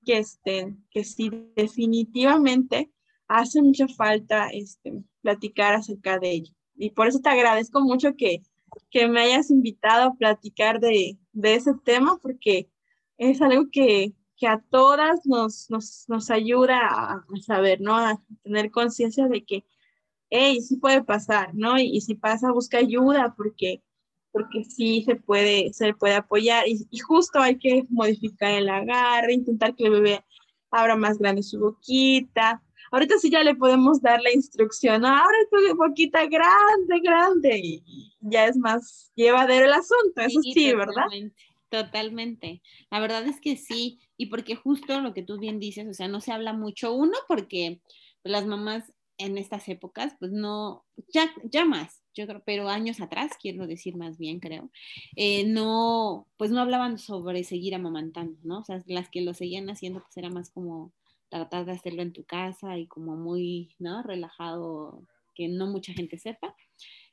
que, 0.05 0.17
este, 0.17 0.75
que 0.89 1.03
sí, 1.03 1.31
definitivamente 1.55 2.91
hace 3.27 3.61
mucha 3.61 3.87
falta 3.87 4.49
este, 4.49 5.03
platicar 5.21 5.75
acerca 5.75 6.19
de 6.19 6.31
ello. 6.31 6.53
Y 6.81 6.89
por 6.89 7.05
eso 7.05 7.19
te 7.19 7.29
agradezco 7.29 7.79
mucho 7.79 8.15
que, 8.15 8.41
que 8.89 9.07
me 9.07 9.21
hayas 9.21 9.51
invitado 9.51 10.09
a 10.09 10.13
platicar 10.15 10.79
de, 10.79 11.15
de 11.31 11.53
ese 11.53 11.75
tema, 11.85 12.17
porque 12.19 12.71
es 13.19 13.39
algo 13.39 13.69
que, 13.71 14.13
que 14.35 14.47
a 14.47 14.59
todas 14.71 15.23
nos, 15.27 15.69
nos, 15.69 16.05
nos 16.09 16.31
ayuda 16.31 16.79
a, 16.81 17.25
saber, 17.45 17.81
¿no? 17.81 17.95
A 17.95 18.19
tener 18.41 18.71
conciencia 18.71 19.27
de 19.27 19.45
que, 19.45 19.63
hey, 20.31 20.59
sí 20.61 20.77
puede 20.77 21.03
pasar, 21.03 21.53
¿no? 21.53 21.77
Y, 21.77 22.01
si 22.01 22.15
pasa, 22.15 22.51
busca 22.51 22.79
ayuda 22.79 23.35
porque, 23.37 23.83
porque 24.31 24.63
sí 24.63 25.03
se 25.05 25.17
puede, 25.17 25.73
se 25.73 25.93
puede 25.93 26.15
apoyar 26.15 26.67
y, 26.67 26.87
y, 26.89 26.97
justo 26.97 27.39
hay 27.39 27.59
que 27.59 27.85
modificar 27.89 28.53
el 28.53 28.69
agarre, 28.69 29.33
intentar 29.33 29.75
que 29.75 29.83
el 29.83 29.91
bebé 29.91 30.25
abra 30.71 30.95
más 30.95 31.19
grande 31.19 31.43
su 31.43 31.59
boquita. 31.59 32.63
Ahorita 32.91 33.17
sí 33.17 33.29
ya 33.29 33.41
le 33.43 33.55
podemos 33.55 34.01
dar 34.01 34.21
la 34.21 34.33
instrucción, 34.33 35.05
abre 35.05 35.37
tu 35.49 35.75
boquita 35.77 36.25
grande, 36.25 36.99
grande 37.01 37.57
y 37.57 37.83
ya 38.19 38.45
es 38.45 38.57
más 38.57 39.11
llevadero 39.15 39.65
el 39.65 39.73
asunto, 39.73 40.21
eso 40.21 40.41
sí, 40.41 40.73
¿verdad? 40.73 41.05
Totalmente. 41.69 42.61
La 42.89 42.99
verdad 42.99 43.25
es 43.25 43.39
que 43.39 43.55
sí, 43.55 43.99
y 44.17 44.25
porque 44.25 44.55
justo 44.55 44.99
lo 44.99 45.13
que 45.13 45.23
tú 45.23 45.39
bien 45.39 45.57
dices, 45.57 45.87
o 45.87 45.93
sea, 45.93 46.09
no 46.09 46.19
se 46.19 46.33
habla 46.33 46.51
mucho, 46.51 46.93
uno, 46.93 47.17
porque 47.29 47.79
las 48.23 48.45
mamás 48.45 48.91
en 49.17 49.37
estas 49.37 49.69
épocas, 49.69 50.15
pues 50.19 50.33
no, 50.33 50.83
ya, 51.13 51.31
ya 51.43 51.63
más, 51.63 52.01
yo 52.13 52.27
creo, 52.27 52.41
pero 52.45 52.67
años 52.67 52.99
atrás, 52.99 53.31
quiero 53.39 53.67
decir 53.67 53.95
más 53.95 54.17
bien, 54.17 54.41
creo, 54.41 54.69
eh, 55.15 55.45
no, 55.45 56.27
pues 56.35 56.51
no 56.51 56.59
hablaban 56.59 56.97
sobre 56.97 57.45
seguir 57.45 57.73
amamantando, 57.73 58.37
¿no? 58.43 58.59
O 58.59 58.63
sea, 58.65 58.83
las 58.85 59.09
que 59.09 59.21
lo 59.21 59.33
seguían 59.33 59.69
haciendo, 59.69 60.01
pues 60.01 60.17
era 60.17 60.29
más 60.29 60.49
como 60.49 60.91
tratar 61.31 61.65
de 61.65 61.71
hacerlo 61.71 62.03
en 62.03 62.13
tu 62.13 62.23
casa 62.25 62.77
y 62.77 62.85
como 62.85 63.15
muy, 63.15 63.73
¿no? 63.79 64.03
Relajado, 64.03 65.01
que 65.33 65.47
no 65.47 65.65
mucha 65.65 65.93
gente 65.93 66.19
sepa. 66.19 66.55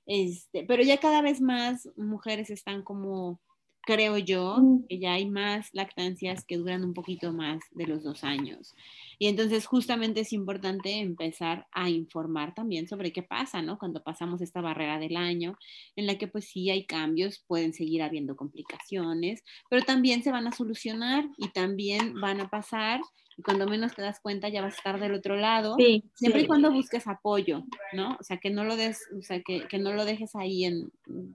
Este, 0.05 0.65
pero 0.65 0.82
ya 0.82 0.99
cada 0.99 1.23
vez 1.23 1.40
más 1.40 1.89
mujeres 1.97 2.51
están 2.51 2.82
como 2.82 3.40
creo 3.89 4.19
yo 4.19 4.59
que 4.86 4.99
ya 4.99 5.15
hay 5.15 5.24
más 5.24 5.70
lactancias 5.73 6.45
que 6.45 6.59
duran 6.59 6.85
un 6.85 6.93
poquito 6.93 7.32
más 7.32 7.62
de 7.70 7.86
los 7.86 8.03
dos 8.03 8.23
años. 8.23 8.74
Y 9.19 9.28
entonces 9.28 9.65
justamente 9.65 10.20
es 10.20 10.35
importante 10.35 10.99
empezar 10.99 11.66
a 11.73 11.89
informar 11.89 12.55
también 12.55 12.86
sobre 12.86 13.15
qué 13.15 13.23
pasa, 13.23 13.62
¿no? 13.62 13.78
Cuando 13.78 14.03
pasamos 14.03 14.43
esta 14.43 14.61
barrera 14.61 14.99
del 14.99 15.16
año, 15.16 15.57
en 15.97 16.07
la 16.07 16.19
que 16.19 16.28
pues 16.28 16.45
sí 16.45 16.69
hay 16.69 16.85
cambios, 16.85 17.43
pueden 17.47 17.73
seguir 17.73 18.03
habiendo 18.03 18.36
complicaciones, 18.36 19.43
pero 19.70 19.82
también 19.82 20.23
se 20.23 20.32
van 20.32 20.47
a 20.47 20.53
solucionar 20.53 21.24
y 21.39 21.49
también 21.49 22.20
van 22.20 22.43
a 22.43 22.51
pasar 22.51 23.01
y 23.39 23.43
cuando 23.43 23.69
menos 23.69 23.94
te 23.94 24.02
das 24.02 24.19
cuenta 24.19 24.48
ya 24.48 24.62
vas 24.62 24.74
a 24.74 24.77
estar 24.77 25.01
del 25.01 25.15
otro 25.15 25.36
lado, 25.36 25.77
siempre 26.15 26.43
y 26.43 26.47
cuando 26.47 26.73
busques 26.73 27.06
apoyo, 27.06 27.62
¿no? 27.93 28.16
O 28.19 28.23
sea, 28.24 28.39
que 28.39 28.51
no 28.51 28.65
lo 28.65 28.77
des, 28.77 29.01
o 29.16 29.23
sea, 29.23 29.40
que, 29.43 29.69
que, 29.69 29.78
no 29.78 29.93
lo 29.93 30.05
dejes 30.05 30.35
ahí 30.35 30.65
en 30.65 30.90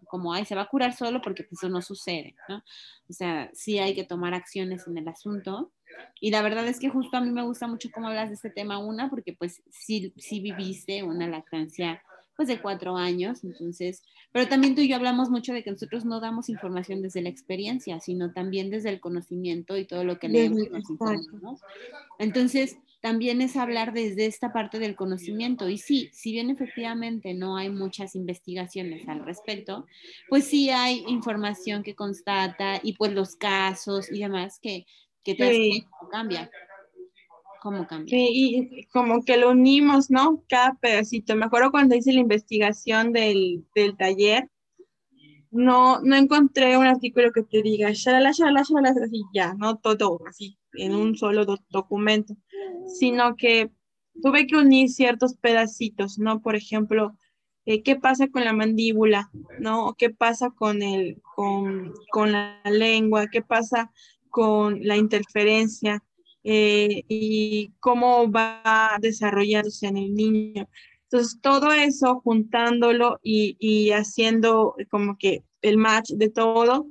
como, 0.07 0.33
ay, 0.33 0.43
se 0.43 0.53
va 0.53 0.63
a 0.63 0.67
curar 0.67 0.93
solo 0.93 1.21
porque 1.21 1.43
pues, 1.43 1.63
eso 1.63 1.69
no 1.69 1.81
sucede, 1.81 2.35
¿no? 2.49 2.57
O 3.09 3.13
sea, 3.13 3.49
sí 3.53 3.79
hay 3.79 3.95
que 3.95 4.03
tomar 4.03 4.33
acciones 4.33 4.85
en 4.85 4.97
el 4.97 5.07
asunto. 5.07 5.71
Y 6.19 6.31
la 6.31 6.41
verdad 6.41 6.67
es 6.67 6.77
que 6.77 6.89
justo 6.89 7.15
a 7.15 7.21
mí 7.21 7.31
me 7.31 7.43
gusta 7.43 7.67
mucho 7.67 7.89
cómo 7.93 8.09
hablas 8.09 8.27
de 8.27 8.35
este 8.35 8.49
tema, 8.49 8.79
una, 8.79 9.09
porque 9.09 9.31
pues 9.31 9.63
sí, 9.71 10.13
sí 10.17 10.41
viviste 10.41 11.03
una 11.03 11.27
lactancia 11.27 12.03
pues 12.35 12.47
de 12.47 12.61
cuatro 12.61 12.97
años, 12.97 13.43
entonces, 13.43 14.01
pero 14.31 14.47
también 14.47 14.75
tú 14.75 14.81
y 14.81 14.87
yo 14.87 14.95
hablamos 14.95 15.29
mucho 15.29 15.53
de 15.53 15.63
que 15.63 15.71
nosotros 15.71 16.05
no 16.05 16.19
damos 16.19 16.49
información 16.49 17.01
desde 17.01 17.21
la 17.21 17.29
experiencia, 17.29 17.99
sino 17.99 18.31
también 18.31 18.69
desde 18.69 18.89
el 18.89 18.99
conocimiento 18.99 19.77
y 19.77 19.85
todo 19.85 20.03
lo 20.03 20.19
que 20.19 20.29
leemos 20.29 20.59
y 20.59 20.69
nos 20.69 20.89
informamos. 20.89 21.61
Entonces, 22.17 22.77
también 23.03 23.41
es 23.41 23.57
hablar 23.57 23.91
desde 23.91 24.27
esta 24.27 24.53
parte 24.53 24.79
del 24.79 24.95
conocimiento. 24.95 25.67
Y 25.67 25.77
sí, 25.77 26.09
si 26.13 26.31
bien 26.31 26.49
efectivamente 26.49 27.33
no 27.33 27.57
hay 27.57 27.69
muchas 27.69 28.15
investigaciones 28.15 29.09
al 29.09 29.25
respecto, 29.25 29.85
pues 30.29 30.45
sí 30.45 30.69
hay 30.69 31.03
información 31.09 31.83
que 31.83 31.95
constata 31.95 32.79
y 32.81 32.93
pues 32.93 33.11
los 33.11 33.35
casos 33.35 34.09
y 34.09 34.19
demás 34.21 34.57
que, 34.57 34.85
que 35.21 35.35
cómo 35.99 36.09
cambia. 36.11 36.49
¿Cómo 37.63 37.87
cambia? 37.87 38.17
Y 38.19 38.85
como 38.91 39.23
que 39.23 39.37
lo 39.37 39.51
unimos, 39.51 40.11
¿no? 40.11 40.43
Cada 40.49 40.73
pedacito. 40.73 41.33
Me 41.37 41.45
acuerdo 41.45 41.71
cuando 41.71 41.95
hice 41.95 42.11
la 42.11 42.19
investigación 42.19 43.13
del, 43.13 43.65
del 43.73 43.95
taller, 43.95 44.49
no, 45.49 46.01
no 46.01 46.17
encontré 46.17 46.77
un 46.77 46.87
artículo 46.87 47.31
que 47.31 47.43
te 47.43 47.61
diga, 47.61 47.91
shalala, 47.93 48.33
shalala, 48.33 48.63
shalala, 48.63 49.05
así 49.05 49.23
ya, 49.33 49.53
no 49.53 49.77
todo 49.77 50.19
así, 50.27 50.57
en 50.73 50.93
un 50.93 51.15
solo 51.15 51.45
documento, 51.69 52.35
sino 52.99 53.37
que 53.37 53.71
tuve 54.21 54.45
que 54.45 54.57
unir 54.57 54.89
ciertos 54.89 55.37
pedacitos, 55.37 56.19
¿no? 56.19 56.41
Por 56.41 56.57
ejemplo, 56.57 57.17
eh, 57.65 57.81
qué 57.81 57.95
pasa 57.95 58.27
con 58.27 58.43
la 58.43 58.51
mandíbula, 58.51 59.31
¿no? 59.59 59.95
¿Qué 59.97 60.09
pasa 60.09 60.49
con, 60.49 60.81
el, 60.81 61.21
con, 61.33 61.93
con 62.11 62.33
la 62.33 62.59
lengua? 62.65 63.27
¿Qué 63.31 63.41
pasa 63.41 63.89
con 64.29 64.85
la 64.85 64.97
interferencia 64.97 66.03
eh, 66.43 67.03
y 67.07 67.73
cómo 67.79 68.31
va 68.31 68.97
desarrollándose 68.99 69.87
en 69.87 69.97
el 69.97 70.13
niño. 70.13 70.67
Entonces, 71.03 71.39
todo 71.41 71.71
eso 71.71 72.21
juntándolo 72.23 73.19
y, 73.21 73.55
y 73.59 73.91
haciendo 73.91 74.75
como 74.89 75.17
que 75.17 75.43
el 75.61 75.77
match 75.77 76.11
de 76.11 76.29
todo, 76.29 76.87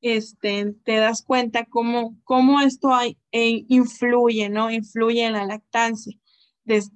este, 0.00 0.74
te 0.84 0.96
das 0.96 1.22
cuenta 1.22 1.64
cómo, 1.64 2.16
cómo 2.24 2.60
esto 2.60 2.94
hay, 2.94 3.16
eh, 3.32 3.64
influye, 3.68 4.48
¿no? 4.48 4.70
Influye 4.70 5.24
en 5.24 5.32
la 5.32 5.44
lactancia. 5.44 6.16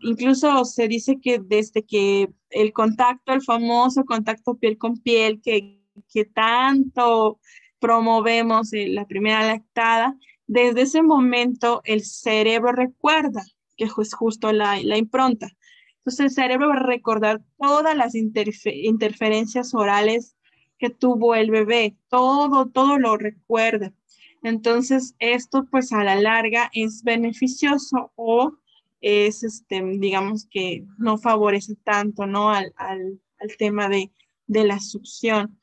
incluso 0.03 0.65
se 0.65 0.87
dice 0.89 1.19
que 1.21 1.39
desde 1.39 1.83
que 1.85 2.29
el 2.51 2.73
contacto, 2.73 3.33
el 3.33 3.43
famoso 3.43 4.05
contacto 4.05 4.57
piel 4.57 4.79
con 4.79 4.99
piel, 4.99 5.41
que, 5.43 5.81
que 6.13 6.25
tanto 6.27 7.41
promovemos 7.81 8.71
la 8.73 9.07
primera 9.07 9.47
lactada, 9.47 10.17
desde 10.53 10.83
ese 10.83 11.03
momento 11.03 11.81
el 11.85 12.05
cerebro 12.05 12.73
recuerda, 12.73 13.43
que 13.75 13.85
es 13.85 14.15
justo 14.15 14.53
la, 14.53 14.79
impronta. 14.79 15.49
Entonces 15.97 16.21
el 16.21 16.31
cerebro 16.31 16.69
va 16.69 16.75
a 16.75 16.83
recordar 16.83 17.41
todas 17.59 17.97
las 17.97 18.15
interferencias 18.15 19.75
orales 19.75 20.37
que 20.79 20.91
tuvo 20.91 21.35
el 21.35 21.51
bebé, 21.51 21.97
todo, 22.09 22.67
todo 22.69 22.99
lo 22.99 23.17
recuerda. 23.17 23.95
Entonces 24.43 25.15
esto 25.21 25.67
pues 25.71 25.91
a 25.93 26.05
la 26.05 26.17
larga 26.17 26.71
es 26.75 27.03
beneficioso 27.03 28.13
o 28.15 28.53
es, 29.01 29.45
este, 29.45 29.83
digamos 29.83 30.47
que 30.51 30.85
no 30.99 31.17
favorece 31.17 31.77
tanto, 31.77 32.27
¿no? 32.27 32.51
Al, 32.51 32.75
al, 32.77 33.19
al 33.39 33.57
tema 33.57 33.89
de, 33.89 34.13
de 34.47 34.65
la 34.65 34.81
succión. 34.81 35.59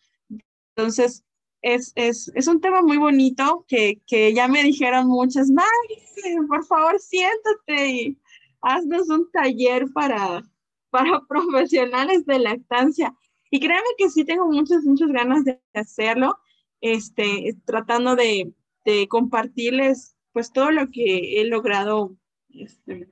Entonces, 0.75 1.25
es, 1.61 1.91
es, 1.95 2.31
es, 2.35 2.47
un 2.47 2.61
tema 2.61 2.81
muy 2.81 2.97
bonito 2.97 3.65
que, 3.67 4.01
que 4.07 4.33
ya 4.33 4.47
me 4.47 4.63
dijeron 4.63 5.07
muchas, 5.07 5.49
Maggie, 5.49 6.47
por 6.47 6.65
favor 6.65 6.99
siéntate 6.99 7.87
y 7.87 8.17
haznos 8.61 9.09
un 9.09 9.29
taller 9.31 9.85
para, 9.93 10.43
para 10.89 11.21
profesionales 11.27 12.25
de 12.25 12.39
lactancia. 12.39 13.15
Y 13.51 13.59
créanme 13.59 13.87
que 13.97 14.09
sí 14.09 14.25
tengo 14.25 14.45
muchas, 14.45 14.83
muchas 14.83 15.09
ganas 15.09 15.43
de 15.43 15.59
hacerlo, 15.73 16.37
este, 16.81 17.57
tratando 17.65 18.15
de, 18.15 18.53
de 18.85 19.07
compartirles 19.07 20.15
pues 20.31 20.53
todo 20.53 20.71
lo 20.71 20.87
que 20.87 21.41
he 21.41 21.45
logrado 21.45 22.15
este, 22.49 23.09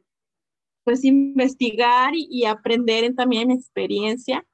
pues 0.84 1.04
investigar 1.04 2.16
y, 2.16 2.28
y 2.30 2.46
aprender 2.46 3.14
también 3.16 3.50
mi 3.50 3.56
experiencia 3.56 4.46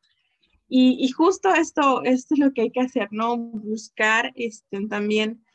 y, 0.76 1.08
justo 1.10 1.54
esto, 1.54 2.02
esto 2.02 2.34
es 2.34 2.40
lo 2.40 2.52
que 2.52 2.64
hay 2.64 2.72
que 2.72 2.80
hacer, 2.80 3.10
¿no? 3.12 3.38
Buscar 3.38 4.32
este, 4.34 4.88
también 4.88 5.46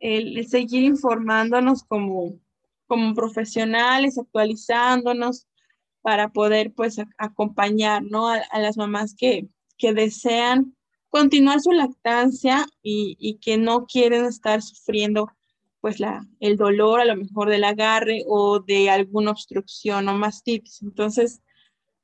el, 0.00 0.44
seguir 0.48 0.82
informándonos 0.82 1.84
como, 1.84 2.40
como 2.88 3.14
profesionales, 3.14 4.18
actualizándonos 4.18 5.46
para 6.02 6.30
poder 6.30 6.72
pues 6.74 6.96
acompañar, 7.18 8.02
¿no? 8.02 8.28
A, 8.28 8.42
las 8.58 8.76
mamás 8.76 9.14
que, 9.14 9.46
que 9.78 9.94
desean 9.94 10.76
continuar 11.08 11.60
su 11.60 11.70
lactancia 11.70 12.66
y, 12.82 13.16
y, 13.20 13.36
que 13.36 13.56
no 13.56 13.86
quieren 13.86 14.24
estar 14.24 14.60
sufriendo 14.60 15.30
pues 15.80 16.00
la, 16.00 16.26
el 16.40 16.56
dolor 16.56 16.98
a 17.00 17.04
lo 17.04 17.14
mejor 17.14 17.48
del 17.48 17.62
agarre 17.62 18.24
o 18.26 18.58
de 18.58 18.90
alguna 18.90 19.30
obstrucción 19.30 20.08
o 20.08 20.14
mastitis. 20.14 20.82
Entonces, 20.82 21.43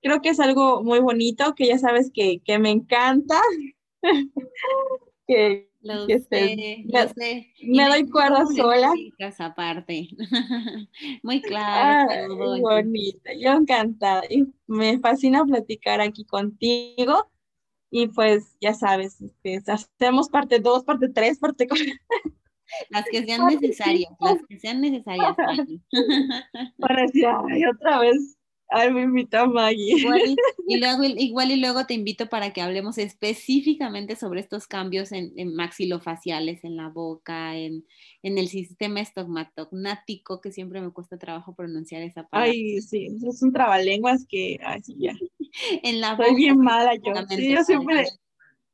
creo 0.03 0.21
que 0.21 0.31
es 0.31 0.41
algo 0.41 0.83
muy 0.83 1.01
bonito, 1.01 1.55
que 1.55 1.67
ya 1.67 1.79
sabes 1.79 2.11
que, 2.13 2.41
que 2.45 2.59
me 2.59 2.71
encanta. 2.71 3.41
que, 5.27 5.71
lo 5.83 6.07
sé, 6.07 6.85
lo 6.89 7.09
sé. 7.09 7.55
Me 7.63 7.89
doy 7.89 8.09
cuerda 8.11 8.45
sola. 8.55 8.93
aparte. 9.39 10.09
muy 11.23 11.41
claro. 11.41 12.11
Ah, 12.11 12.27
muy 12.29 12.61
bonita, 12.61 13.31
yo 13.39 13.53
encantada. 13.53 14.23
Y 14.29 14.47
me 14.67 14.99
fascina 14.99 15.45
platicar 15.45 16.01
aquí 16.01 16.25
contigo. 16.25 17.31
Y 17.91 18.09
pues 18.09 18.57
ya 18.61 18.75
sabes, 18.75 19.21
este, 19.21 19.61
hacemos 19.67 20.29
parte 20.29 20.61
2, 20.61 20.85
parte 20.85 21.09
3, 21.09 21.39
parte 21.39 21.67
4. 21.67 21.85
Las 22.91 23.05
que 23.07 23.25
sean 23.25 23.47
necesarias, 23.47 24.13
las 24.21 24.39
que 24.49 24.61
sean 24.61 24.81
necesarias. 24.81 25.35
Para 26.79 27.03
decir, 27.03 27.27
ay, 27.27 27.65
otra 27.65 27.99
vez 27.99 28.39
Ay, 28.73 28.93
me 28.93 29.03
invita 29.03 29.47
Maggie. 29.47 29.97
Igual 29.99 30.21
y, 30.69 30.79
luego, 30.79 31.03
igual 31.05 31.51
y 31.51 31.57
luego 31.57 31.87
te 31.87 31.95
invito 31.95 32.29
para 32.29 32.53
que 32.53 32.63
hablemos 32.63 32.99
específicamente 32.99 34.15
sobre 34.15 34.41
estos 34.41 34.69
cambios 34.69 35.11
en, 35.11 35.55
maxilofaciales, 35.55 36.63
en 36.63 36.77
la 36.77 36.89
boca, 36.89 37.57
en, 37.57 37.85
el 38.23 38.49
sistema 38.49 39.01
estomatognótico, 39.01 40.41
que 40.41 40.53
siempre 40.53 40.81
me 40.81 40.93
cuesta 40.93 41.19
trabajo 41.19 41.55
pronunciar 41.55 42.03
esa 42.03 42.29
palabra. 42.29 42.53
Ay, 42.53 42.81
sí, 42.81 43.09
es 43.27 43.43
un 43.43 43.53
trabalenguas 43.53 44.25
que, 44.29 44.61
ay, 44.65 44.81
sí, 44.83 44.95
ya. 44.99 45.15
en 45.83 46.01
la 46.01 46.17
Soy 46.17 46.37
bien 46.37 46.59
mala 46.59 46.95
yo. 46.95 47.13
Sí, 47.29 47.53
yo 47.53 47.65
siempre, 47.65 48.07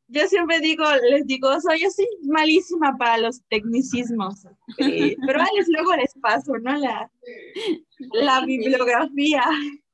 yo 0.08 0.26
siempre 0.28 0.60
digo, 0.60 0.84
les 1.10 1.26
digo, 1.26 1.58
soy 1.62 1.80
yo 1.80 1.90
soy 1.90 2.06
malísima 2.24 2.98
para 2.98 3.16
los 3.16 3.42
tecnicismos, 3.48 4.44
eh, 4.76 5.16
pero 5.26 5.40
a 5.40 5.46
luego 5.68 5.96
les 5.96 6.12
paso, 6.20 6.58
¿no? 6.58 6.76
La, 6.76 7.10
la 8.12 8.44
bibliografía. 8.44 9.42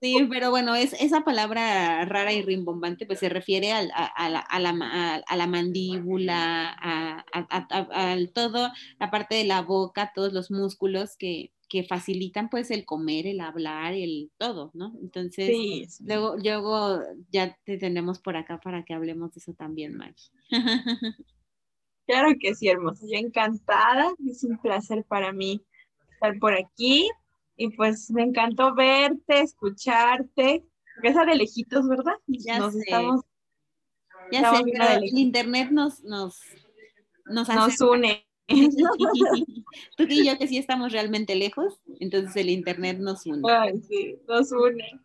Sí, 0.02 0.16
pero 0.28 0.50
bueno, 0.50 0.74
es, 0.74 0.94
esa 0.94 1.20
palabra 1.20 2.04
rara 2.06 2.32
y 2.32 2.42
rimbombante 2.42 3.06
pues 3.06 3.20
se 3.20 3.28
refiere 3.28 3.70
a, 3.70 3.86
la, 3.86 5.46
mandíbula, 5.46 6.76
a, 6.76 8.16
todo, 8.34 8.72
la 8.98 9.10
parte 9.12 9.36
de 9.36 9.44
la 9.44 9.62
boca, 9.62 10.10
todos 10.12 10.32
los 10.32 10.50
músculos 10.50 11.16
que, 11.16 11.52
facilitan 11.88 12.50
pues 12.50 12.72
el 12.72 12.84
comer, 12.84 13.28
el 13.28 13.40
hablar, 13.40 13.94
el 13.94 14.30
todo, 14.38 14.72
¿no? 14.74 14.92
Entonces, 15.00 16.00
luego, 16.04 16.36
luego 16.36 17.00
ya 17.30 17.56
te 17.64 17.78
tenemos 17.78 18.18
por 18.18 18.36
acá 18.36 18.58
para 18.58 18.84
que 18.84 18.94
hablemos 18.94 19.32
de 19.32 19.38
eso 19.38 19.54
también, 19.54 19.96
Maggie. 19.96 20.32
Claro 22.04 22.30
que 22.40 22.56
sí, 22.56 22.68
hermosa. 22.68 23.06
Yo 23.08 23.16
encantada. 23.16 24.12
Es 24.28 24.42
un 24.42 24.58
placer 24.58 25.04
para 25.04 25.32
mí 25.32 25.64
estar 26.10 26.36
por 26.40 26.52
aquí 26.52 27.08
y 27.56 27.70
pues 27.70 28.10
me 28.10 28.22
encantó 28.22 28.74
verte, 28.74 29.40
escucharte. 29.40 30.64
Esa 31.02 31.24
de 31.24 31.36
lejitos, 31.36 31.88
¿verdad? 31.88 32.14
Ya 32.26 32.58
nos 32.58 32.74
Estamos, 32.74 33.22
ya 34.30 34.54
sé, 34.54 34.62
el 34.96 35.18
internet 35.18 35.70
nos, 35.70 36.02
nos, 36.02 36.40
nos, 37.26 37.48
nos 37.48 37.80
une. 37.80 38.26
Tú 39.96 40.04
y 40.08 40.26
yo 40.26 40.38
que 40.38 40.48
sí 40.48 40.58
estamos 40.58 40.92
realmente 40.92 41.34
lejos, 41.34 41.80
entonces 42.00 42.36
el 42.36 42.50
internet 42.50 42.98
nos 42.98 43.26
une. 43.26 43.42
Ay, 43.50 43.80
sí, 43.88 44.18
nos 44.28 44.52
une. 44.52 45.00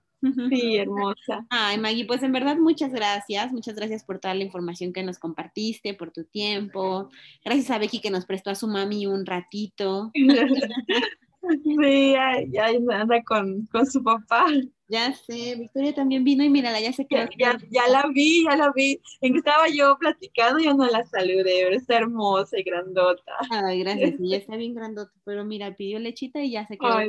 Sí, 0.49 0.77
hermosa. 0.77 1.45
Ay, 1.49 1.77
Maggie, 1.77 2.05
pues 2.05 2.23
en 2.23 2.31
verdad 2.31 2.57
muchas 2.57 2.91
gracias, 2.91 3.51
muchas 3.51 3.75
gracias 3.75 4.03
por 4.03 4.19
toda 4.19 4.33
la 4.33 4.43
información 4.43 4.91
que 4.91 5.03
nos 5.03 5.19
compartiste, 5.19 5.93
por 5.93 6.11
tu 6.11 6.23
tiempo. 6.25 7.09
Gracias 7.45 7.69
a 7.69 7.77
Becky 7.77 8.01
que 8.01 8.09
nos 8.09 8.25
prestó 8.25 8.49
a 8.49 8.55
su 8.55 8.67
mami 8.67 9.05
un 9.05 9.25
ratito. 9.25 10.11
Sí, 11.63 12.13
ya, 12.51 12.67
anda 12.67 13.23
con, 13.23 13.67
su 13.89 14.03
papá. 14.03 14.47
Ya 14.89 15.13
sé, 15.13 15.55
Victoria 15.57 15.93
también 15.93 16.23
vino 16.23 16.43
y 16.43 16.49
mírala, 16.49 16.79
ya 16.79 16.93
se 16.93 17.05
quedó. 17.05 17.27
Ya, 17.37 17.57
ya, 17.69 17.87
la 17.89 18.07
vi, 18.13 18.45
ya 18.45 18.55
la 18.55 18.71
vi. 18.73 19.01
En 19.21 19.33
que 19.33 19.39
estaba 19.39 19.67
yo 19.67 19.97
platicando, 19.99 20.59
yo 20.59 20.73
no 20.73 20.87
la 20.87 21.05
saludé, 21.05 21.63
pero 21.63 21.75
está 21.75 21.97
hermosa 21.97 22.57
y 22.57 22.63
grandota. 22.63 23.33
Ay, 23.49 23.79
gracias, 23.79 24.15
sí, 24.17 24.29
ya 24.29 24.37
está 24.37 24.55
bien 24.55 24.73
grandota, 24.73 25.11
pero 25.25 25.43
mira, 25.43 25.75
pidió 25.75 25.99
lechita 25.99 26.41
y 26.41 26.51
ya 26.51 26.65
se 26.67 26.77
quedó. 26.77 26.99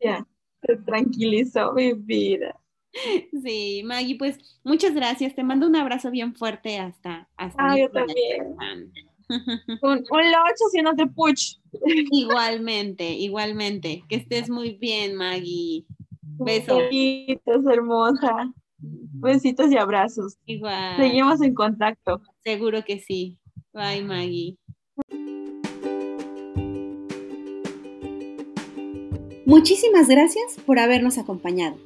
ya, 0.00 0.26
se 0.62 0.76
tranquilizó 0.78 1.72
mi 1.72 1.92
vida. 1.92 2.60
Sí, 3.44 3.82
Maggie, 3.84 4.16
pues 4.16 4.60
muchas 4.64 4.94
gracias. 4.94 5.34
Te 5.34 5.44
mando 5.44 5.66
un 5.66 5.76
abrazo 5.76 6.10
bien 6.10 6.34
fuerte 6.34 6.78
hasta. 6.78 7.28
hasta 7.36 7.72
ah, 7.72 7.78
yo 7.78 7.90
también. 7.90 8.92
Un, 9.28 10.04
un 10.10 10.32
locho 10.32 10.82
no 10.82 10.94
te 10.94 11.06
puch. 11.06 11.58
Igualmente, 12.12 13.10
igualmente. 13.10 14.04
Que 14.08 14.16
estés 14.16 14.48
muy 14.48 14.74
bien, 14.74 15.16
Maggie. 15.16 15.84
Besos. 16.22 16.78
Besitos, 16.90 17.66
hermosa. 17.70 18.52
Besitos 18.78 19.72
y 19.72 19.76
abrazos. 19.76 20.36
Igual. 20.46 20.96
Seguimos 20.96 21.40
en 21.42 21.54
contacto. 21.54 22.20
Seguro 22.44 22.84
que 22.84 22.98
sí. 23.00 23.38
Bye, 23.72 24.02
Maggie. 24.02 24.56
Muchísimas 29.46 30.08
gracias 30.08 30.56
por 30.66 30.78
habernos 30.78 31.18
acompañado. 31.18 31.76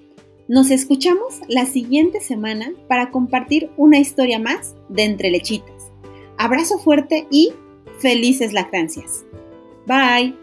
Nos 0.48 0.70
escuchamos 0.70 1.40
la 1.48 1.66
siguiente 1.66 2.20
semana 2.20 2.72
para 2.88 3.10
compartir 3.10 3.70
una 3.76 3.98
historia 3.98 4.38
más 4.38 4.74
de 4.88 5.04
Entre 5.04 5.30
Lechitas. 5.30 5.79
Abrazo 6.40 6.78
fuerte 6.78 7.26
y 7.30 7.52
felices 7.98 8.54
lactancias. 8.54 9.26
Bye. 9.86 10.34